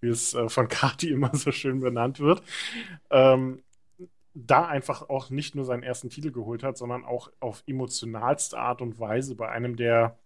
wie 0.00 0.08
es 0.08 0.34
äh, 0.34 0.48
von 0.48 0.68
Kati 0.68 1.10
immer 1.10 1.30
so 1.34 1.52
schön 1.52 1.80
benannt 1.80 2.18
wird. 2.18 2.42
Ähm, 3.10 3.62
da 4.34 4.66
einfach 4.66 5.08
auch 5.08 5.30
nicht 5.30 5.54
nur 5.54 5.64
seinen 5.64 5.82
ersten 5.82 6.10
Titel 6.10 6.30
geholt 6.30 6.62
hat, 6.62 6.76
sondern 6.76 7.04
auch 7.04 7.30
auf 7.40 7.62
emotionalste 7.66 8.58
Art 8.58 8.82
und 8.82 9.00
Weise 9.00 9.34
bei 9.34 9.48
einem 9.48 9.76
der 9.76 10.18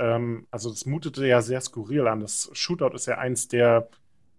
ähm, 0.00 0.46
also 0.50 0.70
das 0.70 0.86
mutete 0.86 1.26
ja 1.26 1.42
sehr 1.42 1.60
skurril 1.60 2.08
an. 2.08 2.20
Das 2.20 2.50
Shootout 2.54 2.94
ist 2.94 3.06
ja 3.06 3.18
eins 3.18 3.48
der, 3.48 3.88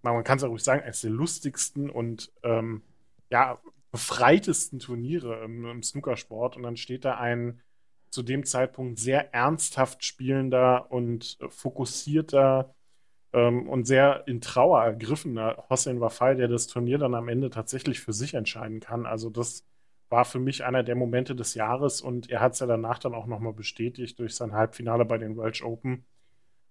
man 0.01 0.23
kann 0.23 0.37
es 0.37 0.41
ja 0.41 0.49
ruhig 0.49 0.63
sagen, 0.63 0.81
eines 0.81 1.01
der 1.01 1.11
lustigsten 1.11 1.89
und 1.89 2.31
ähm, 2.43 2.81
ja, 3.29 3.59
befreitesten 3.91 4.79
Turniere 4.79 5.43
im, 5.43 5.65
im 5.65 5.83
Snookersport. 5.83 6.57
Und 6.57 6.63
dann 6.63 6.77
steht 6.77 7.05
da 7.05 7.17
ein 7.17 7.61
zu 8.09 8.23
dem 8.23 8.45
Zeitpunkt 8.45 8.99
sehr 8.99 9.33
ernsthaft 9.33 10.03
spielender 10.03 10.91
und 10.91 11.37
fokussierter 11.49 12.73
ähm, 13.31 13.69
und 13.69 13.85
sehr 13.85 14.27
in 14.27 14.41
Trauer 14.41 14.83
ergriffener 14.83 15.63
Hossein 15.69 16.01
Wafai, 16.01 16.35
der 16.35 16.47
das 16.47 16.67
Turnier 16.67 16.97
dann 16.97 17.15
am 17.15 17.29
Ende 17.29 17.49
tatsächlich 17.49 18.01
für 18.01 18.13
sich 18.13 18.33
entscheiden 18.33 18.79
kann. 18.79 19.05
Also 19.05 19.29
das 19.29 19.63
war 20.11 20.25
für 20.25 20.39
mich 20.39 20.63
einer 20.63 20.83
der 20.83 20.95
Momente 20.95 21.35
des 21.35 21.55
Jahres 21.55 22.01
und 22.01 22.29
er 22.29 22.41
hat 22.41 22.53
es 22.53 22.59
ja 22.59 22.67
danach 22.67 22.99
dann 22.99 23.15
auch 23.15 23.27
nochmal 23.27 23.53
bestätigt 23.53 24.19
durch 24.19 24.35
sein 24.35 24.51
Halbfinale 24.53 25.05
bei 25.05 25.17
den 25.17 25.37
Welsh 25.37 25.63
Open. 25.63 26.05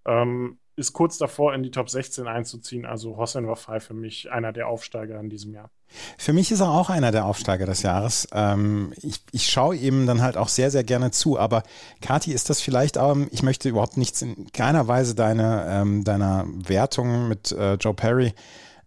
Ähm, 0.05 0.59
ist 0.75 0.93
kurz 0.93 1.17
davor, 1.17 1.53
in 1.53 1.63
die 1.63 1.71
Top 1.71 1.89
16 1.89 2.27
einzuziehen. 2.27 2.85
Also 2.85 3.17
Hossein 3.17 3.47
Wafai 3.47 3.79
für 3.79 3.93
mich 3.93 4.31
einer 4.31 4.53
der 4.53 4.67
Aufsteiger 4.67 5.19
in 5.19 5.29
diesem 5.29 5.53
Jahr. 5.53 5.69
Für 6.17 6.33
mich 6.33 6.51
ist 6.51 6.61
er 6.61 6.69
auch 6.69 6.89
einer 6.89 7.11
der 7.11 7.25
Aufsteiger 7.25 7.65
des 7.65 7.81
Jahres. 7.81 8.27
Ähm, 8.31 8.93
ich, 9.01 9.21
ich 9.31 9.49
schaue 9.49 9.75
ihm 9.75 10.07
dann 10.07 10.21
halt 10.21 10.37
auch 10.37 10.47
sehr, 10.47 10.71
sehr 10.71 10.83
gerne 10.83 11.11
zu. 11.11 11.37
Aber 11.37 11.63
Kati, 12.01 12.31
ist 12.31 12.49
das 12.49 12.61
vielleicht 12.61 12.97
auch, 12.97 13.17
ich 13.31 13.43
möchte 13.43 13.69
überhaupt 13.69 13.97
nichts 13.97 14.21
in 14.21 14.51
keiner 14.53 14.87
Weise 14.87 15.13
deine, 15.13 15.65
ähm, 15.69 16.03
deiner 16.03 16.45
Wertung 16.47 17.27
mit 17.27 17.51
äh, 17.51 17.73
Joe 17.73 17.93
Perry 17.93 18.33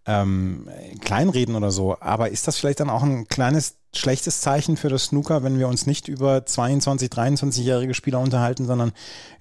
ähm, 0.06 0.68
kleinreden 1.00 1.54
oder 1.54 1.70
so. 1.70 1.96
Aber 2.00 2.30
ist 2.30 2.48
das 2.48 2.56
vielleicht 2.56 2.80
dann 2.80 2.90
auch 2.90 3.02
ein 3.02 3.28
kleines 3.28 3.76
schlechtes 3.98 4.40
Zeichen 4.40 4.76
für 4.76 4.88
das 4.88 5.06
Snooker, 5.06 5.42
wenn 5.42 5.58
wir 5.58 5.68
uns 5.68 5.86
nicht 5.86 6.08
über 6.08 6.44
22, 6.44 7.08
23-jährige 7.08 7.94
Spieler 7.94 8.20
unterhalten, 8.20 8.66
sondern 8.66 8.92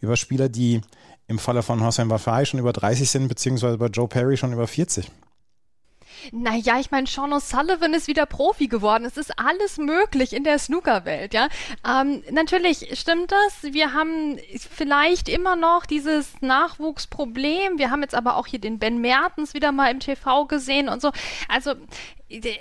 über 0.01 0.17
Spieler, 0.17 0.49
die 0.49 0.81
im 1.27 1.39
Falle 1.39 1.63
von 1.63 1.83
Hossein 1.83 2.09
Wafai 2.09 2.45
schon 2.45 2.59
über 2.59 2.73
30 2.73 3.09
sind, 3.09 3.27
beziehungsweise 3.27 3.77
bei 3.77 3.87
Joe 3.87 4.07
Perry 4.07 4.37
schon 4.37 4.53
über 4.53 4.67
40. 4.67 5.09
Naja, 6.31 6.79
ich 6.79 6.91
meine, 6.91 7.07
Sean 7.07 7.33
O'Sullivan 7.33 7.93
ist 7.93 8.07
wieder 8.07 8.25
Profi 8.25 8.67
geworden. 8.67 9.05
Es 9.05 9.17
ist 9.17 9.37
alles 9.37 9.77
möglich 9.77 10.33
in 10.33 10.43
der 10.43 10.59
Snookerwelt, 10.59 11.33
ja. 11.33 11.49
Ähm, 11.85 12.23
natürlich 12.31 12.97
stimmt 12.99 13.31
das. 13.31 13.73
Wir 13.73 13.93
haben 13.93 14.37
vielleicht 14.57 15.27
immer 15.27 15.55
noch 15.55 15.85
dieses 15.85 16.41
Nachwuchsproblem. 16.41 17.77
Wir 17.77 17.91
haben 17.91 18.01
jetzt 18.01 18.15
aber 18.15 18.37
auch 18.37 18.47
hier 18.47 18.59
den 18.59 18.79
Ben 18.79 19.01
Mertens 19.01 19.53
wieder 19.53 19.71
mal 19.71 19.91
im 19.91 19.99
TV 19.99 20.45
gesehen 20.45 20.87
und 20.87 21.01
so. 21.01 21.11
Also 21.49 21.73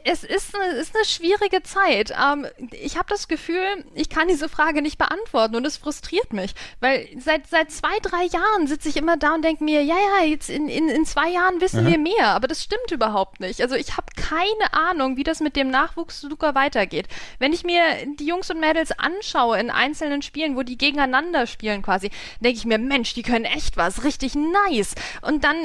es 0.04 0.24
ist 0.24 0.54
eine, 0.54 0.74
ist 0.74 0.94
eine 0.94 1.04
schwierige 1.04 1.62
Zeit. 1.62 2.12
Ähm, 2.20 2.46
ich 2.72 2.96
habe 2.96 3.08
das 3.08 3.28
Gefühl, 3.28 3.84
ich 3.94 4.08
kann 4.08 4.28
diese 4.28 4.48
Frage 4.48 4.82
nicht 4.82 4.98
beantworten 4.98 5.56
und 5.56 5.66
es 5.66 5.76
frustriert 5.76 6.32
mich, 6.32 6.54
weil 6.80 7.08
seit, 7.18 7.46
seit 7.46 7.70
zwei, 7.70 7.98
drei 8.02 8.24
Jahren 8.24 8.66
sitze 8.66 8.88
ich 8.88 8.96
immer 8.96 9.16
da 9.16 9.34
und 9.34 9.42
denke 9.42 9.64
mir, 9.64 9.82
ja, 9.82 9.96
ja, 9.96 10.26
jetzt 10.26 10.50
in, 10.50 10.68
in, 10.68 10.88
in 10.88 11.06
zwei 11.06 11.30
Jahren 11.30 11.60
wissen 11.60 11.84
mhm. 11.84 11.88
wir 11.88 11.98
mehr, 11.98 12.26
aber 12.28 12.48
das 12.48 12.62
stimmt 12.62 12.90
überhaupt 12.90 13.40
nicht. 13.40 13.60
Also 13.62 13.74
ich 13.74 13.96
habe 13.96 14.06
keine 14.16 14.74
Ahnung, 14.74 15.16
wie 15.16 15.24
das 15.24 15.40
mit 15.40 15.56
dem 15.56 15.70
Nachwuchs 15.70 16.22
Luca 16.22 16.54
weitergeht. 16.54 17.08
Wenn 17.38 17.52
ich 17.52 17.64
mir 17.64 17.82
die 18.18 18.26
Jungs 18.26 18.50
und 18.50 18.60
Mädels 18.60 18.92
anschaue 18.98 19.58
in 19.58 19.70
einzelnen 19.70 20.22
Spielen, 20.22 20.56
wo 20.56 20.62
die 20.62 20.78
gegeneinander 20.78 21.46
spielen 21.46 21.82
quasi, 21.82 22.10
denke 22.40 22.58
ich 22.58 22.64
mir, 22.64 22.78
Mensch, 22.78 23.14
die 23.14 23.22
können 23.22 23.44
echt 23.44 23.76
was, 23.76 24.04
richtig 24.04 24.34
nice. 24.34 24.94
Und 25.22 25.44
dann 25.44 25.56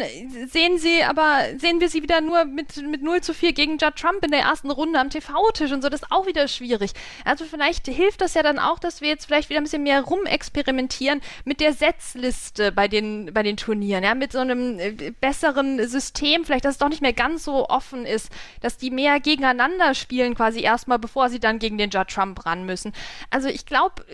sehen 0.48 0.78
sie 0.78 1.04
aber, 1.04 1.42
sehen 1.58 1.82
wir 1.82 1.90
sie 1.90 2.04
wieder 2.04 2.22
nur 2.22 2.46
mit, 2.46 2.78
mit 2.78 3.04
0 3.04 3.22
zu 3.22 3.34
4 3.34 3.54
gegen 3.54 3.78
Judd 3.78 3.97
Trump 3.98 4.24
in 4.24 4.32
der 4.32 4.42
ersten 4.42 4.72
Runde 4.72 5.00
am 5.00 5.10
TV-Tisch 5.10 5.72
und 5.72 5.82
so, 5.82 5.90
das 5.90 6.02
ist 6.02 6.12
auch 6.12 6.26
wieder 6.26 6.48
schwierig. 6.48 6.92
Also 7.26 7.46
vielleicht 7.46 7.88
hilft 7.88 8.22
das 8.22 8.34
ja 8.34 8.44
dann 8.44 8.60
auch, 8.60 8.80
dass 8.80 9.02
wir 9.02 9.10
jetzt 9.10 9.26
vielleicht 9.26 9.50
wieder 9.50 9.60
ein 9.60 9.64
bisschen 9.64 9.84
mehr 9.84 10.02
rumexperimentieren 10.02 11.22
mit 11.46 11.60
der 11.60 11.74
Setzliste 11.74 12.72
bei 12.72 12.88
den, 12.88 13.34
bei 13.34 13.44
den 13.44 13.58
Turnieren, 13.58 14.04
ja, 14.04 14.16
mit 14.16 14.32
so 14.32 14.40
einem 14.40 14.80
äh, 14.80 15.12
besseren 15.20 15.86
System, 15.88 16.46
vielleicht, 16.46 16.66
dass 16.66 16.76
es 16.76 16.80
doch 16.80 16.90
nicht 16.90 17.02
mehr 17.02 17.14
ganz 17.14 17.44
so 17.44 17.68
offen 17.68 18.06
ist, 18.06 18.32
dass 18.62 18.78
die 18.78 18.92
mehr 18.92 19.20
gegeneinander 19.20 19.94
spielen 19.94 20.36
quasi 20.36 20.62
erstmal, 20.62 21.00
bevor 21.00 21.30
sie 21.30 21.40
dann 21.40 21.60
gegen 21.60 21.78
den 21.78 21.90
Judd 21.90 22.08
Trump 22.10 22.46
ran 22.46 22.66
müssen. 22.66 22.94
Also 23.30 23.50
ich 23.50 23.66
glaube, 23.66 24.06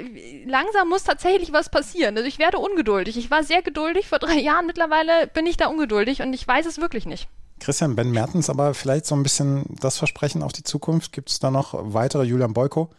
langsam 0.46 0.90
muss 0.90 1.04
tatsächlich 1.04 1.54
was 1.54 1.70
passieren. 1.70 2.16
Also 2.18 2.28
ich 2.28 2.40
werde 2.40 2.60
ungeduldig. 2.60 3.18
Ich 3.18 3.32
war 3.32 3.44
sehr 3.44 3.62
geduldig 3.62 4.08
vor 4.08 4.20
drei 4.20 4.40
Jahren, 4.40 4.66
mittlerweile 4.66 5.28
bin 5.28 5.46
ich 5.46 5.58
da 5.58 5.68
ungeduldig 5.68 6.22
und 6.22 6.34
ich 6.34 6.48
weiß 6.48 6.66
es 6.66 6.80
wirklich 6.80 7.06
nicht. 7.06 7.28
Christian 7.64 7.96
Ben 7.96 8.12
Mertens, 8.12 8.50
aber 8.50 8.74
vielleicht 8.74 9.06
so 9.06 9.16
ein 9.16 9.24
bisschen 9.24 9.64
das 9.80 9.98
Versprechen 9.98 10.44
auf 10.44 10.52
die 10.52 10.64
Zukunft. 10.64 11.14
Gibt 11.14 11.30
es 11.30 11.40
da 11.40 11.50
noch 11.50 11.74
weitere 11.74 12.24
Julian 12.24 12.54
Boyko? 12.54 12.90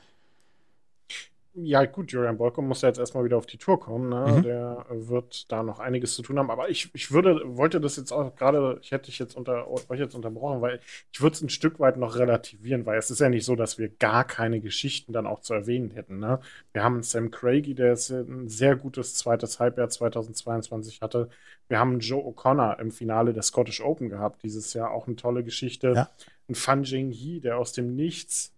Ja, 1.57 1.85
gut, 1.85 2.11
Julian 2.11 2.37
Boyko 2.37 2.63
muss 2.63 2.83
ja 2.83 2.89
jetzt 2.89 2.99
erstmal 2.99 3.25
wieder 3.25 3.37
auf 3.37 3.47
die 3.47 3.59
Tour 3.59 3.79
kommen. 3.79 4.09
Ne? 4.09 4.39
Mhm. 4.39 4.43
Der 4.43 4.87
wird 4.91 5.53
da 5.53 5.63
noch 5.63 5.79
einiges 5.79 6.15
zu 6.15 6.23
tun 6.23 6.37
haben. 6.37 6.51
Aber 6.51 6.69
ich, 6.69 6.91
ich 6.95 7.13
würde, 7.13 7.43
wollte 7.45 7.81
das 7.81 7.97
jetzt 7.97 8.11
auch 8.11 8.35
gerade, 8.35 8.79
ich 8.83 8.91
hätte 8.91 9.07
dich 9.07 9.21
jetzt 9.21 9.37
unter, 9.37 9.69
euch 9.69 10.01
jetzt 10.01 10.17
unterbrochen, 10.17 10.61
weil 10.63 10.81
ich 11.13 11.23
würde 11.23 11.35
es 11.35 11.43
ein 11.43 11.51
Stück 11.51 11.79
weit 11.79 11.97
noch 11.97 12.17
relativieren, 12.17 12.87
weil 12.87 12.99
es 12.99 13.13
ist 13.13 13.21
ja 13.21 13.29
nicht 13.29 13.45
so, 13.45 13.55
dass 13.55 13.79
wir 13.79 13.89
gar 13.89 14.25
keine 14.25 14.61
Geschichten 14.61 15.13
dann 15.13 15.29
auch 15.29 15.41
zu 15.41 15.55
erwähnen 15.55 15.93
hätten. 15.93 16.19
Ne? 16.19 16.41
Wir 16.73 16.83
haben 16.83 17.05
Sam 17.05 17.31
Craigie, 17.31 17.75
der 17.75 17.93
ein 17.93 18.49
sehr 18.49 18.75
gutes 18.75 19.15
zweites 19.15 19.61
Halbjahr 19.61 19.89
2022 19.89 21.03
hatte. 21.03 21.29
Wir 21.69 21.79
haben 21.79 22.01
Joe 22.01 22.21
O'Connor 22.21 22.81
im 22.81 22.91
Finale 22.91 23.33
der 23.33 23.45
Scottish 23.45 23.81
Open 23.81 24.09
gehabt, 24.09 24.43
dieses 24.43 24.75
Jahr 24.75 24.91
auch 24.91 25.07
eine 25.07 25.15
tolle 25.15 25.45
Geschichte. 25.45 25.93
Ja. 25.95 26.11
Ein 26.49 26.57
Fan 26.57 26.83
Jing 26.83 27.13
Yi, 27.13 27.41
der 27.41 27.59
aus 27.59 27.73
dem 27.73 27.95
Nichts 27.95 28.54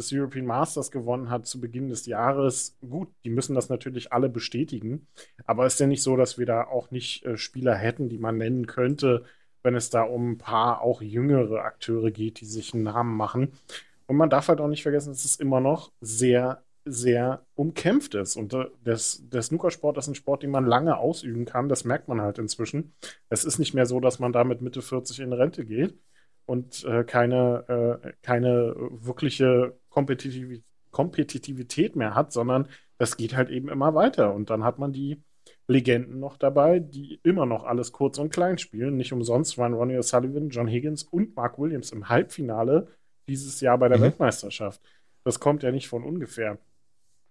des 0.00 0.12
European 0.12 0.46
Masters 0.46 0.90
gewonnen 0.90 1.30
hat 1.30 1.46
zu 1.46 1.60
Beginn 1.60 1.88
des 1.88 2.06
Jahres. 2.06 2.76
Gut, 2.80 3.08
die 3.24 3.30
müssen 3.30 3.54
das 3.54 3.68
natürlich 3.68 4.12
alle 4.12 4.28
bestätigen, 4.28 5.06
aber 5.46 5.66
ist 5.66 5.80
ja 5.80 5.86
nicht 5.86 6.02
so, 6.02 6.16
dass 6.16 6.38
wir 6.38 6.46
da 6.46 6.64
auch 6.64 6.90
nicht 6.90 7.24
äh, 7.24 7.36
Spieler 7.36 7.74
hätten, 7.74 8.08
die 8.08 8.18
man 8.18 8.38
nennen 8.38 8.66
könnte, 8.66 9.24
wenn 9.62 9.74
es 9.74 9.90
da 9.90 10.02
um 10.02 10.32
ein 10.32 10.38
paar 10.38 10.80
auch 10.82 11.02
jüngere 11.02 11.62
Akteure 11.62 12.10
geht, 12.10 12.40
die 12.40 12.46
sich 12.46 12.74
einen 12.74 12.84
Namen 12.84 13.16
machen. 13.16 13.52
Und 14.06 14.16
man 14.16 14.30
darf 14.30 14.48
halt 14.48 14.60
auch 14.60 14.68
nicht 14.68 14.82
vergessen, 14.82 15.10
dass 15.10 15.24
es 15.24 15.36
immer 15.36 15.60
noch 15.60 15.92
sehr, 16.00 16.64
sehr 16.84 17.46
umkämpft 17.54 18.14
ist. 18.14 18.36
Und 18.36 18.54
äh, 18.54 18.66
das, 18.82 19.22
der 19.28 19.42
Snookersport 19.42 19.98
ist 19.98 20.08
ein 20.08 20.14
Sport, 20.14 20.42
den 20.42 20.50
man 20.50 20.66
lange 20.66 20.96
ausüben 20.96 21.44
kann. 21.44 21.68
Das 21.68 21.84
merkt 21.84 22.08
man 22.08 22.20
halt 22.20 22.38
inzwischen. 22.38 22.94
Es 23.28 23.44
ist 23.44 23.58
nicht 23.58 23.74
mehr 23.74 23.86
so, 23.86 24.00
dass 24.00 24.18
man 24.18 24.32
da 24.32 24.44
mit 24.44 24.62
Mitte 24.62 24.82
40 24.82 25.20
in 25.20 25.32
Rente 25.32 25.64
geht 25.64 25.98
und 26.50 26.84
äh, 26.84 27.04
keine, 27.04 28.00
äh, 28.02 28.12
keine 28.22 28.74
wirkliche 28.76 29.78
Kompetitiv 29.90 30.62
Kompetitivität 30.90 31.94
mehr 31.94 32.14
hat, 32.14 32.32
sondern 32.32 32.68
das 32.98 33.16
geht 33.16 33.36
halt 33.36 33.48
eben 33.50 33.68
immer 33.68 33.94
weiter. 33.94 34.34
Und 34.34 34.50
dann 34.50 34.64
hat 34.64 34.78
man 34.78 34.92
die 34.92 35.22
Legenden 35.68 36.18
noch 36.18 36.36
dabei, 36.36 36.80
die 36.80 37.20
immer 37.22 37.46
noch 37.46 37.64
alles 37.64 37.92
kurz 37.92 38.18
und 38.18 38.32
klein 38.32 38.58
spielen. 38.58 38.96
Nicht 38.96 39.12
umsonst 39.12 39.56
waren 39.56 39.72
Ronnie 39.72 39.98
O'Sullivan, 39.98 40.48
John 40.48 40.66
Higgins 40.66 41.04
und 41.04 41.36
Mark 41.36 41.58
Williams 41.58 41.92
im 41.92 42.08
Halbfinale 42.08 42.88
dieses 43.28 43.60
Jahr 43.60 43.78
bei 43.78 43.88
der 43.88 43.98
mhm. 43.98 44.02
Weltmeisterschaft. 44.02 44.80
Das 45.24 45.38
kommt 45.38 45.62
ja 45.62 45.70
nicht 45.70 45.88
von 45.88 46.02
ungefähr. 46.02 46.58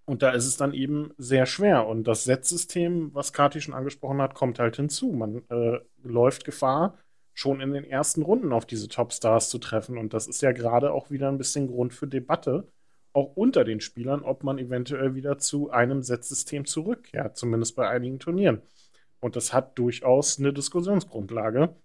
Und 0.06 0.24
da 0.24 0.32
ist 0.32 0.48
es 0.48 0.58
dann 0.58 0.74
eben 0.74 1.12
sehr 1.18 1.46
schwer. 1.46 1.86
Und 1.86 2.06
das 2.08 2.24
Setzsystem, 2.24 3.14
was 3.14 3.34
Kati 3.34 3.62
schon 3.62 3.76
angesprochen 3.76 4.22
hat, 4.22 4.34
kommt 4.34 4.58
halt 4.58 4.78
hinzu. 4.78 5.12
Man 5.12 5.44
äh, 5.50 5.80
läuft 6.02 6.46
Gefahr, 6.46 6.98
schon 7.40 7.62
in 7.62 7.72
den 7.72 7.86
ersten 7.86 8.22
Runden 8.22 8.52
auf 8.52 8.66
diese 8.66 8.90
Topstars 8.90 9.50
zu 9.50 9.60
treffen. 9.60 9.98
Und 9.98 10.14
das 10.14 10.28
ist 10.28 10.42
ja 10.42 10.52
gerade 10.52 10.92
auch 10.92 11.10
wieder 11.10 11.30
ein 11.30 11.38
bisschen 11.38 11.68
Grund 11.68 11.94
für 11.94 12.06
Debatte, 12.06 12.68
auch 13.14 13.32
unter 13.38 13.64
den 13.64 13.80
Spielern, 13.80 14.24
ob 14.24 14.44
man 14.44 14.58
eventuell 14.60 15.16
wieder 15.16 15.38
zu 15.38 15.72
einem 15.72 16.02
Setzsystem 16.02 16.66
zurückkehrt, 16.66 17.38
zumindest 17.38 17.78
bei 17.78 17.88
einigen 17.88 18.20
Turnieren. 18.20 18.62
Und 19.22 19.38
das 19.38 19.54
hat 19.54 19.80
durchaus 19.80 20.38
eine 20.38 20.52
Diskussionsgrundlage. 20.52 21.76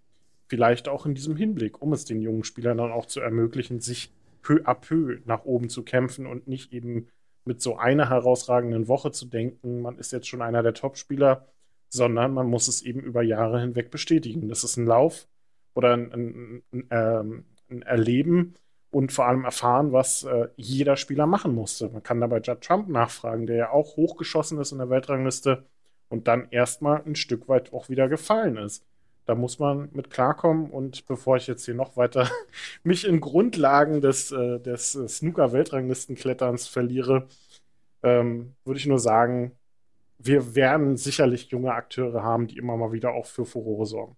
vielleicht 0.47 0.89
auch 0.89 1.05
in 1.05 1.15
diesem 1.15 1.37
Hinblick, 1.37 1.81
um 1.81 1.93
es 1.93 2.05
den 2.05 2.21
jungen 2.21 2.43
Spielern 2.43 2.77
dann 2.77 2.91
auch 2.91 3.05
zu 3.07 3.21
ermöglichen, 3.21 3.79
sich 3.79 4.13
peu 4.43 4.61
à 4.65 4.75
peu 4.75 5.19
nach 5.25 5.45
oben 5.45 5.69
zu 5.69 5.83
kämpfen 5.83 6.27
und 6.27 6.47
nicht 6.47 6.73
eben 6.73 7.07
mit 7.45 7.61
so 7.61 7.77
einer 7.77 8.09
herausragenden 8.09 8.87
Woche 8.87 9.11
zu 9.11 9.25
denken, 9.25 9.81
man 9.81 9.97
ist 9.97 10.11
jetzt 10.11 10.27
schon 10.27 10.41
einer 10.41 10.63
der 10.63 10.73
Top-Spieler, 10.73 11.47
sondern 11.89 12.33
man 12.33 12.47
muss 12.47 12.67
es 12.67 12.81
eben 12.83 12.99
über 12.99 13.23
Jahre 13.23 13.61
hinweg 13.61 13.89
bestätigen. 13.89 14.49
Das 14.49 14.63
ist 14.63 14.77
ein 14.77 14.85
Lauf 14.85 15.27
oder 15.75 15.93
ein, 15.93 16.11
ein, 16.11 16.63
ein, 16.73 16.87
ähm, 16.89 17.45
ein 17.69 17.81
Erleben 17.83 18.55
und 18.89 19.11
vor 19.11 19.27
allem 19.27 19.43
erfahren, 19.43 19.91
was 19.91 20.23
äh, 20.23 20.47
jeder 20.55 20.95
Spieler 20.95 21.27
machen 21.27 21.53
musste. 21.53 21.89
Man 21.89 22.01
kann 22.01 22.21
dabei 22.21 22.39
Judd 22.39 22.61
Trump 22.61 22.87
nachfragen, 22.87 23.45
der 23.45 23.55
ja 23.55 23.69
auch 23.69 23.97
hochgeschossen 23.97 24.59
ist 24.59 24.71
in 24.71 24.79
der 24.79 24.89
Weltrangliste 24.89 25.65
und 26.09 26.27
dann 26.27 26.47
erstmal 26.49 27.03
ein 27.05 27.15
Stück 27.15 27.47
weit 27.47 27.73
auch 27.73 27.89
wieder 27.89 28.07
gefallen 28.07 28.57
ist. 28.57 28.85
Da 29.25 29.35
muss 29.35 29.59
man 29.59 29.89
mit 29.91 30.11
klarkommen. 30.11 30.69
Und 30.69 31.05
bevor 31.07 31.35
ich 31.35 31.47
jetzt 31.47 31.65
hier 31.65 31.73
noch 31.73 31.97
weiter 31.97 32.29
mich 32.83 33.05
in 33.05 33.19
Grundlagen 33.19 34.01
des, 34.01 34.31
äh, 34.31 34.59
des 34.59 34.93
Snooker-Weltranglistenkletterns 34.93 36.67
verliere, 36.67 37.27
ähm, 38.03 38.53
würde 38.63 38.79
ich 38.79 38.85
nur 38.85 38.99
sagen, 38.99 39.51
wir 40.19 40.55
werden 40.55 40.95
sicherlich 40.95 41.49
junge 41.49 41.73
Akteure 41.73 42.23
haben, 42.23 42.47
die 42.47 42.57
immer 42.57 42.77
mal 42.77 42.91
wieder 42.91 43.13
auch 43.13 43.25
für 43.25 43.45
Furore 43.45 43.85
sorgen. 43.85 44.15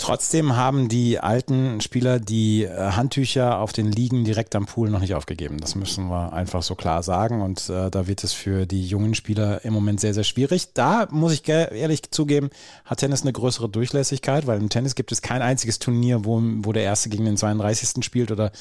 Trotzdem 0.00 0.54
haben 0.54 0.88
die 0.88 1.18
alten 1.18 1.80
Spieler 1.80 2.20
die 2.20 2.62
äh, 2.62 2.92
Handtücher 2.92 3.58
auf 3.58 3.72
den 3.72 3.90
Liegen 3.90 4.24
direkt 4.24 4.54
am 4.54 4.64
Pool 4.64 4.90
noch 4.90 5.00
nicht 5.00 5.14
aufgegeben. 5.14 5.58
Das 5.58 5.74
müssen 5.74 6.08
wir 6.08 6.32
einfach 6.32 6.62
so 6.62 6.76
klar 6.76 7.02
sagen. 7.02 7.42
Und 7.42 7.68
äh, 7.68 7.90
da 7.90 8.06
wird 8.06 8.22
es 8.22 8.32
für 8.32 8.64
die 8.64 8.86
jungen 8.86 9.16
Spieler 9.16 9.64
im 9.64 9.72
Moment 9.72 9.98
sehr, 9.98 10.14
sehr 10.14 10.22
schwierig. 10.22 10.72
Da 10.72 11.08
muss 11.10 11.32
ich 11.32 11.46
ehrlich 11.48 12.12
zugeben, 12.12 12.50
hat 12.84 13.00
Tennis 13.00 13.22
eine 13.22 13.32
größere 13.32 13.68
Durchlässigkeit, 13.68 14.46
weil 14.46 14.60
im 14.60 14.68
Tennis 14.68 14.94
gibt 14.94 15.10
es 15.10 15.20
kein 15.20 15.42
einziges 15.42 15.80
Turnier, 15.80 16.24
wo, 16.24 16.40
wo 16.58 16.72
der 16.72 16.84
Erste 16.84 17.08
gegen 17.08 17.24
den 17.24 17.36
32. 17.36 18.04
spielt 18.04 18.30
oder 18.30 18.52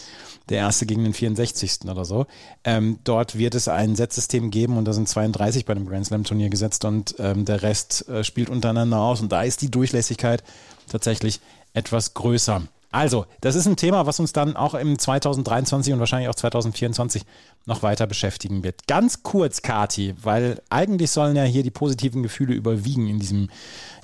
der 0.49 0.57
Erste 0.57 0.87
gegen 0.87 1.03
den 1.03 1.13
64. 1.13 1.81
oder 1.87 2.03
so. 2.03 2.25
Ähm, 2.63 2.97
dort 3.03 3.37
wird 3.37 3.53
es 3.53 3.67
ein 3.67 3.95
Setzsystem 3.95 4.49
geben 4.49 4.75
und 4.75 4.85
da 4.85 4.93
sind 4.93 5.07
32 5.07 5.65
bei 5.65 5.73
einem 5.73 5.85
Grand 5.85 6.07
Slam 6.07 6.23
Turnier 6.23 6.49
gesetzt 6.49 6.83
und 6.83 7.13
ähm, 7.19 7.45
der 7.45 7.61
Rest 7.61 8.09
äh, 8.09 8.23
spielt 8.23 8.49
untereinander 8.49 8.97
aus. 8.97 9.21
Und 9.21 9.31
da 9.31 9.43
ist 9.43 9.61
die 9.61 9.69
Durchlässigkeit 9.69 10.43
tatsächlich 10.87 11.39
etwas 11.73 12.13
größer. 12.13 12.61
Also, 12.91 13.25
das 13.41 13.55
ist 13.55 13.67
ein 13.67 13.75
Thema, 13.75 14.05
was 14.05 14.19
uns 14.19 14.33
dann 14.33 14.55
auch 14.55 14.73
im 14.73 14.97
2023 14.97 15.93
und 15.93 15.99
wahrscheinlich 15.99 16.29
auch 16.29 16.35
2024 16.35 17.23
noch 17.65 17.83
weiter 17.83 18.07
beschäftigen 18.07 18.63
wird. 18.63 18.87
Ganz 18.87 19.23
kurz, 19.23 19.61
Kati, 19.61 20.15
weil 20.21 20.61
eigentlich 20.69 21.11
sollen 21.11 21.35
ja 21.35 21.43
hier 21.43 21.63
die 21.63 21.69
positiven 21.69 22.23
Gefühle 22.23 22.53
überwiegen 22.53 23.07
in 23.07 23.19
diesem, 23.19 23.49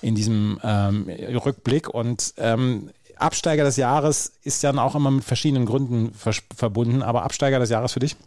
in 0.02 0.16
diesem 0.16 0.60
ähm, 0.64 1.08
Rückblick. 1.10 1.90
Und 1.90 2.34
ähm, 2.38 2.90
Absteiger 3.16 3.64
des 3.64 3.78
Jahres 3.78 4.34
ist 4.44 4.64
dann 4.64 4.80
auch 4.80 4.96
immer 4.96 5.12
mit 5.12 5.24
verschiedenen 5.24 5.66
Gründen 5.66 6.14
verbunden. 6.56 7.02
Aber 7.02 7.24
Absteiger 7.24 7.60
des 7.60 7.70
Jahres 7.70 7.94
für 7.94 8.00
dich? 8.00 8.18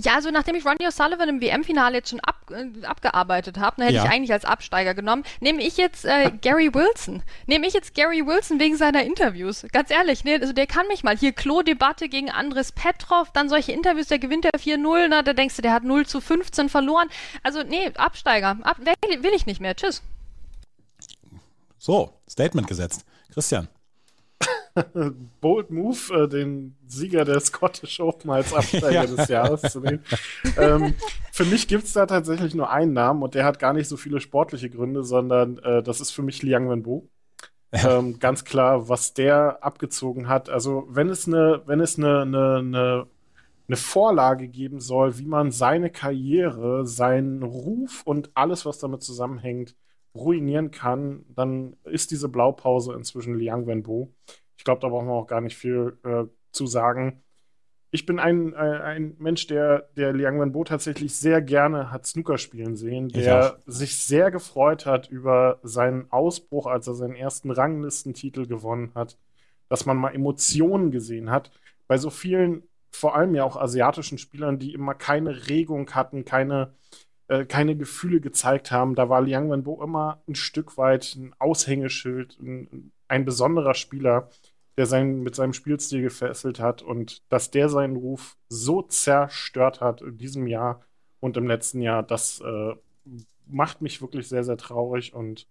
Ja, 0.00 0.14
also 0.14 0.30
nachdem 0.30 0.54
ich 0.54 0.64
Ronnie 0.64 0.86
O'Sullivan 0.86 1.28
im 1.28 1.40
WM-Finale 1.40 1.96
jetzt 1.96 2.10
schon 2.10 2.20
ab, 2.20 2.36
äh, 2.50 2.86
abgearbeitet 2.86 3.58
habe, 3.58 3.82
hätte 3.84 3.94
ja. 3.94 4.04
ich 4.04 4.10
eigentlich 4.10 4.32
als 4.32 4.44
Absteiger 4.44 4.94
genommen, 4.94 5.24
nehme 5.40 5.60
ich 5.60 5.76
jetzt 5.76 6.04
äh, 6.04 6.30
Gary 6.40 6.72
Wilson. 6.72 7.22
Nehme 7.46 7.66
ich 7.66 7.74
jetzt 7.74 7.94
Gary 7.94 8.24
Wilson 8.24 8.60
wegen 8.60 8.76
seiner 8.76 9.02
Interviews. 9.02 9.66
Ganz 9.72 9.90
ehrlich, 9.90 10.22
ne, 10.22 10.38
also 10.40 10.52
der 10.52 10.68
kann 10.68 10.86
mich 10.86 11.02
mal. 11.02 11.16
Hier 11.16 11.32
Klo-Debatte 11.32 12.08
gegen 12.08 12.30
Andres 12.30 12.70
Petrov, 12.70 13.32
dann 13.32 13.48
solche 13.48 13.72
Interviews, 13.72 14.06
der 14.06 14.20
gewinnt 14.20 14.44
der 14.44 14.52
4-0, 14.52 15.08
da 15.22 15.32
denkst 15.32 15.56
du, 15.56 15.62
der 15.62 15.72
hat 15.72 15.82
0 15.82 16.06
zu 16.06 16.20
15 16.20 16.68
verloren. 16.68 17.08
Also 17.42 17.64
nee, 17.64 17.90
Absteiger. 17.96 18.56
Ab, 18.62 18.76
will 18.78 19.34
ich 19.34 19.46
nicht 19.46 19.60
mehr. 19.60 19.74
Tschüss. 19.74 20.02
So, 21.78 22.12
Statement 22.28 22.68
gesetzt. 22.68 23.04
Christian. 23.32 23.68
Bold 25.40 25.70
Move, 25.70 25.98
äh, 26.14 26.28
den 26.28 26.76
Sieger 26.86 27.24
der 27.24 27.40
Scottish 27.40 28.00
Open 28.00 28.30
als 28.30 28.52
Absteiger 28.52 28.90
ja. 28.90 29.06
des 29.06 29.28
Jahres 29.28 29.62
zu 29.62 29.80
nehmen. 29.80 30.04
ähm, 30.56 30.94
für 31.32 31.44
mich 31.44 31.68
gibt 31.68 31.84
es 31.84 31.92
da 31.92 32.06
tatsächlich 32.06 32.54
nur 32.54 32.70
einen 32.70 32.92
Namen 32.92 33.22
und 33.22 33.34
der 33.34 33.44
hat 33.44 33.58
gar 33.58 33.72
nicht 33.72 33.88
so 33.88 33.96
viele 33.96 34.20
sportliche 34.20 34.70
Gründe, 34.70 35.04
sondern 35.04 35.58
äh, 35.58 35.82
das 35.82 36.00
ist 36.00 36.10
für 36.10 36.22
mich 36.22 36.42
Liang 36.42 36.68
Wenbo. 36.68 37.08
Ja. 37.72 37.98
Ähm, 37.98 38.18
ganz 38.18 38.44
klar, 38.44 38.88
was 38.88 39.12
der 39.14 39.62
abgezogen 39.62 40.28
hat. 40.28 40.48
Also 40.48 40.86
wenn 40.88 41.10
es 41.10 41.26
eine, 41.26 41.62
wenn 41.66 41.80
es 41.80 41.98
eine, 41.98 42.22
eine, 42.22 42.56
eine, 42.56 43.06
eine 43.68 43.76
Vorlage 43.76 44.48
geben 44.48 44.80
soll, 44.80 45.18
wie 45.18 45.26
man 45.26 45.50
seine 45.50 45.90
Karriere, 45.90 46.86
seinen 46.86 47.42
Ruf 47.42 48.02
und 48.04 48.30
alles, 48.34 48.64
was 48.64 48.78
damit 48.78 49.02
zusammenhängt, 49.02 49.74
ruinieren 50.14 50.70
kann, 50.70 51.24
dann 51.28 51.76
ist 51.84 52.10
diese 52.10 52.28
Blaupause 52.28 52.94
inzwischen 52.94 53.38
Liang 53.38 53.66
Wenbo. 53.66 54.10
Ich 54.58 54.64
glaube, 54.64 54.80
da 54.80 54.88
brauchen 54.88 55.06
wir 55.06 55.14
auch 55.14 55.26
gar 55.28 55.40
nicht 55.40 55.56
viel 55.56 55.96
äh, 56.04 56.24
zu 56.52 56.66
sagen. 56.66 57.22
Ich 57.90 58.04
bin 58.04 58.18
ein, 58.18 58.54
ein, 58.54 58.80
ein 58.82 59.14
Mensch, 59.18 59.46
der, 59.46 59.88
der 59.96 60.12
Liang 60.12 60.38
Wenbo 60.40 60.64
tatsächlich 60.64 61.16
sehr 61.16 61.40
gerne 61.40 61.90
hat 61.90 62.04
Snooker 62.06 62.36
spielen 62.36 62.76
sehen, 62.76 63.08
der 63.08 63.60
sich 63.66 63.96
sehr 63.96 64.30
gefreut 64.30 64.84
hat 64.84 65.08
über 65.08 65.58
seinen 65.62 66.10
Ausbruch, 66.12 66.66
als 66.66 66.86
er 66.86 66.94
seinen 66.94 67.14
ersten 67.14 67.50
Ranglistentitel 67.50 68.46
gewonnen 68.46 68.92
hat, 68.94 69.16
dass 69.70 69.86
man 69.86 69.96
mal 69.96 70.14
Emotionen 70.14 70.90
gesehen 70.90 71.30
hat. 71.30 71.50
Bei 71.86 71.96
so 71.96 72.10
vielen, 72.10 72.64
vor 72.90 73.14
allem 73.16 73.34
ja 73.34 73.44
auch 73.44 73.56
asiatischen 73.56 74.18
Spielern, 74.18 74.58
die 74.58 74.74
immer 74.74 74.94
keine 74.94 75.48
Regung 75.48 75.90
hatten, 75.94 76.26
keine, 76.26 76.74
äh, 77.28 77.46
keine 77.46 77.74
Gefühle 77.76 78.20
gezeigt 78.20 78.70
haben, 78.70 78.96
da 78.96 79.08
war 79.08 79.22
Liang 79.22 79.50
Wenbo 79.50 79.82
immer 79.82 80.22
ein 80.28 80.34
Stück 80.34 80.76
weit 80.76 81.14
ein 81.16 81.34
Aushängeschild, 81.38 82.38
ein, 82.38 82.92
ein 83.08 83.24
besonderer 83.24 83.74
Spieler 83.74 84.30
der 84.78 84.86
sein, 84.86 85.22
mit 85.22 85.34
seinem 85.34 85.54
Spielstil 85.54 86.02
gefesselt 86.02 86.60
hat 86.60 86.82
und 86.82 87.24
dass 87.30 87.50
der 87.50 87.68
seinen 87.68 87.96
Ruf 87.96 88.36
so 88.48 88.80
zerstört 88.82 89.80
hat 89.80 90.02
in 90.02 90.16
diesem 90.18 90.46
Jahr 90.46 90.82
und 91.18 91.36
im 91.36 91.48
letzten 91.48 91.82
Jahr, 91.82 92.04
das 92.04 92.40
äh, 92.40 92.74
macht 93.46 93.82
mich 93.82 94.00
wirklich 94.00 94.28
sehr, 94.28 94.44
sehr 94.44 94.56
traurig 94.56 95.14
und 95.14 95.48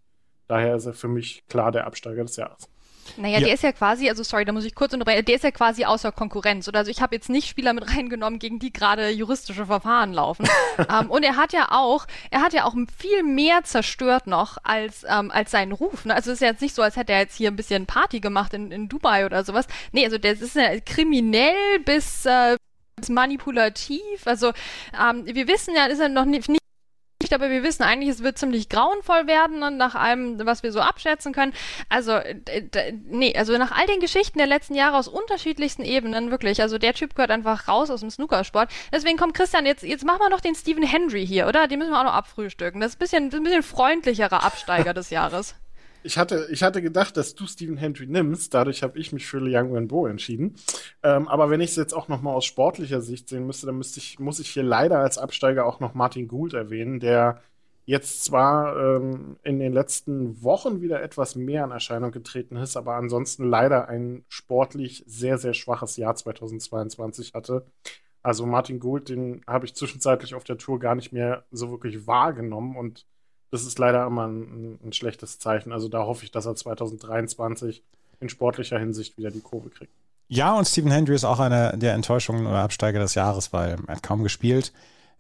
daher 0.47 0.77
ist 0.77 0.85
er 0.85 0.93
für 0.93 1.09
mich 1.09 1.45
klar 1.49 1.73
der 1.73 1.87
Absteiger 1.87 2.23
des 2.23 2.37
Jahres. 2.37 2.69
Naja, 3.15 3.39
ja. 3.39 3.45
der 3.45 3.53
ist 3.53 3.63
ja 3.63 3.71
quasi, 3.71 4.09
also 4.09 4.23
sorry, 4.23 4.45
da 4.45 4.51
muss 4.51 4.65
ich 4.65 4.75
kurz 4.75 4.93
unterbrechen, 4.93 5.25
der 5.25 5.35
ist 5.35 5.43
ja 5.43 5.51
quasi 5.51 5.85
außer 5.85 6.11
Konkurrenz. 6.11 6.67
Oder 6.67 6.79
also 6.79 6.91
ich 6.91 7.01
habe 7.01 7.15
jetzt 7.15 7.29
nicht 7.29 7.47
Spieler 7.47 7.73
mit 7.73 7.87
reingenommen, 7.95 8.39
gegen 8.39 8.59
die 8.59 8.73
gerade 8.73 9.09
juristische 9.09 9.65
Verfahren 9.65 10.13
laufen. 10.13 10.47
um, 10.77 10.85
ähm, 10.99 11.11
und 11.11 11.23
er 11.23 11.35
hat 11.35 11.53
ja 11.53 11.69
auch, 11.71 12.05
er 12.31 12.41
hat 12.41 12.53
ja 12.53 12.65
auch 12.65 12.75
viel 12.97 13.23
mehr 13.23 13.63
zerstört 13.63 14.27
noch 14.27 14.57
als, 14.63 15.05
ähm, 15.07 15.31
als 15.31 15.51
seinen 15.51 15.71
Ruf. 15.71 16.05
Ne? 16.05 16.13
Also 16.13 16.31
es 16.31 16.35
ist 16.35 16.41
ja 16.41 16.49
jetzt 16.49 16.61
nicht 16.61 16.75
so, 16.75 16.81
als 16.81 16.95
hätte 16.95 17.13
er 17.13 17.19
jetzt 17.19 17.35
hier 17.35 17.49
ein 17.49 17.55
bisschen 17.55 17.85
Party 17.85 18.19
gemacht 18.19 18.53
in, 18.53 18.71
in 18.71 18.89
Dubai 18.89 19.25
oder 19.25 19.43
sowas. 19.43 19.67
Nee, 19.91 20.05
also 20.05 20.17
der 20.17 20.33
ist 20.33 20.55
ja 20.55 20.79
kriminell 20.79 21.79
bis, 21.85 22.25
äh, 22.25 22.57
manipulativ. 23.09 24.25
Also 24.25 24.53
ähm, 24.99 25.25
wir 25.25 25.47
wissen 25.47 25.75
ja, 25.75 25.85
ist 25.85 25.99
er 25.99 26.09
noch 26.09 26.25
nicht, 26.25 26.49
nicht 26.49 26.61
nicht, 27.27 27.33
aber 27.33 27.49
wir 27.49 27.61
wissen 27.61 27.83
eigentlich, 27.83 28.09
es 28.09 28.23
wird 28.23 28.37
ziemlich 28.37 28.69
grauenvoll 28.69 29.27
werden 29.27 29.61
und 29.61 29.75
nach 29.75 29.95
allem, 29.95 30.39
was 30.45 30.63
wir 30.63 30.71
so 30.71 30.79
abschätzen 30.79 31.33
können. 31.33 31.53
Also, 31.89 32.19
nee, 33.09 33.35
also 33.35 33.57
nach 33.57 33.71
all 33.71 33.85
den 33.85 33.99
Geschichten 33.99 34.37
der 34.37 34.47
letzten 34.47 34.75
Jahre 34.75 34.97
aus 34.97 35.09
unterschiedlichsten 35.09 35.83
Ebenen, 35.83 36.31
wirklich, 36.31 36.61
also 36.61 36.77
der 36.77 36.93
Typ 36.93 37.15
gehört 37.15 37.31
einfach 37.31 37.67
raus 37.67 37.89
aus 37.89 37.99
dem 37.99 38.09
Snookersport. 38.09 38.71
Deswegen 38.93 39.17
kommt 39.17 39.33
Christian, 39.33 39.65
jetzt, 39.65 39.83
jetzt 39.83 40.05
machen 40.05 40.19
wir 40.19 40.29
noch 40.29 40.41
den 40.41 40.55
Stephen 40.55 40.83
Hendry 40.83 41.27
hier, 41.27 41.47
oder? 41.47 41.67
Den 41.67 41.79
müssen 41.79 41.91
wir 41.91 41.99
auch 41.99 42.05
noch 42.05 42.13
abfrühstücken. 42.13 42.79
Das 42.79 42.91
ist 42.91 42.95
ein 42.95 42.99
bisschen, 42.99 43.23
ein 43.25 43.43
bisschen 43.43 43.63
freundlicherer 43.63 44.43
Absteiger 44.43 44.93
des 44.93 45.09
Jahres. 45.09 45.55
Ich 46.03 46.17
hatte, 46.17 46.47
ich 46.51 46.63
hatte 46.63 46.81
gedacht, 46.81 47.17
dass 47.17 47.35
du 47.35 47.45
Stephen 47.47 47.77
Hendry 47.77 48.07
nimmst. 48.07 48.53
Dadurch 48.53 48.83
habe 48.83 48.97
ich 48.97 49.11
mich 49.11 49.27
für 49.27 49.39
Liang 49.39 49.73
Wenbo 49.73 50.07
entschieden. 50.07 50.55
Ähm, 51.03 51.27
aber 51.27 51.49
wenn 51.49 51.61
ich 51.61 51.71
es 51.71 51.75
jetzt 51.75 51.93
auch 51.93 52.07
noch 52.07 52.21
mal 52.21 52.33
aus 52.33 52.45
sportlicher 52.45 53.01
Sicht 53.01 53.27
sehen 53.29 53.45
müsste, 53.45 53.65
dann 53.65 53.77
müsste 53.77 53.99
ich, 53.99 54.19
muss 54.19 54.39
ich 54.39 54.49
hier 54.49 54.63
leider 54.63 54.99
als 54.99 55.17
Absteiger 55.17 55.65
auch 55.65 55.79
noch 55.79 55.93
Martin 55.93 56.27
Gould 56.27 56.53
erwähnen, 56.53 56.99
der 56.99 57.41
jetzt 57.85 58.25
zwar 58.25 58.77
ähm, 58.77 59.37
in 59.43 59.59
den 59.59 59.73
letzten 59.73 60.43
Wochen 60.43 60.81
wieder 60.81 61.01
etwas 61.01 61.35
mehr 61.35 61.63
in 61.63 61.71
Erscheinung 61.71 62.11
getreten 62.11 62.57
ist, 62.57 62.75
aber 62.75 62.95
ansonsten 62.95 63.49
leider 63.49 63.87
ein 63.87 64.25
sportlich 64.27 65.03
sehr, 65.07 65.37
sehr 65.37 65.53
schwaches 65.53 65.95
Jahr 65.95 66.13
2022 66.13 67.33
hatte. 67.33 67.65
Also 68.23 68.45
Martin 68.45 68.81
Gould, 68.81 69.07
den 69.07 69.41
habe 69.47 69.65
ich 69.65 69.73
zwischenzeitlich 69.73 70.35
auf 70.35 70.43
der 70.43 70.57
Tour 70.57 70.79
gar 70.79 70.95
nicht 70.95 71.13
mehr 71.13 71.45
so 71.49 71.71
wirklich 71.71 72.07
wahrgenommen 72.07 72.75
und 72.75 73.05
das 73.51 73.65
ist 73.65 73.79
leider 73.79 74.05
immer 74.05 74.27
ein, 74.27 74.79
ein, 74.83 74.93
schlechtes 74.93 75.39
Zeichen. 75.39 75.71
Also 75.71 75.87
da 75.87 76.05
hoffe 76.05 76.25
ich, 76.25 76.31
dass 76.31 76.45
er 76.45 76.55
2023 76.55 77.83
in 78.19 78.29
sportlicher 78.29 78.79
Hinsicht 78.79 79.17
wieder 79.17 79.31
die 79.31 79.39
Kurve 79.39 79.69
kriegt. 79.69 79.91
Ja, 80.27 80.57
und 80.57 80.67
Stephen 80.67 80.91
Hendry 80.91 81.15
ist 81.15 81.23
auch 81.23 81.39
einer 81.39 81.77
der 81.77 81.93
Enttäuschungen 81.93 82.45
oder 82.47 82.59
Absteiger 82.59 82.99
des 82.99 83.15
Jahres, 83.15 83.53
weil 83.53 83.77
er 83.87 83.95
hat 83.95 84.03
kaum 84.03 84.23
gespielt. 84.23 84.73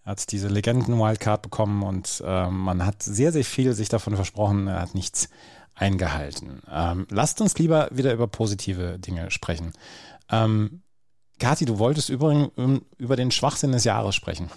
Er 0.03 0.11
hat 0.11 0.31
diese 0.31 0.49
Legenden-Wildcard 0.49 1.41
bekommen 1.41 1.83
und 1.83 2.21
äh, 2.25 2.49
man 2.49 2.85
hat 2.85 3.03
sehr, 3.03 3.31
sehr 3.31 3.45
viel 3.45 3.73
sich 3.73 3.87
davon 3.87 4.15
versprochen. 4.15 4.67
Er 4.67 4.81
hat 4.81 4.95
nichts 4.95 5.29
eingehalten. 5.75 6.61
Ähm, 6.69 7.07
lasst 7.09 7.39
uns 7.39 7.57
lieber 7.57 7.87
wieder 7.91 8.13
über 8.13 8.27
positive 8.27 8.99
Dinge 8.99 9.31
sprechen. 9.31 9.73
Ähm, 10.29 10.81
Kathi, 11.39 11.65
du 11.65 11.77
wolltest 11.77 12.09
übrigens 12.09 12.49
über 12.97 13.15
den 13.15 13.31
Schwachsinn 13.31 13.71
des 13.71 13.83
Jahres 13.83 14.15
sprechen. 14.15 14.49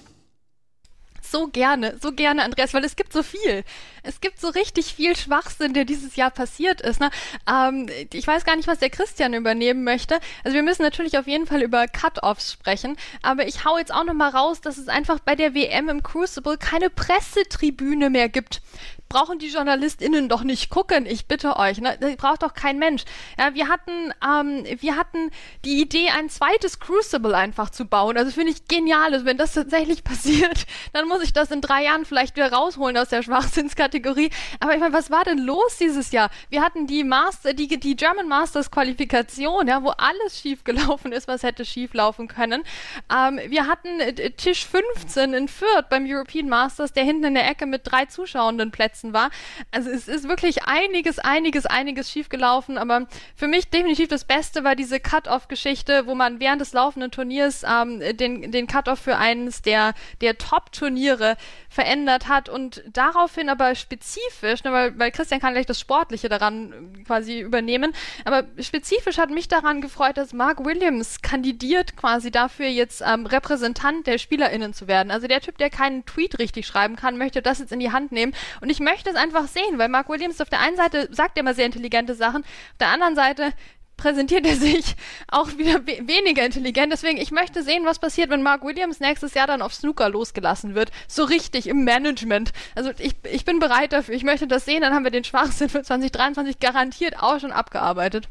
So 1.31 1.49
gerne, 1.49 1.97
so 2.01 2.13
gerne, 2.13 2.43
Andreas, 2.43 2.75
weil 2.75 2.85
es 2.85 2.97
gibt 2.97 3.13
so 3.13 3.23
viel. 3.23 3.65
Es 4.03 4.21
gibt 4.21 4.41
so 4.41 4.49
richtig 4.49 4.95
viel 4.95 5.17
Schwachsinn, 5.17 5.75
der 5.75 5.85
dieses 5.85 6.17
Jahr 6.17 6.31
passiert 6.31 6.81
ist. 6.81 7.01
Ne? 7.01 7.11
Ähm, 7.49 7.89
ich 8.13 8.27
weiß 8.27 8.45
gar 8.45 8.57
nicht, 8.57 8.69
was 8.69 8.79
der 8.79 8.91
Christian 8.91 9.35
übernehmen 9.35 9.85
möchte. 9.85 10.19
Also 10.45 10.55
wir 10.55 10.63
müssen 10.63 10.83
natürlich 10.83 11.19
auf 11.19 11.27
jeden 11.27 11.47
Fall 11.47 11.63
über 11.63 11.87
Cut-Offs 11.87 12.53
sprechen, 12.53 12.97
aber 13.23 13.47
ich 13.47 13.65
hau 13.65 13.79
jetzt 13.79 13.93
auch 13.93 14.05
noch 14.05 14.15
mal 14.15 14.31
raus, 14.31 14.61
dass 14.61 14.79
es 14.79 14.89
einfach 14.89 15.21
bei 15.21 15.35
der 15.35 15.55
WM 15.55 15.89
im 15.89 16.03
Crucible 16.03 16.57
keine 16.57 16.91
Pressetribüne 16.91 18.11
mehr 18.11 18.29
gibt 18.29 18.63
brauchen 19.11 19.39
die 19.41 19.49
JournalistInnen 19.49 20.29
doch 20.29 20.45
nicht 20.45 20.71
gucken, 20.71 21.05
ich 21.05 21.27
bitte 21.27 21.57
euch. 21.57 21.81
Ne? 21.81 21.99
Das 22.01 22.17
braucht 22.17 22.43
doch 22.43 22.55
kein 22.55 22.79
Mensch. 22.79 23.03
Ja, 23.37 23.55
wir 23.55 23.69
hatten, 23.69 24.15
ähm, 24.25 24.65
wir 24.81 24.97
hatten 24.97 25.31
die 25.65 25.83
Idee, 25.83 26.11
ein 26.17 26.31
zweites 26.31 26.79
Crucible 26.79 27.37
einfach 27.37 27.71
zu 27.71 27.85
bauen. 27.85 28.17
Also 28.17 28.31
finde 28.31 28.53
ich 28.53 28.67
genial. 28.67 29.13
Also 29.13 29.27
wenn 29.27 29.37
das 29.37 29.53
tatsächlich 29.53 30.05
passiert, 30.11 30.65
dann 30.93 31.09
muss 31.09 31.23
ich 31.23 31.33
das 31.33 31.51
in 31.51 31.61
drei 31.61 31.85
Jahren 31.85 32.05
vielleicht 32.05 32.37
wieder 32.37 32.53
rausholen 32.53 32.97
aus 32.97 33.09
der 33.09 33.23
Schwachsinnskategorie. 33.23 34.31
Aber 34.61 34.75
ich 34.75 34.81
meine, 34.81 34.95
was 34.95 35.11
war 35.11 35.25
denn 35.25 35.39
los 35.39 35.77
dieses 35.79 36.13
Jahr? 36.13 36.31
Wir 36.49 36.63
hatten 36.63 36.87
die 36.87 37.03
Master, 37.03 37.53
die, 37.53 37.67
die 37.67 37.97
German 37.97 38.29
Masters 38.29 38.71
Qualifikation, 38.71 39.67
ja, 39.67 39.83
wo 39.83 39.91
alles 39.91 40.41
schief 40.41 40.63
gelaufen 40.63 41.11
ist, 41.11 41.27
was 41.27 41.43
hätte 41.43 41.65
schief 41.65 41.95
laufen 41.95 42.29
können. 42.29 42.63
Ähm, 43.13 43.41
wir 43.49 43.67
hatten 43.67 43.99
äh, 43.99 44.31
Tisch 44.31 44.65
15 44.67 45.35
in 45.35 45.49
Fürth 45.49 45.89
beim 45.91 46.07
European 46.07 46.49
Masters, 46.49 46.93
der 46.93 47.03
hinten 47.03 47.25
in 47.25 47.35
der 47.35 47.51
Ecke 47.51 47.67
mit 47.67 47.83
drei 47.85 48.05
zuschauenden 48.05 48.71
Plätzen 48.71 49.00
Plätzen 49.01 49.13
war. 49.13 49.31
Also 49.71 49.91
es 49.91 50.09
ist 50.09 50.29
wirklich 50.29 50.65
einiges, 50.65 51.19
einiges, 51.19 51.67
einiges 51.67 52.11
schiefgelaufen, 52.11 52.79
aber 52.79 53.07
für 53.35 53.49
mich 53.49 53.69
definitiv 53.69 54.09
das 54.09 54.25
Beste 54.25 54.65
war 54.65 54.77
diese 54.77 55.01
Cut-Off-Geschichte, 55.01 56.07
wo 56.07 56.15
man 56.15 56.41
während 56.41 56.61
des 56.61 56.73
laufenden 56.73 57.11
Turniers 57.11 57.65
ähm, 57.65 58.01
den, 58.17 58.53
den 58.53 58.67
Cut-Off 58.67 58.99
für 58.99 59.17
eines 59.17 59.63
der, 59.63 59.95
der 60.21 60.39
Top-Turniere 60.39 61.37
verändert 61.69 62.29
hat 62.29 62.49
und 62.49 62.83
daraufhin 62.93 63.49
aber 63.49 63.75
spezifisch, 63.75 64.65
ne, 64.65 64.73
weil, 64.73 64.99
weil 64.99 65.11
Christian 65.11 65.41
kann 65.41 65.53
gleich 65.53 65.67
das 65.67 65.81
Sportliche 65.81 66.29
daran 66.29 67.05
quasi 67.07 67.41
übernehmen, 67.41 67.93
aber 68.25 68.45
spezifisch 68.59 69.19
hat 69.19 69.31
mich 69.31 69.49
daran 69.49 69.81
gefreut, 69.81 70.17
dass 70.17 70.33
Mark 70.33 70.65
Williams 70.65 71.23
kandidiert 71.23 71.97
quasi 71.97 72.31
dafür 72.31 72.67
jetzt 72.67 73.03
ähm, 73.07 73.27
Repräsentant 73.27 74.07
der 74.07 74.19
SpielerInnen 74.19 74.75
zu 74.75 74.89
werden. 74.89 75.11
Also 75.11 75.27
der 75.27 75.41
Typ, 75.41 75.59
der 75.59 75.71
keinen 75.71 76.05
Tweet 76.05 76.39
richtig 76.39 76.67
schreiben 76.67 76.97
kann, 76.97 77.17
möchte 77.17 77.41
das 77.41 77.61
jetzt 77.61 77.73
in 77.73 77.81
die 77.81 77.93
Hand 77.93 78.13
nehmen 78.13 78.35
und 78.61 78.69
ich 78.69 78.81
möchte 78.81 78.90
möchte 78.91 79.11
es 79.11 79.17
einfach 79.17 79.47
sehen, 79.47 79.79
weil 79.79 79.89
Mark 79.89 80.09
Williams 80.09 80.41
auf 80.41 80.51
der 80.51 80.61
einen 80.61 80.77
Seite 80.77 81.09
sagt 81.13 81.37
er 81.37 81.43
immer 81.43 81.55
sehr 81.55 81.67
intelligente 81.67 82.15
Sachen, 82.15 82.43
auf 82.43 82.79
der 82.79 82.89
anderen 82.89 83.15
Seite 83.15 83.53
präsentiert 83.97 84.47
er 84.47 84.57
sich 84.69 84.97
auch 85.29 85.57
wieder 85.59 85.87
we 85.87 86.01
weniger 86.07 86.45
intelligent. 86.45 86.93
Deswegen, 86.93 87.19
ich 87.19 87.31
möchte 87.31 87.63
sehen, 87.63 87.85
was 87.85 87.99
passiert, 87.99 88.31
wenn 88.31 88.43
Mark 88.43 88.65
Williams 88.65 89.01
nächstes 89.01 89.35
Jahr 89.35 89.47
dann 89.47 89.63
auf 89.63 89.75
Snooker 89.75 90.09
losgelassen 90.09 90.75
wird. 90.75 90.91
So 91.07 91.25
richtig 91.25 91.69
im 91.69 91.85
Management. 91.85 92.53
Also 92.75 92.91
ich, 92.99 93.15
ich 93.31 93.45
bin 93.45 93.59
bereit 93.59 93.93
dafür. 93.93 94.15
Ich 94.15 94.25
möchte 94.25 94.47
das 94.47 94.65
sehen. 94.65 94.81
Dann 94.81 94.95
haben 94.95 95.05
wir 95.05 95.11
den 95.11 95.25
Schwachsinn 95.25 95.69
für 95.69 95.83
2023 95.83 96.59
garantiert 96.59 97.23
auch 97.23 97.39
schon 97.39 97.53
abgearbeitet. 97.53 98.29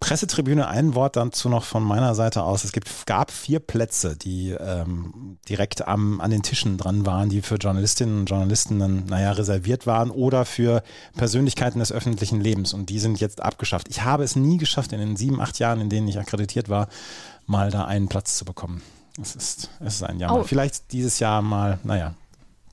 Pressetribüne, 0.00 0.68
ein 0.68 0.94
Wort 0.94 1.16
dazu 1.16 1.48
noch 1.48 1.64
von 1.64 1.82
meiner 1.82 2.14
Seite 2.14 2.42
aus. 2.42 2.64
Es 2.64 2.72
gibt, 2.72 2.88
gab 3.06 3.30
vier 3.30 3.60
Plätze, 3.60 4.16
die 4.16 4.50
ähm, 4.50 5.38
direkt 5.48 5.86
am, 5.88 6.20
an 6.20 6.30
den 6.30 6.42
Tischen 6.42 6.76
dran 6.76 7.06
waren, 7.06 7.28
die 7.28 7.42
für 7.42 7.56
Journalistinnen 7.56 8.20
und 8.20 8.26
Journalisten 8.26 8.78
dann, 8.78 9.06
naja, 9.06 9.32
reserviert 9.32 9.86
waren 9.86 10.10
oder 10.10 10.44
für 10.44 10.82
Persönlichkeiten 11.16 11.78
des 11.78 11.92
öffentlichen 11.92 12.40
Lebens. 12.40 12.74
Und 12.74 12.90
die 12.90 12.98
sind 12.98 13.20
jetzt 13.20 13.42
abgeschafft. 13.42 13.88
Ich 13.88 14.02
habe 14.02 14.24
es 14.24 14.36
nie 14.36 14.58
geschafft, 14.58 14.92
in 14.92 15.00
den 15.00 15.16
sieben, 15.16 15.40
acht 15.40 15.58
Jahren, 15.58 15.80
in 15.80 15.88
denen 15.88 16.08
ich 16.08 16.18
akkreditiert 16.18 16.68
war, 16.68 16.88
mal 17.46 17.70
da 17.70 17.84
einen 17.84 18.08
Platz 18.08 18.36
zu 18.36 18.44
bekommen. 18.44 18.82
Es 19.20 19.34
ist, 19.34 19.70
es 19.80 19.94
ist 19.94 20.02
ein 20.02 20.18
Jammer. 20.18 20.40
Oh. 20.40 20.42
Vielleicht 20.44 20.92
dieses 20.92 21.18
Jahr 21.18 21.40
mal, 21.40 21.78
naja, 21.84 22.14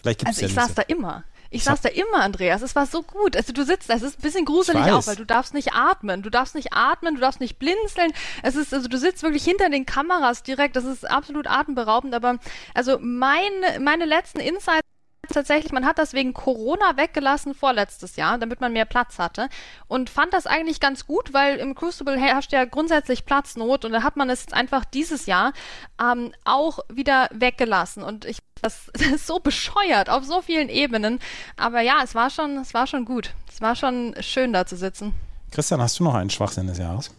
vielleicht 0.01 0.19
gibt 0.19 0.32
es 0.32 0.38
also 0.38 0.41
ja 0.41 0.47
ich 0.47 0.53
saß 0.53 0.76
da 0.76 0.82
immer. 0.84 1.24
Ich 1.54 1.64
saß 1.66 1.82
da 1.82 1.89
immer, 1.89 2.22
Andreas. 2.22 2.62
Es 2.64 2.76
war 2.76 2.88
so 2.88 3.04
gut. 3.04 3.38
Also 3.38 3.54
du 3.54 3.64
sitzt, 3.64 3.89
es 3.89 4.01
ist 4.01 4.20
ein 4.20 4.22
bisschen 4.22 4.45
gruselig 4.45 4.91
auch, 4.91 5.06
weil 5.06 5.16
du 5.16 5.26
darfst 5.26 5.54
nicht 5.54 5.74
atmen. 5.74 6.24
Du 6.24 6.32
darfst 6.32 6.56
nicht 6.56 6.74
atmen, 6.74 7.16
du 7.16 7.22
darfst 7.22 7.39
nicht 7.39 7.60
blinzeln. 7.60 8.12
Es 8.41 8.56
ist, 8.56 8.74
also 8.74 8.88
du 8.88 8.97
sitzt 8.97 9.22
wirklich 9.22 9.43
hinter 9.43 9.70
den 9.70 9.86
Kameras 9.86 10.41
direkt. 10.41 10.76
Das 10.76 10.84
ist 10.84 11.10
absolut 11.10 11.47
atemberaubend. 11.47 12.16
Aber 12.16 12.38
also 12.74 12.97
mein, 12.99 13.51
meine 13.80 14.06
letzten 14.06 14.39
Insights 14.39 14.88
tatsächlich, 15.32 15.71
man 15.71 15.86
hat 15.86 15.99
das 15.99 16.13
wegen 16.13 16.34
Corona 16.34 16.97
weggelassen 16.97 17.53
vorletztes 17.53 18.15
Jahr, 18.15 18.38
damit 18.38 18.61
man 18.61 18.74
mehr 18.74 18.86
Platz 18.86 19.19
hatte 19.19 19.49
und 19.88 20.09
fand 20.09 20.34
das 20.34 20.47
eigentlich 20.47 20.80
ganz 20.80 21.05
gut, 21.05 21.34
weil 21.34 21.57
im 21.57 21.76
Crucible 21.76 22.19
herrscht 22.19 22.51
ja 22.51 22.65
grundsätzlich 22.65 23.26
Platznot 23.26 23.86
und 23.86 23.93
da 23.93 24.03
hat 24.03 24.17
man 24.17 24.30
es 24.30 24.41
jetzt 24.41 24.53
einfach 24.53 24.86
dieses 24.86 25.26
Jahr 25.26 25.53
ähm, 26.01 26.34
auch 26.43 26.80
wieder 26.89 27.30
weggelassen 27.32 28.03
und 28.03 28.26
ich 28.26 28.39
das, 28.61 28.89
das 28.93 29.07
ist 29.07 29.28
so 29.28 29.39
bescheuert 29.39 30.09
auf 30.09 30.24
so 30.24 30.41
vielen 30.41 30.69
Ebenen, 30.69 31.19
aber 31.57 31.82
ja, 31.82 32.01
es 32.03 32.15
war 32.15 32.30
schon, 32.30 32.57
es 32.57 32.74
war 32.74 32.88
schon 32.88 33.05
gut, 33.05 33.34
es 33.51 33.61
war 33.61 33.76
schon 33.76 34.15
schön 34.19 34.53
da 34.53 34.65
zu 34.65 34.76
sitzen. 34.76 35.13
Christian, 35.51 35.82
hast 35.82 35.99
du 35.99 36.03
noch 36.03 36.15
einen 36.15 36.30
Schwachsinn 36.30 36.67
des 36.67 36.80
Jahres? 36.80 37.11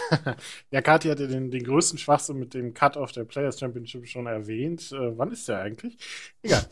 ja, 0.70 0.80
Kati 0.82 1.08
hatte 1.08 1.28
den, 1.28 1.50
den 1.50 1.64
größten 1.64 1.98
Schwachsinn 1.98 2.38
mit 2.38 2.54
dem 2.54 2.74
Cut-Off 2.74 3.12
der 3.12 3.24
Players 3.24 3.58
Championship 3.58 4.06
schon 4.06 4.26
erwähnt. 4.26 4.92
Äh, 4.92 5.16
wann 5.18 5.32
ist 5.32 5.48
der 5.48 5.60
eigentlich? 5.60 5.98
Egal. 6.42 6.66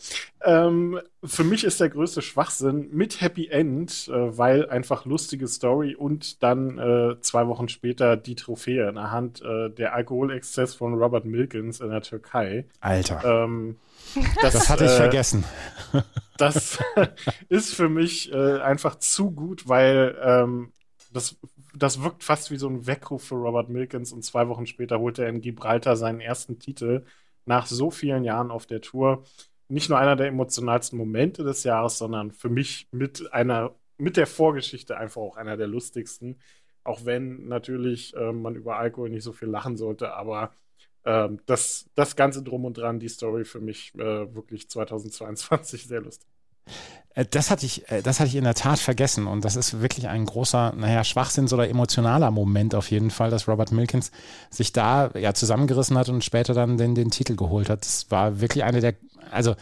ähm, 0.44 1.00
für 1.22 1.44
mich 1.44 1.64
ist 1.64 1.80
der 1.80 1.88
größte 1.88 2.22
Schwachsinn 2.22 2.88
mit 2.92 3.20
Happy 3.20 3.48
End, 3.48 4.08
äh, 4.08 4.38
weil 4.38 4.68
einfach 4.68 5.04
lustige 5.04 5.48
Story 5.48 5.94
und 5.94 6.42
dann 6.42 6.78
äh, 6.78 7.20
zwei 7.20 7.46
Wochen 7.46 7.68
später 7.68 8.16
die 8.16 8.34
Trophäe 8.34 8.88
in 8.88 8.96
der 8.96 9.10
Hand 9.10 9.42
äh, 9.42 9.70
der 9.70 9.94
Alkoholexzess 9.94 10.74
von 10.74 10.94
Robert 10.94 11.24
Milkins 11.24 11.80
in 11.80 11.90
der 11.90 12.02
Türkei. 12.02 12.66
Alter. 12.80 13.44
Ähm, 13.44 13.76
das, 14.42 14.52
das, 14.52 14.68
hatte 14.68 14.84
ich 14.84 14.92
äh, 14.92 14.96
vergessen. 14.96 15.44
das 16.36 16.78
ist 17.48 17.74
für 17.74 17.88
mich 17.88 18.32
äh, 18.32 18.60
einfach 18.60 18.96
zu 18.96 19.30
gut, 19.30 19.68
weil 19.68 20.16
ähm, 20.22 20.72
das 21.12 21.36
das 21.76 22.02
wirkt 22.02 22.24
fast 22.24 22.50
wie 22.50 22.56
so 22.56 22.68
ein 22.68 22.86
Weckruf 22.86 23.24
für 23.24 23.34
Robert 23.36 23.68
Milkins 23.68 24.12
und 24.12 24.24
zwei 24.24 24.48
Wochen 24.48 24.66
später 24.66 24.98
holt 25.00 25.18
er 25.18 25.28
in 25.28 25.40
Gibraltar 25.40 25.96
seinen 25.96 26.20
ersten 26.20 26.58
Titel 26.58 27.04
nach 27.46 27.66
so 27.66 27.90
vielen 27.90 28.24
Jahren 28.24 28.50
auf 28.50 28.66
der 28.66 28.80
Tour. 28.80 29.24
Nicht 29.68 29.88
nur 29.90 29.98
einer 29.98 30.16
der 30.16 30.28
emotionalsten 30.28 30.98
Momente 30.98 31.42
des 31.44 31.64
Jahres, 31.64 31.98
sondern 31.98 32.32
für 32.32 32.48
mich 32.48 32.88
mit 32.92 33.32
einer, 33.32 33.74
mit 33.98 34.16
der 34.16 34.26
Vorgeschichte 34.26 34.96
einfach 34.96 35.20
auch 35.20 35.36
einer 35.36 35.56
der 35.56 35.66
lustigsten. 35.66 36.38
Auch 36.84 37.04
wenn 37.04 37.46
natürlich 37.48 38.14
äh, 38.14 38.32
man 38.32 38.54
über 38.56 38.76
Alkohol 38.78 39.10
nicht 39.10 39.24
so 39.24 39.32
viel 39.32 39.48
lachen 39.48 39.76
sollte, 39.76 40.14
aber 40.14 40.54
äh, 41.04 41.30
das, 41.46 41.90
das 41.94 42.16
Ganze 42.16 42.42
drum 42.42 42.64
und 42.64 42.78
dran, 42.78 43.00
die 43.00 43.08
Story 43.08 43.44
für 43.44 43.60
mich 43.60 43.94
äh, 43.96 44.34
wirklich 44.34 44.68
2022 44.68 45.86
sehr 45.86 46.02
lustig. 46.02 46.33
Äh, 47.14 47.24
das 47.30 47.50
hatte 47.50 47.66
ich, 47.66 47.90
äh, 47.90 48.02
das 48.02 48.20
hatte 48.20 48.28
ich 48.28 48.36
in 48.36 48.44
der 48.44 48.54
Tat 48.54 48.78
vergessen 48.78 49.26
und 49.26 49.44
das 49.44 49.56
ist 49.56 49.80
wirklich 49.80 50.08
ein 50.08 50.24
großer, 50.26 50.74
naja, 50.76 51.04
Schwachsinns- 51.04 51.52
oder 51.52 51.68
emotionaler 51.68 52.30
Moment 52.30 52.74
auf 52.74 52.90
jeden 52.90 53.10
Fall, 53.10 53.30
dass 53.30 53.48
Robert 53.48 53.72
Milkins 53.72 54.10
sich 54.50 54.72
da 54.72 55.10
ja 55.14 55.34
zusammengerissen 55.34 55.96
hat 55.96 56.08
und 56.08 56.24
später 56.24 56.54
dann 56.54 56.76
den, 56.76 56.94
den 56.94 57.10
Titel 57.10 57.36
geholt 57.36 57.70
hat. 57.70 57.84
Das 57.84 58.10
war 58.10 58.40
wirklich 58.40 58.64
eine 58.64 58.80
der, 58.80 58.94
also, 59.30 59.54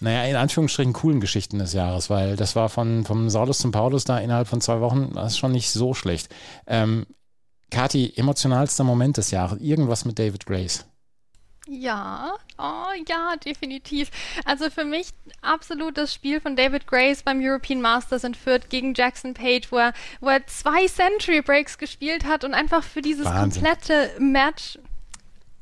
naja, 0.00 0.24
in 0.24 0.36
Anführungsstrichen 0.36 0.92
coolen 0.92 1.20
Geschichten 1.20 1.58
des 1.58 1.72
Jahres, 1.72 2.10
weil 2.10 2.36
das 2.36 2.56
war 2.56 2.68
von, 2.68 3.04
vom 3.04 3.30
Saulus 3.30 3.58
zum 3.58 3.70
Paulus 3.70 4.04
da 4.04 4.18
innerhalb 4.18 4.48
von 4.48 4.60
zwei 4.60 4.80
Wochen, 4.80 5.12
das 5.14 5.32
ist 5.32 5.38
schon 5.38 5.52
nicht 5.52 5.70
so 5.70 5.94
schlecht. 5.94 6.34
Ähm, 6.66 7.06
Kati, 7.70 8.12
emotionalster 8.16 8.84
Moment 8.84 9.16
des 9.16 9.30
Jahres, 9.30 9.60
irgendwas 9.60 10.04
mit 10.04 10.18
David 10.18 10.46
Grace. 10.46 10.84
Ja, 11.66 12.34
oh 12.58 12.92
ja, 13.08 13.36
definitiv. 13.36 14.10
Also 14.44 14.68
für 14.68 14.84
mich 14.84 15.08
absolut 15.40 15.96
das 15.96 16.12
Spiel 16.12 16.40
von 16.40 16.56
David 16.56 16.86
Grace 16.86 17.22
beim 17.22 17.40
European 17.40 17.80
Masters 17.80 18.24
in 18.24 18.34
Fürth 18.34 18.68
gegen 18.68 18.92
Jackson 18.94 19.32
Page, 19.32 19.70
wo 19.70 19.78
er, 19.78 19.94
wo 20.20 20.28
er 20.28 20.46
zwei 20.46 20.86
Century 20.86 21.40
Breaks 21.40 21.78
gespielt 21.78 22.26
hat 22.26 22.44
und 22.44 22.52
einfach 22.52 22.82
für 22.82 23.00
dieses 23.00 23.24
Wahnsinn. 23.24 23.62
komplette 23.62 24.10
Match 24.18 24.78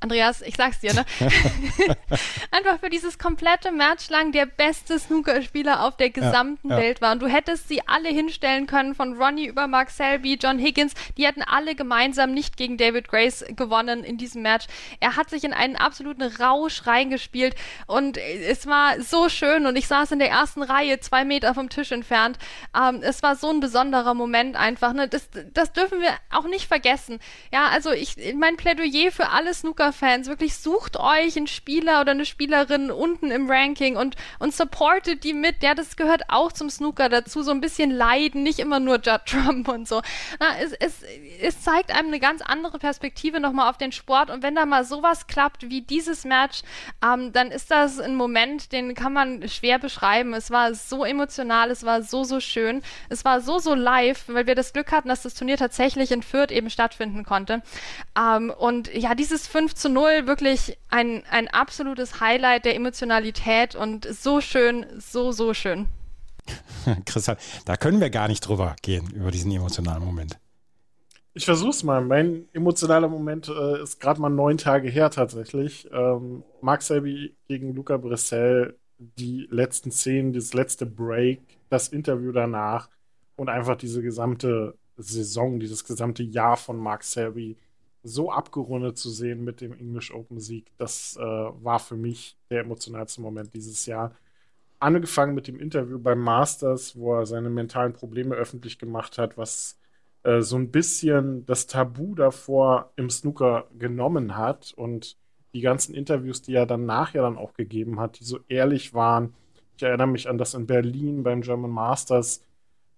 Andreas, 0.03 0.43
ich 0.43 0.57
sag's 0.57 0.81
dir, 0.81 0.95
ne? 0.95 1.05
Einfach 2.51 2.81
für 2.81 2.91
dieses 2.91 3.19
komplette 3.19 3.71
Match 3.71 4.11
lang 4.11 4.33
der 4.33 4.47
beste 4.47 4.99
Snookerspieler 4.99 5.85
auf 5.85 5.97
der 5.97 6.11
gesamten 6.11 6.71
ja, 6.71 6.77
ja. 6.77 6.83
Welt 6.83 7.01
war. 7.01 7.13
Und 7.13 7.23
du 7.23 7.29
hättest 7.29 7.69
sie 7.69 7.87
alle 7.87 8.09
hinstellen 8.09 8.67
können, 8.67 8.97
von 8.97 9.17
Ronnie 9.17 9.47
über 9.47 9.69
Mark 9.69 9.91
Selby, 9.91 10.39
John 10.43 10.59
Higgins. 10.59 10.95
Die 11.17 11.25
hätten 11.25 11.43
alle 11.43 11.77
gemeinsam 11.77 12.33
nicht 12.33 12.57
gegen 12.57 12.77
David 12.79 13.09
Grace 13.09 13.45
gewonnen 13.51 14.03
in 14.03 14.19
diesem 14.19 14.43
Match. 14.43 14.67
Er 14.99 15.17
hat 15.17 15.31
sich 15.31 15.45
in 15.45 15.53
einen 15.53 15.77
absoluten 15.77 16.23
Rausch 16.23 16.85
reingespielt 16.87 17.55
und 17.87 18.17
es 18.19 18.67
war 18.67 19.01
so 19.01 19.29
schön 19.29 19.67
und 19.67 19.77
ich 19.77 19.87
saß 19.87 20.11
in 20.11 20.19
der 20.19 20.31
ersten 20.31 20.63
Reihe, 20.63 20.99
zwei 20.99 21.25
Meter 21.25 21.55
vom 21.55 21.69
Tisch 21.69 21.93
entfernt. 21.93 22.39
Ähm, 22.77 23.01
es 23.03 23.23
war 23.23 23.37
so 23.37 23.51
ein 23.51 23.61
besonderer 23.61 24.15
Moment 24.15 24.57
einfach. 24.57 24.93
Ne? 24.95 25.07
Das, 25.07 25.29
das 25.53 25.73
dürfen 25.73 26.01
wir 26.01 26.11
auch 26.31 26.49
nicht 26.49 26.67
vergessen. 26.67 27.21
Ja, 27.53 27.69
also 27.69 27.93
ich, 27.93 28.17
mein 28.35 28.57
Plädoyer 28.57 29.13
für 29.13 29.31
alle 29.31 29.55
Snooker 29.55 29.92
Snooker-Fans, 29.93 30.29
wirklich 30.29 30.57
sucht 30.57 30.97
euch 30.97 31.37
einen 31.37 31.47
Spieler 31.47 32.01
oder 32.01 32.13
eine 32.13 32.25
Spielerin 32.25 32.91
unten 32.91 33.31
im 33.31 33.51
Ranking 33.51 33.97
und, 33.97 34.17
und 34.39 34.55
supportet 34.55 35.25
die 35.25 35.35
mit. 35.35 35.63
Ja, 35.63 35.75
das 35.75 35.97
gehört 35.97 36.23
auch 36.29 36.53
zum 36.53 36.71
Snooker 36.71 37.09
dazu, 37.09 37.43
so 37.43 37.51
ein 37.51 37.61
bisschen 37.61 37.91
leiden, 37.91 38.43
nicht 38.43 38.59
immer 38.59 38.81
nur 38.81 38.97
Judd 38.97 39.27
Trump 39.27 39.69
und 39.69 39.87
so. 39.87 40.03
Na, 40.41 40.47
es, 40.61 40.73
es, 40.73 41.03
es 41.41 41.63
zeigt 41.63 41.95
einem 41.95 42.09
eine 42.09 42.21
ganz 42.21 42.43
andere 42.43 42.79
Perspektive 42.79 43.41
nochmal 43.41 43.71
auf 43.71 43.79
den 43.79 43.93
Sport 43.93 44.31
und 44.31 44.43
wenn 44.43 44.55
da 44.55 44.67
mal 44.67 44.85
sowas 44.85 45.27
klappt 45.27 45.69
wie 45.69 45.83
dieses 45.83 46.25
Match, 46.25 46.63
ähm, 47.05 47.33
dann 47.33 47.51
ist 47.51 47.71
das 47.71 48.01
ein 48.01 48.17
Moment, 48.17 48.73
den 48.73 48.95
kann 48.95 49.13
man 49.13 49.49
schwer 49.49 49.79
beschreiben. 49.79 50.35
Es 50.35 50.51
war 50.51 50.75
so 50.75 51.05
emotional, 51.05 51.71
es 51.71 51.85
war 51.85 52.03
so, 52.03 52.25
so 52.25 52.41
schön, 52.41 52.83
es 53.09 53.25
war 53.25 53.41
so, 53.41 53.59
so 53.59 53.75
live, 53.75 54.25
weil 54.29 54.47
wir 54.47 54.55
das 54.55 54.73
Glück 54.73 54.93
hatten, 54.93 55.09
dass 55.09 55.23
das 55.23 55.35
Turnier 55.35 55.57
tatsächlich 55.57 56.13
in 56.13 56.23
Fürth 56.23 56.51
eben 56.51 56.71
stattfinden 56.71 57.25
konnte. 57.25 57.63
Ähm, 58.19 58.53
und 58.57 58.93
ja, 58.95 59.15
dieses 59.15 59.47
5 59.47 59.75
zu 59.83 59.89
0, 59.89 60.27
wirklich 60.27 60.79
ein, 60.91 61.25
ein 61.29 61.49
absolutes 61.49 62.21
Highlight 62.21 62.65
der 62.65 62.77
Emotionalität 62.77 63.75
und 63.75 64.07
so 64.07 64.41
schön, 64.41 64.87
so, 64.99 65.33
so 65.33 65.55
schön. 65.55 65.89
Christian, 67.05 67.37
da 67.65 67.77
können 67.77 68.01
wir 68.01 68.11
gar 68.11 68.29
nicht 68.29 68.47
drüber 68.47 68.77
gehen, 68.83 69.11
über 69.11 69.33
diesen 69.33 69.51
emotionalen 69.51 70.05
Moment. 70.05 70.39
Ich 71.35 71.45
versuch's 71.47 71.83
mal. 71.83 72.01
Mein 72.01 72.47
emotionaler 72.53 73.09
Moment 73.09 73.49
äh, 73.49 73.83
ist 73.83 74.01
gerade 74.01 74.21
mal 74.21 74.29
neun 74.29 74.59
Tage 74.59 74.89
her 74.89 75.11
tatsächlich. 75.11 75.89
Ähm, 75.93 76.45
Mark 76.61 76.83
Selby 76.83 77.35
gegen 77.49 77.75
Luca 77.75 77.97
Bressel, 77.97 78.79
die 78.99 79.49
letzten 79.51 79.91
Szenen, 79.91 80.33
das 80.33 80.55
letzte 80.55 80.87
Break, 80.87 81.41
das 81.71 81.89
Interview 81.89 82.31
danach 82.31 82.89
und 83.35 83.49
einfach 83.49 83.77
diese 83.77 84.03
gesamte 84.03 84.77
Saison, 84.97 85.59
dieses 85.59 85.85
gesamte 85.85 86.23
Jahr 86.23 86.57
von 86.57 86.77
Mark 86.77 87.03
Selby 87.03 87.57
so 88.03 88.31
abgerundet 88.31 88.99
zu 88.99 89.11
sehen 89.11 89.45
mit 89.45 89.61
dem 89.61 89.73
English 89.73 90.13
Open 90.13 90.41
Sieg, 90.41 90.73
das 90.79 91.17
äh, 91.17 91.23
war 91.23 91.79
für 91.79 91.97
mich 91.97 92.37
der 92.51 92.61
emotionalste 92.61 93.21
Moment 93.21 93.55
dieses 93.55 93.87
Jahr. 93.87 94.15
Angefangen 94.81 95.35
mit 95.35 95.47
dem 95.47 95.61
Interview 95.61 95.99
beim 95.99 96.19
Masters, 96.21 96.97
wo 96.97 97.15
er 97.15 97.27
seine 97.27 97.51
mentalen 97.51 97.93
Probleme 97.93 98.35
öffentlich 98.35 98.79
gemacht 98.79 99.19
hat, 99.19 99.39
was 99.39 99.79
äh, 100.25 100.41
so 100.41 100.57
ein 100.57 100.71
bisschen 100.71 101.47
das 101.47 101.67
Tabu 101.67 102.15
davor 102.15 102.93
im 102.97 103.11
Snooker 103.11 103.69
genommen 103.79 104.37
hat 104.37 104.73
und 104.77 105.17
die 105.55 105.61
ganzen 105.61 105.95
Interviews, 105.95 106.43
die 106.43 106.55
er 106.55 106.67
dann 106.67 106.87
nachher 106.87 107.23
dann 107.23 107.39
auch 107.39 107.55
gegeben 107.55 108.01
hat, 108.01 108.19
die 108.19 108.25
so 108.25 108.41
ehrlich 108.49 108.95
waren. 108.95 109.35
Ich 109.77 109.83
erinnere 109.83 110.07
mich 110.09 110.29
an 110.29 110.39
das 110.39 110.55
in 110.55 110.67
Berlin 110.67 111.23
beim 111.23 111.43
German 111.43 111.71
Masters, 111.71 112.45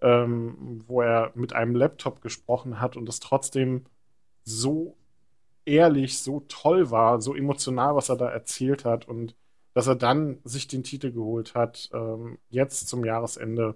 ähm, 0.01 0.83
wo 0.87 1.03
er 1.03 1.33
mit 1.35 1.53
einem 1.53 1.75
Laptop 1.75 2.23
gesprochen 2.23 2.81
hat 2.81 2.97
und 2.97 3.09
es 3.09 3.21
trotzdem 3.21 3.85
so 4.45 4.97
ehrlich, 5.65 6.19
so 6.19 6.41
toll 6.49 6.91
war, 6.91 7.21
so 7.21 7.35
emotional, 7.35 7.97
was 7.97 8.09
er 8.09 8.17
da 8.17 8.29
erzählt 8.29 8.85
hat 8.85 9.09
und 9.09 9.35
dass 9.73 9.87
er 9.87 9.97
dann 9.97 10.39
sich 10.45 10.69
den 10.69 10.85
Titel 10.85 11.11
geholt 11.13 11.55
hat, 11.55 11.91
ähm, 11.93 12.39
jetzt 12.51 12.89
zum 12.89 13.05
Jahresende. 13.05 13.75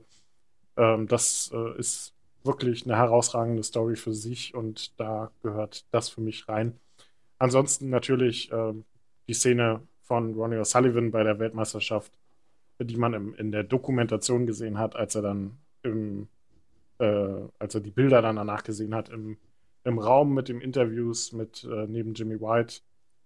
Ähm, 0.76 1.08
das 1.08 1.50
äh, 1.52 1.78
ist 1.78 2.14
wirklich 2.44 2.84
eine 2.84 2.96
herausragende 2.96 3.62
Story 3.64 3.96
für 3.96 4.14
sich 4.14 4.54
und 4.54 4.98
da 5.00 5.32
gehört 5.42 5.86
das 5.90 6.08
für 6.08 6.20
mich 6.20 6.48
rein. 6.48 6.78
Ansonsten 7.38 7.90
natürlich 7.90 8.50
ähm, 8.52 8.84
die 9.26 9.34
Szene 9.34 9.82
von 10.02 10.34
Ronnie 10.34 10.56
O'Sullivan 10.56 11.10
bei 11.10 11.24
der 11.24 11.38
Weltmeisterschaft, 11.38 12.12
die 12.78 12.96
man 12.96 13.14
im, 13.14 13.34
in 13.34 13.50
der 13.50 13.64
Dokumentation 13.64 14.46
gesehen 14.46 14.78
hat, 14.78 14.94
als 14.94 15.14
er 15.16 15.22
dann 15.22 15.58
im, 15.82 16.28
äh, 16.98 17.42
als 17.58 17.74
er 17.74 17.80
die 17.80 17.90
Bilder 17.90 18.22
dann 18.22 18.36
danach 18.36 18.62
gesehen 18.62 18.94
hat 18.94 19.08
im 19.08 19.36
im 19.88 19.98
Raum 19.98 20.34
mit 20.34 20.48
den 20.48 20.60
Interviews 20.60 21.32
mit 21.32 21.64
äh, 21.64 21.86
neben 21.88 22.14
Jimmy 22.14 22.40
White, 22.40 22.80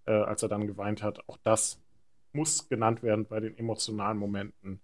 äh, 0.05 0.13
als 0.13 0.41
er 0.41 0.49
dann 0.49 0.65
geweint 0.65 1.03
hat. 1.03 1.19
Auch 1.27 1.37
das 1.43 1.79
muss 2.31 2.69
genannt 2.69 3.03
werden 3.03 3.25
bei 3.25 3.39
den 3.39 3.57
emotionalen 3.57 4.17
Momenten 4.17 4.79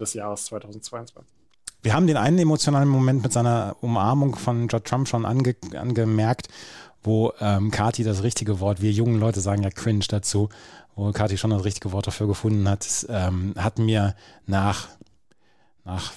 des 0.00 0.14
Jahres 0.14 0.46
2022. 0.46 1.36
Wir 1.82 1.94
haben 1.94 2.06
den 2.06 2.16
einen 2.16 2.38
emotionalen 2.38 2.88
Moment 2.88 3.22
mit 3.22 3.32
seiner 3.32 3.76
Umarmung 3.82 4.34
von 4.34 4.66
Judd 4.68 4.84
Trump 4.84 5.06
schon 5.06 5.24
ange 5.24 5.54
angemerkt, 5.76 6.48
wo 7.02 7.32
ähm, 7.40 7.70
Kati 7.70 8.02
das 8.02 8.22
richtige 8.22 8.58
Wort, 8.58 8.80
wir 8.80 8.90
jungen 8.90 9.20
Leute 9.20 9.40
sagen 9.40 9.62
ja 9.62 9.70
cringe 9.70 10.06
dazu, 10.08 10.48
wo 10.96 11.12
Kati 11.12 11.36
schon 11.36 11.50
das 11.50 11.64
richtige 11.64 11.92
Wort 11.92 12.08
dafür 12.08 12.26
gefunden 12.26 12.68
hat, 12.68 13.06
ähm, 13.08 13.54
hat 13.56 13.78
mir 13.78 14.16
nach, 14.46 14.88
nach 15.84 16.14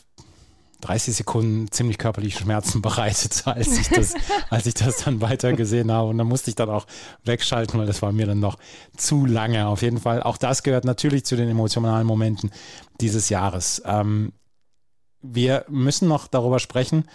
30 0.82 1.16
Sekunden 1.16 1.72
ziemlich 1.72 1.98
körperliche 1.98 2.40
Schmerzen 2.40 2.82
bereitet, 2.84 3.44
als 3.46 3.78
ich 3.78 3.90
das, 3.90 4.14
als 4.50 4.66
ich 4.66 4.74
das 4.74 4.98
dann 4.98 5.22
weitergesehen 5.22 5.92
habe. 5.92 6.10
Und 6.10 6.18
dann 6.18 6.28
musste 6.28 6.50
ich 6.50 6.56
dann 6.56 6.70
auch 6.70 6.86
wegschalten, 7.24 7.80
weil 7.80 7.88
das 7.88 8.02
war 8.02 8.12
mir 8.12 8.28
dann 8.28 8.40
noch 8.40 8.58
zu 8.98 9.26
lange. 9.26 9.68
Auf 9.68 9.82
jeden 9.82 10.00
Fall, 10.00 10.22
auch 10.24 10.38
das 10.38 10.64
gehört 10.64 10.86
natürlich 10.86 11.26
zu 11.26 11.36
den 11.36 11.50
emotionalen 11.50 12.06
Momenten 12.06 12.52
dieses 13.00 13.30
Jahres. 13.30 13.82
Ähm, 13.86 14.34
wir 15.22 15.66
müssen 15.70 16.08
noch 16.08 16.28
darüber 16.28 16.60
sprechen. 16.60 17.06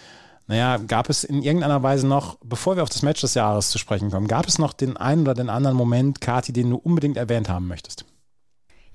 Naja, 0.47 0.77
gab 0.77 1.09
es 1.09 1.25
in 1.25 1.43
irgendeiner 1.43 1.83
Weise 1.83 2.07
noch, 2.07 2.37
bevor 2.43 2.77
wir 2.77 2.83
auf 2.83 2.89
das 2.89 3.01
Match 3.01 3.19
des 3.19 3.33
Jahres 3.33 3.69
zu 3.69 3.77
sprechen 3.77 4.11
kommen, 4.11 4.29
gab 4.29 4.47
es 4.47 4.59
noch 4.59 4.71
den 4.71 4.95
einen 4.95 5.23
oder 5.23 5.33
den 5.33 5.49
anderen 5.49 5.75
Moment, 5.75 6.21
Kati, 6.21 6.53
den 6.53 6.69
du 6.69 6.77
unbedingt 6.77 7.17
erwähnt 7.17 7.49
haben 7.49 7.67
möchtest? 7.67 8.05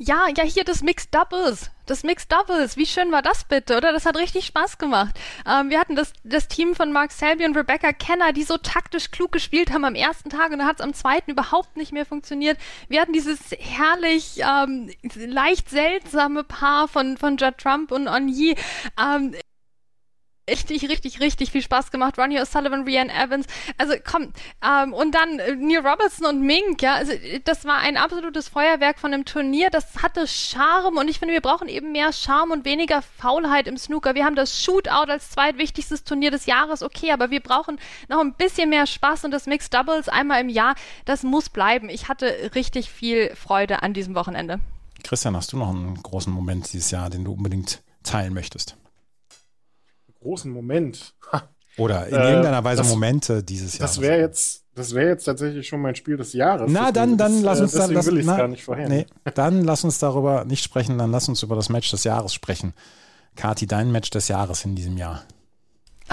Ja, 0.05 0.26
ja, 0.36 0.42
hier 0.42 0.64
das 0.64 0.82
Mixed 0.82 1.14
Doubles. 1.14 1.70
Das 1.86 2.03
Mixed 2.03 2.32
Doubles. 2.32 2.76
Wie 2.76 2.86
schön 2.86 3.12
war 3.12 3.22
das 3.22 3.44
bitte, 3.44 3.76
oder? 3.76 3.92
Das 3.92 4.05
hat 4.05 4.16
richtig 4.16 4.46
Spaß 4.46 4.78
gemacht. 4.78 5.14
Ähm, 5.46 5.70
wir 5.70 5.78
hatten 5.78 5.94
das, 5.94 6.12
das 6.24 6.48
Team 6.48 6.74
von 6.74 6.90
Mark 6.90 7.12
Selby 7.12 7.44
und 7.44 7.57
Rebecca 7.57 7.92
Kenner, 7.92 8.32
die 8.32 8.42
so 8.42 8.57
taktisch 8.57 9.12
klug 9.12 9.30
gespielt 9.30 9.72
haben 9.72 9.84
am 9.84 9.94
ersten 9.94 10.28
Tag 10.28 10.50
und 10.50 10.59
dann 10.59 10.66
hat 10.66 10.80
es 10.80 10.84
am 10.84 10.92
zweiten 10.92 11.30
überhaupt 11.30 11.76
nicht 11.76 11.92
mehr 11.92 12.05
funktioniert. 12.05 12.59
Wir 12.88 13.00
hatten 13.00 13.12
dieses 13.12 13.38
herrlich, 13.57 14.40
ähm, 14.40 14.90
leicht 15.14 15.70
seltsame 15.70 16.42
Paar 16.42 16.88
von, 16.88 17.16
von 17.16 17.36
Judd 17.36 17.59
Trump 17.59 17.92
und 17.92 18.09
Onyi. 18.09 18.57
Ähm, 19.00 19.36
richtig, 20.49 20.88
richtig, 20.88 21.20
richtig 21.20 21.51
viel 21.51 21.62
Spaß 21.62 21.90
gemacht. 21.90 22.18
Ronnie 22.18 22.40
O'Sullivan, 22.40 22.84
Rianne 22.84 23.12
Evans. 23.12 23.47
Also 23.78 23.95
komm, 24.05 24.32
ähm, 24.64 24.93
und 24.93 25.14
dann 25.14 25.38
äh, 25.38 25.55
Neil 25.55 25.86
Robertson 25.86 26.26
und 26.26 26.43
Mink, 26.43 26.82
ja, 26.82 26.95
also 26.95 27.12
das 27.45 27.64
war 27.64 27.78
ein 27.78 27.97
absolutes 27.97 28.49
Feuerwerk 28.49 28.99
von 28.99 29.14
einem 29.14 29.24
Turnier. 29.24 29.70
Das 29.70 30.03
hatte 30.03 30.26
Charme 30.26 30.99
und 30.99 31.09
ich 31.09 31.18
finde, 31.18 31.34
wir 31.34 31.40
brauchen 31.40 31.68
eben 31.68 31.93
mehr 31.93 32.12
Charme 32.12 32.53
und 32.53 32.64
weniger 32.64 33.03
Faulheit 33.03 33.68
im 33.68 33.76
Snooker. 33.76 34.14
Wir 34.14 34.24
haben 34.24 34.36
das 34.36 34.62
Shootout 34.62 35.11
als 35.11 35.30
zweitwichtigstes 35.30 36.05
Turnier 36.05 36.30
des 36.30 36.47
Jahres, 36.47 36.82
okay, 36.82 37.12
aber 37.12 37.30
wir 37.30 37.40
brauchen 37.40 37.78
noch 38.09 38.20
ein 38.20 38.34
bisschen 38.34 38.70
mehr 38.70 38.86
Spaß 38.86 39.24
und 39.24 39.30
das 39.30 39.47
Mixed 39.47 39.72
Doubles 39.72 40.09
einmal 40.09 40.40
im 40.40 40.49
Jahr, 40.49 40.74
das 41.05 41.22
muss 41.22 41.49
bleiben. 41.49 41.88
Ich 41.88 42.09
hatte 42.09 42.51
richtig 42.55 42.90
viel 42.90 43.34
Freude 43.36 43.82
an 43.82 43.95
diesem 43.95 44.14
Wochenende. 44.14 44.61
Christian, 45.05 45.36
hast 45.36 45.53
du 45.53 45.57
noch 45.57 45.70
einen 45.70 46.01
großen 46.03 46.32
Moment 46.32 46.72
dieses 46.72 46.90
Jahr, 46.90 47.11
den 47.11 47.24
du 47.24 47.32
unbedingt 47.32 47.82
teilen 48.03 48.34
möchtest? 48.34 48.76
Großen 50.23 50.51
Moment. 50.51 51.14
Oder 51.79 52.07
in 52.07 52.14
irgendeiner 52.14 52.59
äh, 52.59 52.64
Weise 52.64 52.83
das, 52.83 52.91
Momente 52.91 53.43
dieses 53.43 53.79
Jahres. 53.79 53.95
Das 53.95 54.03
wäre 54.03 54.20
jetzt, 54.20 54.64
das 54.75 54.95
wäre 54.95 55.09
jetzt 55.09 55.25
tatsächlich 55.25 55.66
schon 55.66 55.81
mein 55.81 55.95
Spiel 55.95 56.16
des 56.16 56.35
Jahres. 56.35 56.70
Na, 56.70 56.93
dann, 56.93 57.16
dann 57.16 57.37
ist, 57.37 57.43
lass 57.43 57.61
uns 57.61 57.73
dann, 57.73 57.93
lass, 57.93 58.07
will 58.07 58.23
na, 58.25 58.37
gar 58.37 58.49
nicht 58.49 58.64
vorher. 58.64 58.89
Nee, 58.89 59.07
dann 59.35 59.64
lass 59.64 59.83
uns 59.83 59.99
darüber 59.99 60.45
nicht 60.45 60.62
sprechen, 60.62 60.99
dann 60.99 61.11
lass 61.11 61.29
uns 61.29 61.43
über 61.43 61.57
das 61.57 61.70
Match 61.70 61.91
des 61.91 62.05
Jahres 62.05 62.35
sprechen. 62.35 62.75
Kati, 63.37 63.66
dein 63.66 63.91
Match 63.91 64.11
des 64.11 64.29
Jahres 64.29 64.64
in 64.66 64.75
diesem 64.75 64.99
Jahr. 64.99 65.23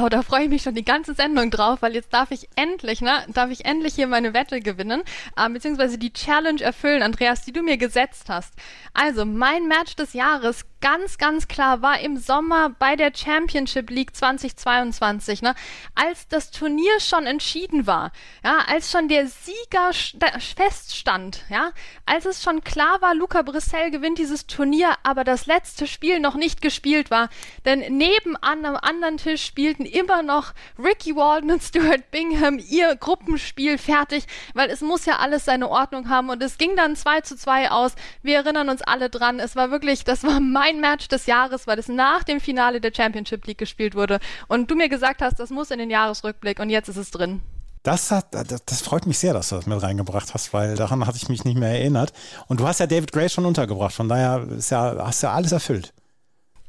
Oh, 0.01 0.07
da 0.07 0.21
freue 0.21 0.43
ich 0.43 0.49
mich 0.49 0.61
schon 0.61 0.75
die 0.75 0.85
ganze 0.85 1.13
Sendung 1.13 1.51
drauf, 1.51 1.81
weil 1.81 1.93
jetzt 1.93 2.13
darf 2.13 2.31
ich 2.31 2.47
endlich, 2.55 3.01
ne, 3.01 3.25
darf 3.33 3.49
ich 3.49 3.65
endlich 3.65 3.95
hier 3.95 4.07
meine 4.07 4.33
Wette 4.33 4.61
gewinnen, 4.61 5.01
äh, 5.35 5.49
beziehungsweise 5.49 5.97
die 5.97 6.13
Challenge 6.13 6.61
erfüllen, 6.61 7.01
Andreas, 7.01 7.43
die 7.43 7.51
du 7.51 7.61
mir 7.61 7.77
gesetzt 7.77 8.29
hast. 8.29 8.53
Also, 8.93 9.25
mein 9.25 9.67
Match 9.67 9.97
des 9.97 10.13
Jahres 10.13 10.65
ganz, 10.81 11.17
ganz 11.17 11.47
klar 11.47 11.81
war 11.81 11.99
im 11.99 12.17
Sommer 12.17 12.69
bei 12.77 12.95
der 12.95 13.11
Championship 13.13 13.89
League 13.89 14.15
2022, 14.15 15.41
ne, 15.41 15.55
als 15.95 16.27
das 16.27 16.51
Turnier 16.51 16.99
schon 16.99 17.25
entschieden 17.25 17.87
war, 17.87 18.11
ja, 18.43 18.59
als 18.67 18.91
schon 18.91 19.07
der 19.07 19.27
Sieger 19.27 19.91
feststand, 20.39 21.43
ja, 21.49 21.71
als 22.05 22.25
es 22.25 22.43
schon 22.43 22.63
klar 22.63 23.01
war, 23.01 23.15
Luca 23.15 23.41
Brissell 23.41 23.91
gewinnt 23.91 24.17
dieses 24.17 24.47
Turnier, 24.47 24.95
aber 25.03 25.23
das 25.23 25.45
letzte 25.45 25.87
Spiel 25.87 26.19
noch 26.19 26.35
nicht 26.35 26.61
gespielt 26.61 27.11
war, 27.11 27.29
denn 27.65 27.79
nebenan 27.97 28.65
am 28.65 28.75
anderen 28.75 29.17
Tisch 29.17 29.43
spielten 29.43 29.85
immer 29.85 30.23
noch 30.23 30.53
Ricky 30.77 31.15
Walden 31.15 31.51
und 31.51 31.63
Stuart 31.63 32.11
Bingham 32.11 32.59
ihr 32.69 32.95
Gruppenspiel 32.95 33.77
fertig, 33.77 34.25
weil 34.53 34.69
es 34.69 34.81
muss 34.81 35.05
ja 35.05 35.17
alles 35.17 35.45
seine 35.45 35.69
Ordnung 35.69 36.09
haben. 36.09 36.29
Und 36.29 36.41
es 36.43 36.57
ging 36.57 36.75
dann 36.75 36.95
2 36.95 37.21
zu 37.21 37.35
2 37.35 37.71
aus. 37.71 37.93
Wir 38.21 38.37
erinnern 38.37 38.69
uns 38.69 38.81
alle 38.81 39.09
dran, 39.09 39.39
es 39.39 39.55
war 39.55 39.71
wirklich, 39.71 40.03
das 40.03 40.23
war 40.23 40.39
mein 40.39 40.68
mein 40.69 40.79
Match 40.79 41.07
des 41.07 41.25
Jahres, 41.25 41.67
weil 41.67 41.79
es 41.79 41.87
nach 41.87 42.23
dem 42.23 42.39
Finale 42.39 42.81
der 42.81 42.91
Championship 42.95 43.45
League 43.47 43.57
gespielt 43.57 43.95
wurde 43.95 44.19
und 44.47 44.69
du 44.69 44.75
mir 44.75 44.89
gesagt 44.89 45.21
hast, 45.21 45.39
das 45.39 45.49
muss 45.49 45.71
in 45.71 45.79
den 45.79 45.89
Jahresrückblick 45.89 46.59
und 46.59 46.69
jetzt 46.69 46.89
ist 46.89 46.97
es 46.97 47.11
drin. 47.11 47.41
Das, 47.83 48.11
hat, 48.11 48.33
das, 48.33 48.65
das, 48.65 48.81
freut 48.81 49.07
mich 49.07 49.17
sehr, 49.17 49.33
dass 49.33 49.49
du 49.49 49.55
das 49.55 49.65
mit 49.65 49.81
reingebracht 49.81 50.33
hast, 50.33 50.53
weil 50.53 50.75
daran 50.75 51.07
hatte 51.07 51.17
ich 51.17 51.29
mich 51.29 51.45
nicht 51.45 51.57
mehr 51.57 51.69
erinnert. 51.69 52.11
Und 52.47 52.59
du 52.59 52.67
hast 52.67 52.81
ja 52.81 52.87
David 52.87 53.13
Gray 53.13 53.29
schon 53.29 53.45
untergebracht, 53.45 53.93
von 53.93 54.09
daher 54.09 54.45
ist 54.49 54.69
ja, 54.69 54.97
hast 54.99 55.23
du 55.23 55.27
ja 55.27 55.33
alles 55.33 55.53
erfüllt. 55.53 55.93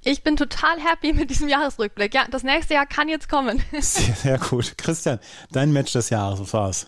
Ich 0.03 0.23
bin 0.23 0.37
total 0.37 0.79
happy 0.81 1.13
mit 1.13 1.29
diesem 1.29 1.49
Jahresrückblick. 1.49 2.15
Ja, 2.15 2.27
das 2.31 2.43
nächste 2.43 2.75
Jahr 2.75 2.87
kann 2.87 3.09
jetzt 3.09 3.29
kommen. 3.29 3.63
Sehr, 3.81 4.15
sehr 4.15 4.39
gut. 4.39 4.79
Christian, 4.79 5.19
dein 5.51 5.73
Match 5.73 5.93
des 5.93 6.09
Jahres, 6.09 6.41
was 6.41 6.53
war's? 6.55 6.87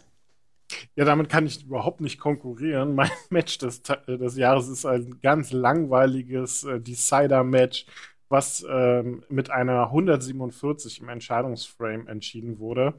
Ja, 0.97 1.05
damit 1.05 1.29
kann 1.29 1.47
ich 1.47 1.65
überhaupt 1.65 2.01
nicht 2.01 2.19
konkurrieren. 2.19 2.95
Mein 2.97 3.11
Match 3.31 3.59
des, 3.59 3.83
des 3.83 4.37
Jahres 4.37 4.69
ist 4.69 4.87
ein 4.87 5.21
ganz 5.21 5.53
langweiliges 5.53 6.65
äh, 6.65 6.81
Decider-Match, 6.81 7.87
was 8.29 8.65
ähm, 8.69 9.25
mit 9.29 9.51
einer 9.51 9.85
147 9.87 11.01
im 11.01 11.09
Entscheidungsframe 11.09 12.07
entschieden 12.09 12.59
wurde. 12.59 12.95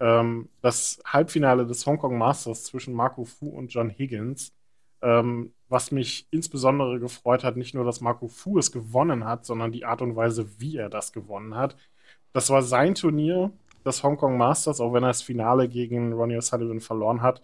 Ähm, 0.00 0.48
das 0.60 1.00
Halbfinale 1.06 1.66
des 1.66 1.86
Hongkong 1.86 2.18
Masters 2.18 2.64
zwischen 2.64 2.94
Marco 2.94 3.24
Fu 3.24 3.48
und 3.48 3.72
John 3.72 3.90
Higgins. 3.90 4.52
Ähm, 5.00 5.52
was 5.68 5.90
mich 5.90 6.28
insbesondere 6.30 7.00
gefreut 7.00 7.44
hat, 7.44 7.56
nicht 7.56 7.74
nur, 7.74 7.84
dass 7.84 8.00
Marco 8.00 8.28
Fu 8.28 8.58
es 8.58 8.72
gewonnen 8.72 9.24
hat, 9.24 9.46
sondern 9.46 9.72
die 9.72 9.84
Art 9.84 10.02
und 10.02 10.16
Weise, 10.16 10.60
wie 10.60 10.76
er 10.76 10.90
das 10.90 11.12
gewonnen 11.12 11.56
hat. 11.56 11.76
Das 12.32 12.50
war 12.50 12.62
sein 12.62 12.94
Turnier, 12.94 13.52
das 13.84 14.02
Hongkong 14.02 14.36
Masters, 14.36 14.80
auch 14.80 14.92
wenn 14.92 15.04
er 15.04 15.08
das 15.08 15.22
Finale 15.22 15.68
gegen 15.68 16.12
Ronnie 16.12 16.36
O'Sullivan 16.36 16.80
verloren 16.80 17.22
hat. 17.22 17.42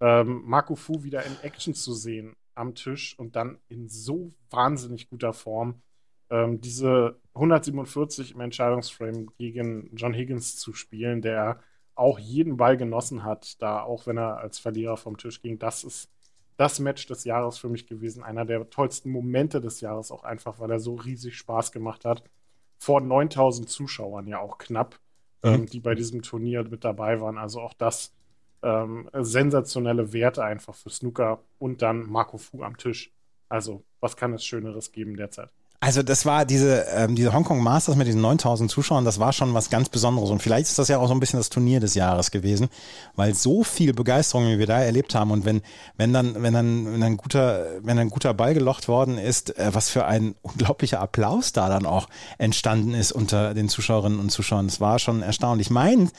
Ähm, 0.00 0.42
Marco 0.44 0.74
Fu 0.76 1.02
wieder 1.02 1.24
in 1.24 1.36
Action 1.42 1.74
zu 1.74 1.92
sehen 1.92 2.36
am 2.54 2.74
Tisch 2.74 3.18
und 3.18 3.36
dann 3.36 3.58
in 3.68 3.88
so 3.88 4.30
wahnsinnig 4.50 5.08
guter 5.08 5.32
Form 5.32 5.82
ähm, 6.30 6.60
diese 6.60 7.20
147 7.34 8.34
im 8.34 8.40
Entscheidungsframe 8.40 9.28
gegen 9.38 9.90
John 9.96 10.14
Higgins 10.14 10.56
zu 10.56 10.74
spielen, 10.74 11.22
der 11.22 11.60
auch 11.94 12.18
jeden 12.18 12.56
Ball 12.56 12.76
genossen 12.76 13.24
hat, 13.24 13.60
da 13.60 13.82
auch 13.82 14.06
wenn 14.06 14.18
er 14.18 14.38
als 14.38 14.58
Verlierer 14.58 14.96
vom 14.96 15.16
Tisch 15.16 15.42
ging, 15.42 15.58
das 15.58 15.84
ist 15.84 16.10
das 16.56 16.80
Match 16.80 17.06
des 17.06 17.24
Jahres 17.24 17.58
für 17.58 17.68
mich 17.68 17.86
gewesen. 17.86 18.22
Einer 18.24 18.44
der 18.44 18.68
tollsten 18.68 19.10
Momente 19.10 19.60
des 19.60 19.80
Jahres, 19.80 20.10
auch 20.10 20.24
einfach, 20.24 20.58
weil 20.58 20.70
er 20.70 20.80
so 20.80 20.96
riesig 20.96 21.36
Spaß 21.36 21.72
gemacht 21.72 22.04
hat. 22.04 22.24
Vor 22.78 23.00
9000 23.00 23.68
Zuschauern 23.68 24.26
ja 24.26 24.40
auch 24.40 24.58
knapp, 24.58 25.00
ähm, 25.42 25.66
die 25.66 25.80
bei 25.80 25.94
diesem 25.94 26.22
Turnier 26.22 26.64
mit 26.64 26.84
dabei 26.84 27.20
waren. 27.20 27.38
Also 27.38 27.60
auch 27.60 27.74
das 27.74 28.12
ähm, 28.62 29.08
sensationelle 29.12 30.12
Werte 30.12 30.44
einfach 30.44 30.74
für 30.74 30.90
Snooker 30.90 31.42
und 31.58 31.82
dann 31.82 32.08
Marco 32.10 32.38
Fu 32.38 32.62
am 32.62 32.76
Tisch. 32.76 33.12
Also, 33.48 33.84
was 34.00 34.16
kann 34.16 34.34
es 34.34 34.44
Schöneres 34.44 34.92
geben 34.92 35.16
derzeit? 35.16 35.52
Also 35.80 36.02
das 36.02 36.26
war 36.26 36.44
diese, 36.44 36.86
ähm, 36.92 37.14
diese 37.14 37.32
Hongkong 37.32 37.62
Masters 37.62 37.94
mit 37.94 38.08
diesen 38.08 38.20
9000 38.20 38.68
Zuschauern, 38.68 39.04
das 39.04 39.20
war 39.20 39.32
schon 39.32 39.54
was 39.54 39.70
ganz 39.70 39.88
Besonderes. 39.88 40.28
Und 40.30 40.42
vielleicht 40.42 40.66
ist 40.66 40.78
das 40.78 40.88
ja 40.88 40.98
auch 40.98 41.06
so 41.06 41.14
ein 41.14 41.20
bisschen 41.20 41.38
das 41.38 41.50
Turnier 41.50 41.78
des 41.78 41.94
Jahres 41.94 42.32
gewesen, 42.32 42.68
weil 43.14 43.32
so 43.34 43.62
viel 43.62 43.92
Begeisterung, 43.92 44.48
wie 44.48 44.58
wir 44.58 44.66
da 44.66 44.80
erlebt 44.80 45.14
haben. 45.14 45.30
Und 45.30 45.44
wenn, 45.44 45.62
wenn 45.96 46.12
dann, 46.12 46.42
wenn 46.42 46.52
dann, 46.52 46.92
wenn 46.92 47.02
ein 47.04 47.16
guter, 47.16 47.64
wenn 47.82 47.96
ein 47.96 48.10
guter 48.10 48.34
Ball 48.34 48.54
gelocht 48.54 48.88
worden 48.88 49.18
ist, 49.18 49.56
äh, 49.56 49.72
was 49.72 49.88
für 49.88 50.04
ein 50.06 50.34
unglaublicher 50.42 51.00
Applaus 51.00 51.52
da 51.52 51.68
dann 51.68 51.86
auch 51.86 52.08
entstanden 52.38 52.94
ist 52.94 53.12
unter 53.12 53.54
den 53.54 53.68
Zuschauerinnen 53.68 54.18
und 54.18 54.30
Zuschauern. 54.30 54.66
Das 54.66 54.80
war 54.80 54.98
schon 54.98 55.22
erstaunlich. 55.22 55.70
Mein 55.70 56.10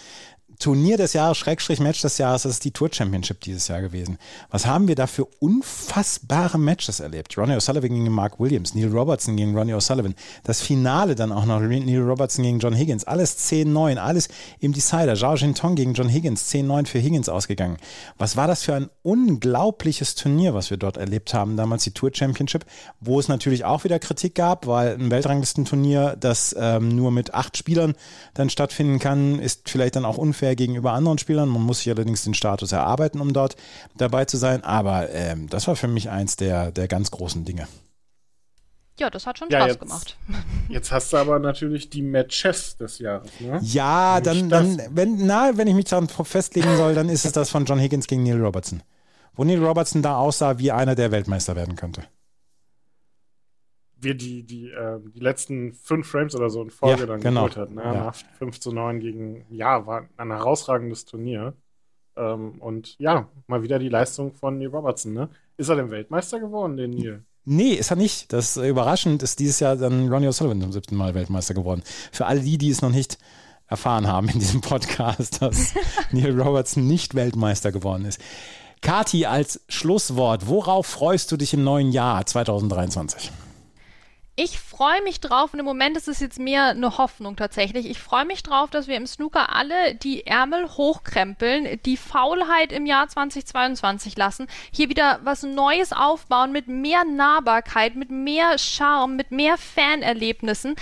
Turnier 0.60 0.98
des 0.98 1.14
Jahres, 1.14 1.38
Schrägstrich 1.38 1.80
Match 1.80 2.02
des 2.02 2.18
Jahres, 2.18 2.44
das 2.44 2.52
ist 2.52 2.66
die 2.66 2.72
Tour 2.72 2.90
Championship 2.92 3.40
dieses 3.40 3.70
Jahr 3.70 3.80
gewesen. 3.80 4.18
Was 4.50 4.66
haben 4.66 4.90
wir 4.90 4.96
da 4.96 5.08
für 5.08 5.24
unfassbare 5.40 6.60
Matches 6.60 7.00
erlebt? 7.00 7.38
Ronnie 7.38 7.54
O'Sullivan 7.56 7.88
gegen 7.88 8.12
Mark 8.12 8.42
Williams, 8.42 8.76
Neil 8.76 8.90
Robertson 8.90 9.38
gegen 9.38 9.58
Ronnie 9.58 9.74
O'Sullivan, 9.74 10.16
das 10.44 10.62
Finale 10.62 11.16
dann 11.16 11.32
auch 11.32 11.46
noch 11.46 11.62
Neil 11.62 12.02
Robertson 12.02 12.44
gegen 12.44 12.60
John 12.60 12.76
Higgins, 12.76 13.06
alles 13.06 13.40
10-9, 13.50 13.96
alles 13.96 14.28
im 14.60 14.74
Decider. 14.74 15.16
Zhao 15.16 15.36
Jintong 15.36 15.76
gegen 15.76 15.94
John 15.94 16.10
Higgins, 16.10 16.52
10-9 16.52 16.88
für 16.88 17.00
Higgins 17.00 17.30
ausgegangen. 17.30 17.78
Was 18.18 18.36
war 18.36 18.48
das 18.48 18.64
für 18.64 18.76
ein 18.76 18.90
unglaubliches 19.02 20.16
Turnier, 20.16 20.54
was 20.54 20.72
wir 20.72 20.78
dort 20.78 20.98
erlebt 20.98 21.34
haben, 21.34 21.56
damals 21.56 21.86
die 21.86 21.92
Tour 21.92 22.12
Championship, 22.14 22.66
wo 23.00 23.18
es 23.18 23.30
natürlich 23.30 23.64
auch 23.64 23.86
wieder 23.86 23.98
Kritik 23.98 24.36
gab, 24.36 24.68
weil 24.68 24.96
ein 24.96 25.10
Weltranglistenturnier, 25.10 26.18
das 26.20 26.54
ähm, 26.60 26.98
nur 26.98 27.12
mit 27.12 27.34
acht 27.34 27.56
Spielern 27.56 27.94
dann 28.34 28.50
stattfinden 28.50 29.00
kann, 29.00 29.40
ist 29.40 29.70
vielleicht 29.70 29.96
dann 29.96 30.04
auch 30.04 30.18
unfair 30.18 30.49
unfair 30.50 30.56
gegenüber 30.56 30.94
anderen 30.94 31.18
Spielern. 31.18 31.50
Man 31.50 31.62
muss 31.62 31.80
sich 31.80 31.90
allerdings 31.90 32.24
den 32.24 32.34
Status 32.34 32.72
erarbeiten, 32.72 33.20
um 33.22 33.34
dort 33.34 33.56
dabei 33.98 34.26
zu 34.26 34.38
sein. 34.38 34.64
Aber 34.64 35.10
ähm, 35.12 35.48
das 35.50 35.68
war 35.68 35.76
für 35.76 35.88
mich 35.88 36.10
eins 36.10 36.36
der, 36.36 36.72
der 36.72 36.88
ganz 36.88 37.12
großen 37.12 37.46
Dinge. 37.46 37.68
Ja, 39.00 39.10
das 39.10 39.26
hat 39.26 39.38
schon 39.40 39.50
ja, 39.50 39.60
Spaß 39.60 39.70
jetzt, 39.70 39.80
gemacht. 39.80 40.18
Jetzt 40.70 40.92
hast 40.92 41.14
du 41.14 41.18
aber 41.18 41.40
natürlich 41.40 41.90
die 41.90 42.02
Matches 42.02 42.76
des 42.76 43.00
Jahres, 43.00 43.32
ne? 43.40 43.58
Ja, 43.64 44.20
dann, 44.20 44.50
dann, 44.50 44.82
wenn, 44.92 45.26
na, 45.26 45.52
wenn 45.56 45.70
ich 45.70 45.74
mich 45.74 45.86
daran 45.86 46.10
festlegen 46.10 46.76
soll, 46.76 46.96
dann 46.96 47.08
ist 47.08 47.26
es 47.26 47.32
das 47.32 47.50
von 47.50 47.64
John 47.64 47.80
Higgins 47.80 48.08
gegen 48.08 48.24
Neil 48.24 48.44
Robertson. 48.44 48.84
Wo 49.36 49.46
Neil 49.46 49.64
Robertson 49.64 50.02
da 50.02 50.18
aussah, 50.18 50.60
wie 50.60 50.74
einer, 50.74 50.96
der 50.96 51.12
Weltmeister 51.12 51.56
werden 51.56 51.78
könnte 51.78 52.04
wir 54.02 54.16
die, 54.16 54.44
die, 54.44 54.70
äh, 54.70 55.00
die 55.14 55.20
letzten 55.20 55.74
fünf 55.74 56.08
Frames 56.08 56.36
oder 56.36 56.50
so 56.50 56.62
in 56.62 56.70
Folge 56.70 57.02
ja, 57.02 57.06
dann 57.06 57.22
genau. 57.22 57.42
geholt 57.42 57.58
hat. 57.58 57.72
Ne? 57.72 57.84
Ja. 57.84 57.94
Nach 57.94 58.16
5 58.38 58.60
zu 58.60 58.72
9 58.72 59.00
gegen, 59.00 59.46
ja, 59.50 59.86
war 59.86 60.08
ein 60.18 60.32
herausragendes 60.32 61.06
Turnier. 61.06 61.54
Ähm, 62.16 62.56
und 62.60 62.98
ja, 63.00 63.30
mal 63.48 63.64
wieder 63.64 63.80
die 63.80 63.90
Leistung 63.90 64.34
von 64.34 64.58
Neil 64.58 64.68
Robertson. 64.68 65.14
Ne? 65.14 65.30
Ist 65.58 65.70
er 65.70 65.76
denn 65.76 65.92
Weltmeister 65.92 66.40
geworden, 66.40 66.78
den 66.78 66.92
Neil? 66.92 67.24
Nee, 67.46 67.74
ist 67.74 67.90
er 67.90 67.96
nicht. 67.96 68.32
Das 68.32 68.58
ist 68.58 68.64
überraschend 68.64 69.24
ist 69.24 69.40
dieses 69.40 69.60
Jahr 69.60 69.76
dann 69.76 70.12
Ronnie 70.12 70.28
O'Sullivan 70.28 70.62
zum 70.62 70.72
siebten 70.72 70.96
Mal 70.96 71.16
Weltmeister 71.16 71.54
geworden. 71.54 71.82
Für 72.12 72.26
alle 72.26 72.42
die, 72.42 72.58
die 72.58 72.70
es 72.70 72.82
noch 72.82 72.92
nicht 72.92 73.18
erfahren 73.68 74.08
haben 74.08 74.30
in 74.30 74.40
diesem 74.40 74.62
Podcast, 74.62 75.42
dass 75.42 75.74
Neil 76.12 76.40
Robertson 76.40 76.88
nicht 76.88 77.16
Weltmeister 77.16 77.72
geworden 77.72 78.06
ist. 78.06 78.20
Kati, 78.82 79.26
als 79.26 79.62
Schlusswort, 79.68 80.48
worauf 80.48 80.86
freust 80.86 81.32
du 81.32 81.38
dich 81.38 81.54
im 81.54 81.64
neuen 81.64 81.92
Jahr 81.92 82.26
2023? 82.26 83.32
Ich 84.42 84.58
freue 84.58 85.02
mich 85.02 85.20
drauf 85.20 85.52
und 85.52 85.60
im 85.60 85.66
Moment 85.66 85.98
ist 85.98 86.08
es 86.08 86.22
jetzt 86.22 86.40
mehr 86.40 86.68
eine 86.68 86.98
Hoffnung 86.98 87.36
tatsächlich. 87.36 87.90
Ich 87.90 88.00
freue 88.00 88.24
mich 88.24 88.42
drauf, 88.42 88.70
dass 88.70 88.88
wir 88.88 88.96
im 88.96 89.06
Snooker 89.06 89.54
alle 89.54 89.96
die 89.96 90.26
Ärmel 90.26 90.66
hochkrempeln, 90.66 91.78
die 91.86 91.98
Faulheit 91.98 92.72
im 92.72 92.86
Jahr 92.86 93.10
2022 93.10 94.16
lassen, 94.16 94.48
hier 94.72 94.88
wieder 94.88 95.20
was 95.24 95.44
Neues 95.44 95.92
aufbauen 95.92 96.54
mit 96.54 96.70
mehr 96.70 97.04
Nahbarkeit, 97.04 97.98
mit 97.98 98.12
mehr 98.12 98.58
Charme, 98.58 99.18
mit 99.18 99.32
mehr 99.32 99.58
Fanerlebnissen. 99.58 100.78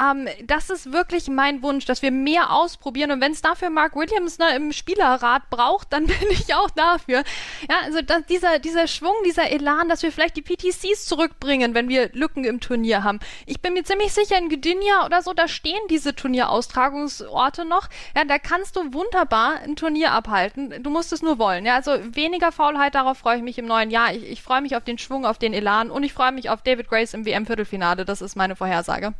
Ähm, 0.00 0.26
das 0.46 0.70
ist 0.70 0.90
wirklich 0.90 1.28
mein 1.28 1.62
Wunsch, 1.62 1.84
dass 1.84 2.00
wir 2.00 2.12
mehr 2.12 2.50
ausprobieren 2.50 3.10
und 3.10 3.20
wenn 3.20 3.32
es 3.32 3.42
dafür 3.42 3.68
Mark 3.68 3.94
Williams 3.94 4.38
ne, 4.38 4.56
im 4.56 4.72
Spielerrat 4.72 5.50
braucht, 5.50 5.92
dann 5.92 6.06
bin 6.06 6.30
ich 6.30 6.54
auch 6.54 6.70
dafür. 6.70 7.24
Ja, 7.68 7.76
also 7.84 7.98
dieser, 8.30 8.58
dieser 8.58 8.86
Schwung, 8.86 9.16
dieser 9.26 9.50
Elan, 9.50 9.90
dass 9.90 10.02
wir 10.02 10.12
vielleicht 10.12 10.38
die 10.38 10.42
PTCs 10.42 11.04
zurückbringen, 11.04 11.74
wenn 11.74 11.90
wir 11.90 12.08
Lücken 12.14 12.44
im 12.44 12.60
Turnier 12.60 13.01
haben. 13.04 13.20
Ich 13.46 13.60
bin 13.60 13.74
mir 13.74 13.84
ziemlich 13.84 14.12
sicher, 14.12 14.38
in 14.38 14.48
Gdynia 14.48 15.04
oder 15.06 15.22
so, 15.22 15.32
da 15.32 15.48
stehen 15.48 15.80
diese 15.90 16.14
Turnieraustragungsorte 16.14 17.64
noch. 17.64 17.88
Ja, 18.16 18.24
da 18.24 18.38
kannst 18.38 18.76
du 18.76 18.92
wunderbar 18.92 19.60
ein 19.62 19.76
Turnier 19.76 20.12
abhalten. 20.12 20.82
Du 20.82 20.90
musst 20.90 21.12
es 21.12 21.22
nur 21.22 21.38
wollen. 21.38 21.64
Ja, 21.64 21.76
also 21.76 21.92
weniger 22.14 22.52
Faulheit, 22.52 22.94
darauf 22.94 23.18
freue 23.18 23.38
ich 23.38 23.42
mich 23.42 23.58
im 23.58 23.66
neuen 23.66 23.90
Jahr. 23.90 24.12
Ich, 24.12 24.24
ich 24.24 24.42
freue 24.42 24.62
mich 24.62 24.76
auf 24.76 24.84
den 24.84 24.98
Schwung, 24.98 25.26
auf 25.26 25.38
den 25.38 25.54
Elan 25.54 25.90
und 25.90 26.02
ich 26.02 26.12
freue 26.12 26.32
mich 26.32 26.50
auf 26.50 26.62
David 26.62 26.88
Grace 26.88 27.14
im 27.14 27.24
WM-Viertelfinale. 27.24 28.04
Das 28.04 28.22
ist 28.22 28.36
meine 28.36 28.56
Vorhersage. 28.56 29.14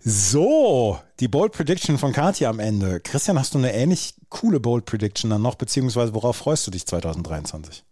So, 0.00 0.98
die 1.20 1.28
Bold 1.28 1.52
Prediction 1.52 1.96
von 1.96 2.12
Katja 2.12 2.50
am 2.50 2.58
Ende. 2.58 3.00
Christian, 3.00 3.38
hast 3.38 3.54
du 3.54 3.58
eine 3.58 3.72
ähnlich 3.72 4.14
coole 4.28 4.60
Bold 4.60 4.84
Prediction 4.84 5.30
dann 5.30 5.42
noch, 5.42 5.54
beziehungsweise 5.54 6.14
worauf 6.14 6.36
freust 6.36 6.66
du 6.66 6.70
dich 6.70 6.86
2023? 6.86 7.84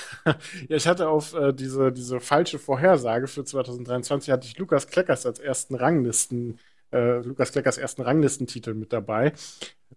ja, 0.68 0.76
ich 0.76 0.86
hatte 0.86 1.08
auf 1.08 1.34
äh, 1.34 1.52
diese, 1.52 1.92
diese 1.92 2.20
falsche 2.20 2.58
Vorhersage 2.58 3.26
für 3.26 3.44
2023 3.44 4.32
hatte 4.32 4.46
ich 4.46 4.58
Lukas 4.58 4.86
Kleckers 4.86 5.26
als 5.26 5.38
ersten 5.38 5.74
Ranglisten, 5.74 6.58
äh, 6.92 7.18
Lukas 7.20 7.52
Kleckers 7.52 7.78
ersten 7.78 8.02
Ranglistentitel 8.02 8.74
mit 8.74 8.92
dabei. 8.92 9.32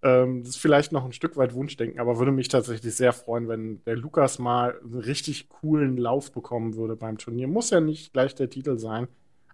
Ähm, 0.01 0.43
das 0.43 0.51
ist 0.51 0.57
vielleicht 0.57 0.91
noch 0.91 1.05
ein 1.05 1.13
Stück 1.13 1.37
weit 1.37 1.53
Wunschdenken, 1.53 1.99
aber 1.99 2.19
würde 2.19 2.31
mich 2.31 2.47
tatsächlich 2.47 2.95
sehr 2.95 3.13
freuen, 3.13 3.47
wenn 3.47 3.83
der 3.85 3.95
Lukas 3.95 4.39
mal 4.39 4.79
einen 4.81 4.99
richtig 4.99 5.49
coolen 5.49 5.97
Lauf 5.97 6.31
bekommen 6.31 6.75
würde 6.75 6.95
beim 6.95 7.17
Turnier. 7.17 7.47
Muss 7.47 7.69
ja 7.69 7.79
nicht 7.79 8.13
gleich 8.13 8.35
der 8.35 8.49
Titel 8.49 8.77
sein, 8.77 9.07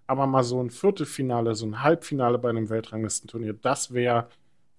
aber 0.06 0.26
mal 0.26 0.44
so 0.44 0.62
ein 0.62 0.70
Viertelfinale, 0.70 1.54
so 1.54 1.66
ein 1.66 1.82
Halbfinale 1.82 2.38
bei 2.38 2.50
einem 2.50 2.68
Weltranglistenturnier, 2.68 3.54
das 3.54 3.94
wäre 3.94 4.28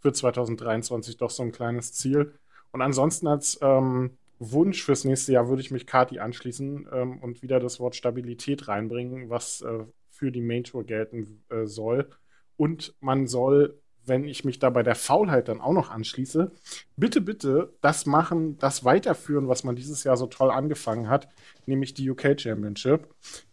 für 0.01 0.13
2023 0.13 1.17
doch 1.17 1.29
so 1.29 1.43
ein 1.43 1.51
kleines 1.51 1.93
Ziel. 1.93 2.33
Und 2.71 2.81
ansonsten 2.81 3.27
als 3.27 3.57
ähm, 3.61 4.11
Wunsch 4.39 4.83
fürs 4.83 5.05
nächste 5.05 5.33
Jahr 5.33 5.47
würde 5.47 5.61
ich 5.61 5.71
mich 5.71 5.87
Kati 5.87 6.19
anschließen 6.19 6.87
ähm, 6.91 7.19
und 7.19 7.41
wieder 7.41 7.59
das 7.59 7.79
Wort 7.79 7.95
Stabilität 7.95 8.67
reinbringen, 8.67 9.29
was 9.29 9.61
äh, 9.61 9.85
für 10.09 10.31
die 10.31 10.41
Main 10.41 10.63
Tour 10.63 10.83
gelten 10.83 11.43
äh, 11.49 11.65
soll. 11.65 12.09
Und 12.57 12.95
man 12.99 13.27
soll, 13.27 13.79
wenn 14.05 14.25
ich 14.25 14.45
mich 14.45 14.59
da 14.59 14.69
bei 14.69 14.83
der 14.83 14.95
Faulheit 14.95 15.47
dann 15.47 15.61
auch 15.61 15.73
noch 15.73 15.89
anschließe, 15.89 16.51
bitte, 16.97 17.21
bitte 17.21 17.73
das 17.81 18.05
machen, 18.05 18.57
das 18.57 18.83
weiterführen, 18.83 19.47
was 19.47 19.63
man 19.63 19.75
dieses 19.75 20.03
Jahr 20.03 20.17
so 20.17 20.27
toll 20.27 20.51
angefangen 20.51 21.09
hat, 21.09 21.29
nämlich 21.65 21.93
die 21.93 22.09
UK 22.09 22.39
Championship. 22.39 23.07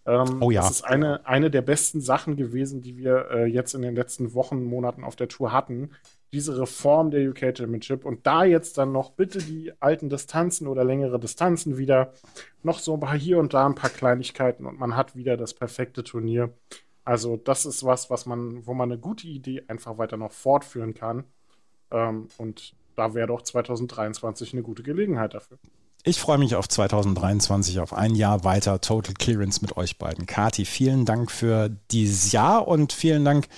Ähm, 0.06 0.42
oh 0.42 0.50
ja. 0.50 0.62
Das 0.62 0.70
ist 0.70 0.84
eine, 0.84 1.26
eine 1.26 1.50
der 1.50 1.62
besten 1.62 2.00
Sachen 2.00 2.36
gewesen, 2.36 2.82
die 2.82 2.96
wir 2.96 3.30
äh, 3.30 3.46
jetzt 3.46 3.74
in 3.74 3.82
den 3.82 3.94
letzten 3.94 4.34
Wochen, 4.34 4.64
Monaten 4.64 5.04
auf 5.04 5.16
der 5.16 5.28
Tour 5.28 5.52
hatten 5.52 5.90
diese 6.32 6.58
Reform 6.58 7.10
der 7.10 7.28
UK 7.28 7.56
Championship 7.56 8.04
und 8.04 8.26
da 8.26 8.44
jetzt 8.44 8.78
dann 8.78 8.92
noch 8.92 9.10
bitte 9.12 9.38
die 9.38 9.72
alten 9.80 10.08
Distanzen 10.08 10.68
oder 10.68 10.84
längere 10.84 11.18
Distanzen 11.18 11.76
wieder, 11.76 12.12
noch 12.62 12.78
so 12.78 12.94
ein 12.94 13.00
paar 13.00 13.16
hier 13.16 13.38
und 13.38 13.54
da 13.54 13.66
ein 13.66 13.74
paar 13.74 13.90
Kleinigkeiten 13.90 14.66
und 14.66 14.78
man 14.78 14.96
hat 14.96 15.16
wieder 15.16 15.36
das 15.36 15.54
perfekte 15.54 16.04
Turnier. 16.04 16.52
Also 17.04 17.36
das 17.36 17.66
ist 17.66 17.84
was, 17.84 18.10
was 18.10 18.26
man, 18.26 18.66
wo 18.66 18.74
man 18.74 18.92
eine 18.92 19.00
gute 19.00 19.26
Idee 19.26 19.64
einfach 19.68 19.98
weiter 19.98 20.16
noch 20.16 20.32
fortführen 20.32 20.94
kann. 20.94 21.24
Ähm, 21.90 22.28
und 22.38 22.74
da 22.94 23.14
wäre 23.14 23.28
doch 23.28 23.42
2023 23.42 24.52
eine 24.52 24.62
gute 24.62 24.82
Gelegenheit 24.82 25.34
dafür. 25.34 25.58
Ich 26.02 26.18
freue 26.18 26.38
mich 26.38 26.54
auf 26.54 26.66
2023, 26.66 27.78
auf 27.78 27.92
ein 27.92 28.14
Jahr 28.14 28.42
weiter 28.42 28.80
Total 28.80 29.12
Clearance 29.12 29.60
mit 29.60 29.76
euch 29.76 29.98
beiden. 29.98 30.24
Kati, 30.24 30.64
vielen 30.64 31.04
Dank 31.04 31.30
für 31.30 31.68
dieses 31.90 32.32
Jahr 32.32 32.66
und 32.66 32.94
vielen 32.94 33.22
Dank, 33.22 33.48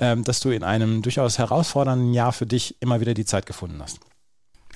ähm, 0.00 0.24
dass 0.24 0.40
du 0.40 0.50
in 0.50 0.64
einem 0.64 1.02
durchaus 1.02 1.38
herausfordernden 1.38 2.12
Jahr 2.12 2.32
für 2.32 2.44
dich 2.44 2.76
immer 2.80 2.98
wieder 3.00 3.14
die 3.14 3.24
Zeit 3.24 3.46
gefunden 3.46 3.80
hast. 3.80 4.00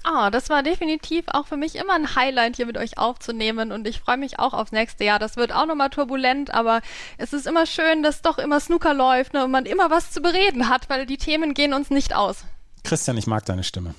Ah, 0.04 0.30
das 0.30 0.50
war 0.50 0.62
definitiv 0.62 1.24
auch 1.26 1.48
für 1.48 1.56
mich 1.56 1.74
immer 1.74 1.94
ein 1.94 2.14
Highlight, 2.14 2.54
hier 2.54 2.66
mit 2.66 2.78
euch 2.78 2.96
aufzunehmen 2.96 3.72
und 3.72 3.88
ich 3.88 3.98
freue 3.98 4.18
mich 4.18 4.38
auch 4.38 4.54
aufs 4.54 4.70
nächste 4.70 5.02
Jahr. 5.02 5.18
Das 5.18 5.36
wird 5.36 5.52
auch 5.52 5.66
nochmal 5.66 5.90
turbulent, 5.90 6.54
aber 6.54 6.80
es 7.18 7.32
ist 7.32 7.48
immer 7.48 7.66
schön, 7.66 8.04
dass 8.04 8.22
doch 8.22 8.38
immer 8.38 8.60
Snooker 8.60 8.94
läuft 8.94 9.32
ne, 9.32 9.44
und 9.44 9.50
man 9.50 9.66
immer 9.66 9.90
was 9.90 10.12
zu 10.12 10.20
bereden 10.20 10.68
hat, 10.68 10.88
weil 10.88 11.06
die 11.06 11.16
Themen 11.16 11.54
gehen 11.54 11.74
uns 11.74 11.90
nicht 11.90 12.14
aus. 12.14 12.44
Christian, 12.84 13.16
ich 13.16 13.26
mag 13.26 13.44
deine 13.46 13.64
Stimme. 13.64 13.96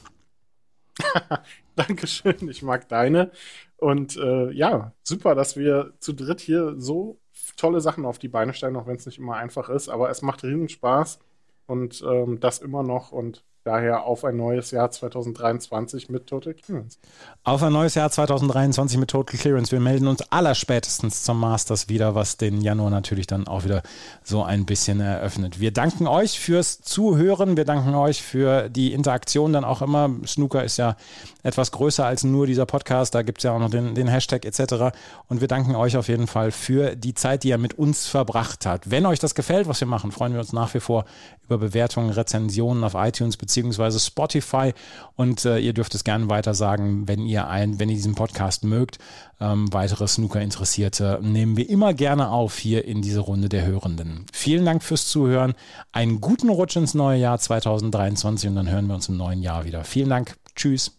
Dankeschön, 1.76 2.50
ich 2.50 2.62
mag 2.64 2.88
deine. 2.90 3.32
Und 3.78 4.18
äh, 4.18 4.52
ja, 4.52 4.94
super, 5.04 5.36
dass 5.36 5.56
wir 5.56 5.94
zu 6.00 6.14
dritt 6.14 6.42
hier 6.42 6.76
so 6.78 7.20
tolle 7.56 7.82
Sachen 7.82 8.06
auf 8.06 8.20
die 8.20 8.28
Beine 8.28 8.54
stellen, 8.54 8.76
auch 8.76 8.88
wenn 8.88 8.96
es 8.96 9.06
nicht 9.06 9.20
immer 9.20 9.36
einfach 9.36 9.70
ist. 9.70 9.90
Aber 9.90 10.10
es 10.10 10.22
macht 10.22 10.44
riesen 10.44 10.70
Spaß 10.70 11.20
und 11.68 12.04
ähm, 12.08 12.40
das 12.40 12.60
immer 12.60 12.84
noch. 12.84 13.12
Und 13.12 13.44
Daher 13.68 14.06
auf 14.06 14.24
ein 14.24 14.38
neues 14.38 14.72
Jahr 14.72 14.90
2023 14.90 16.08
mit 16.08 16.26
Total 16.26 16.54
Clearance. 16.54 17.00
Auf 17.44 17.62
ein 17.64 17.74
neues 17.74 17.96
Jahr 17.96 18.10
2023 18.10 18.98
mit 18.98 19.10
Total 19.10 19.38
Clearance. 19.38 19.74
Wir 19.74 19.82
melden 19.82 20.08
uns 20.08 20.22
allerspätestens 20.32 21.24
zum 21.24 21.38
Masters 21.38 21.90
wieder, 21.90 22.16
was 22.16 22.38
den 22.38 22.62
Januar 22.62 22.92
natürlich 22.92 23.28
dann 23.28 23.46
auch 23.46 23.66
wieder 23.66 23.84
so 24.24 24.42
ein 24.42 24.66
bisschen 24.66 25.02
eröffnet. 25.02 25.60
Wir 25.60 25.74
danken 25.74 26.08
euch 26.08 26.40
fürs 26.40 26.80
Zuhören. 26.80 27.58
Wir 27.58 27.66
danken 27.66 27.94
euch 27.94 28.24
für 28.24 28.70
die 28.70 28.94
Interaktion 28.94 29.52
dann 29.52 29.66
auch 29.66 29.82
immer. 29.82 30.12
Snooker 30.26 30.64
ist 30.64 30.78
ja 30.78 30.96
etwas 31.44 31.74
größer 31.74 32.06
als 32.06 32.24
nur 32.24 32.48
dieser 32.48 32.66
Podcast. 32.66 33.16
Da 33.16 33.22
gibt 33.22 33.40
es 33.40 33.44
ja 33.44 33.52
auch 33.52 33.60
noch 33.60 33.70
den, 33.70 33.96
den 33.96 34.08
Hashtag 34.08 34.46
etc. 34.46 34.96
Und 35.28 35.42
wir 35.42 35.50
danken 35.50 35.76
euch 35.76 35.98
auf 35.98 36.08
jeden 36.08 36.28
Fall 36.28 36.52
für 36.52 36.96
die 36.96 37.16
Zeit, 37.16 37.44
die 37.44 37.50
ihr 37.50 37.58
mit 37.58 37.78
uns 37.78 38.08
verbracht 38.08 38.66
habt. 38.66 38.90
Wenn 38.90 39.06
euch 39.06 39.20
das 39.20 39.36
gefällt, 39.36 39.68
was 39.68 39.82
wir 39.82 39.90
machen, 39.90 40.14
freuen 40.14 40.32
wir 40.32 40.40
uns 40.40 40.54
nach 40.54 40.74
wie 40.74 40.80
vor 40.80 41.04
über 41.44 41.58
Bewertungen, 41.58 42.12
Rezensionen 42.12 42.86
auf 42.86 42.94
iTunes 42.94 43.36
bzw 43.36 43.57
beziehungsweise 43.58 44.00
Spotify. 44.00 44.74
Und 45.16 45.44
äh, 45.46 45.58
ihr 45.58 45.74
dürft 45.74 45.96
es 45.96 46.04
gerne 46.04 46.30
weiter 46.30 46.54
sagen, 46.54 47.08
wenn 47.08 47.26
ihr 47.26 47.48
ein, 47.48 47.80
wenn 47.80 47.90
ihr 47.90 47.96
diesen 47.96 48.14
Podcast 48.14 48.64
mögt. 48.64 49.00
Ähm, 49.40 49.72
weitere 49.74 50.08
Snooker-Interessierte 50.08 51.20
nehmen 51.24 51.58
wir 51.58 51.68
immer 51.68 51.96
gerne 51.96 52.30
auf 52.30 52.58
hier 52.58 52.86
in 52.86 53.02
diese 53.02 53.20
Runde 53.20 53.50
der 53.50 53.66
Hörenden. 53.66 54.26
Vielen 54.32 54.66
Dank 54.66 54.84
fürs 54.84 55.08
Zuhören. 55.08 55.56
Einen 55.92 56.22
guten 56.22 56.50
Rutsch 56.50 56.76
ins 56.76 56.94
neue 56.94 57.20
Jahr 57.20 57.40
2023 57.40 58.50
und 58.50 58.56
dann 58.56 58.70
hören 58.70 58.88
wir 58.88 58.96
uns 58.96 59.10
im 59.10 59.18
neuen 59.18 59.42
Jahr 59.42 59.66
wieder. 59.66 59.84
Vielen 59.84 60.10
Dank. 60.10 60.36
Tschüss. 60.56 60.92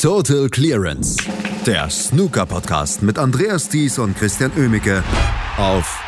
Total 0.00 0.48
Clearance. 0.48 1.16
Der 1.66 1.90
Snooker-Podcast 1.90 3.02
mit 3.02 3.18
Andreas 3.18 3.68
Thies 3.68 3.98
und 3.98 4.16
Christian 4.16 4.52
Ömicke 4.56 5.02
auf 5.58 6.02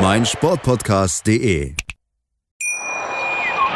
meinsportpodcast.de. 0.00 1.74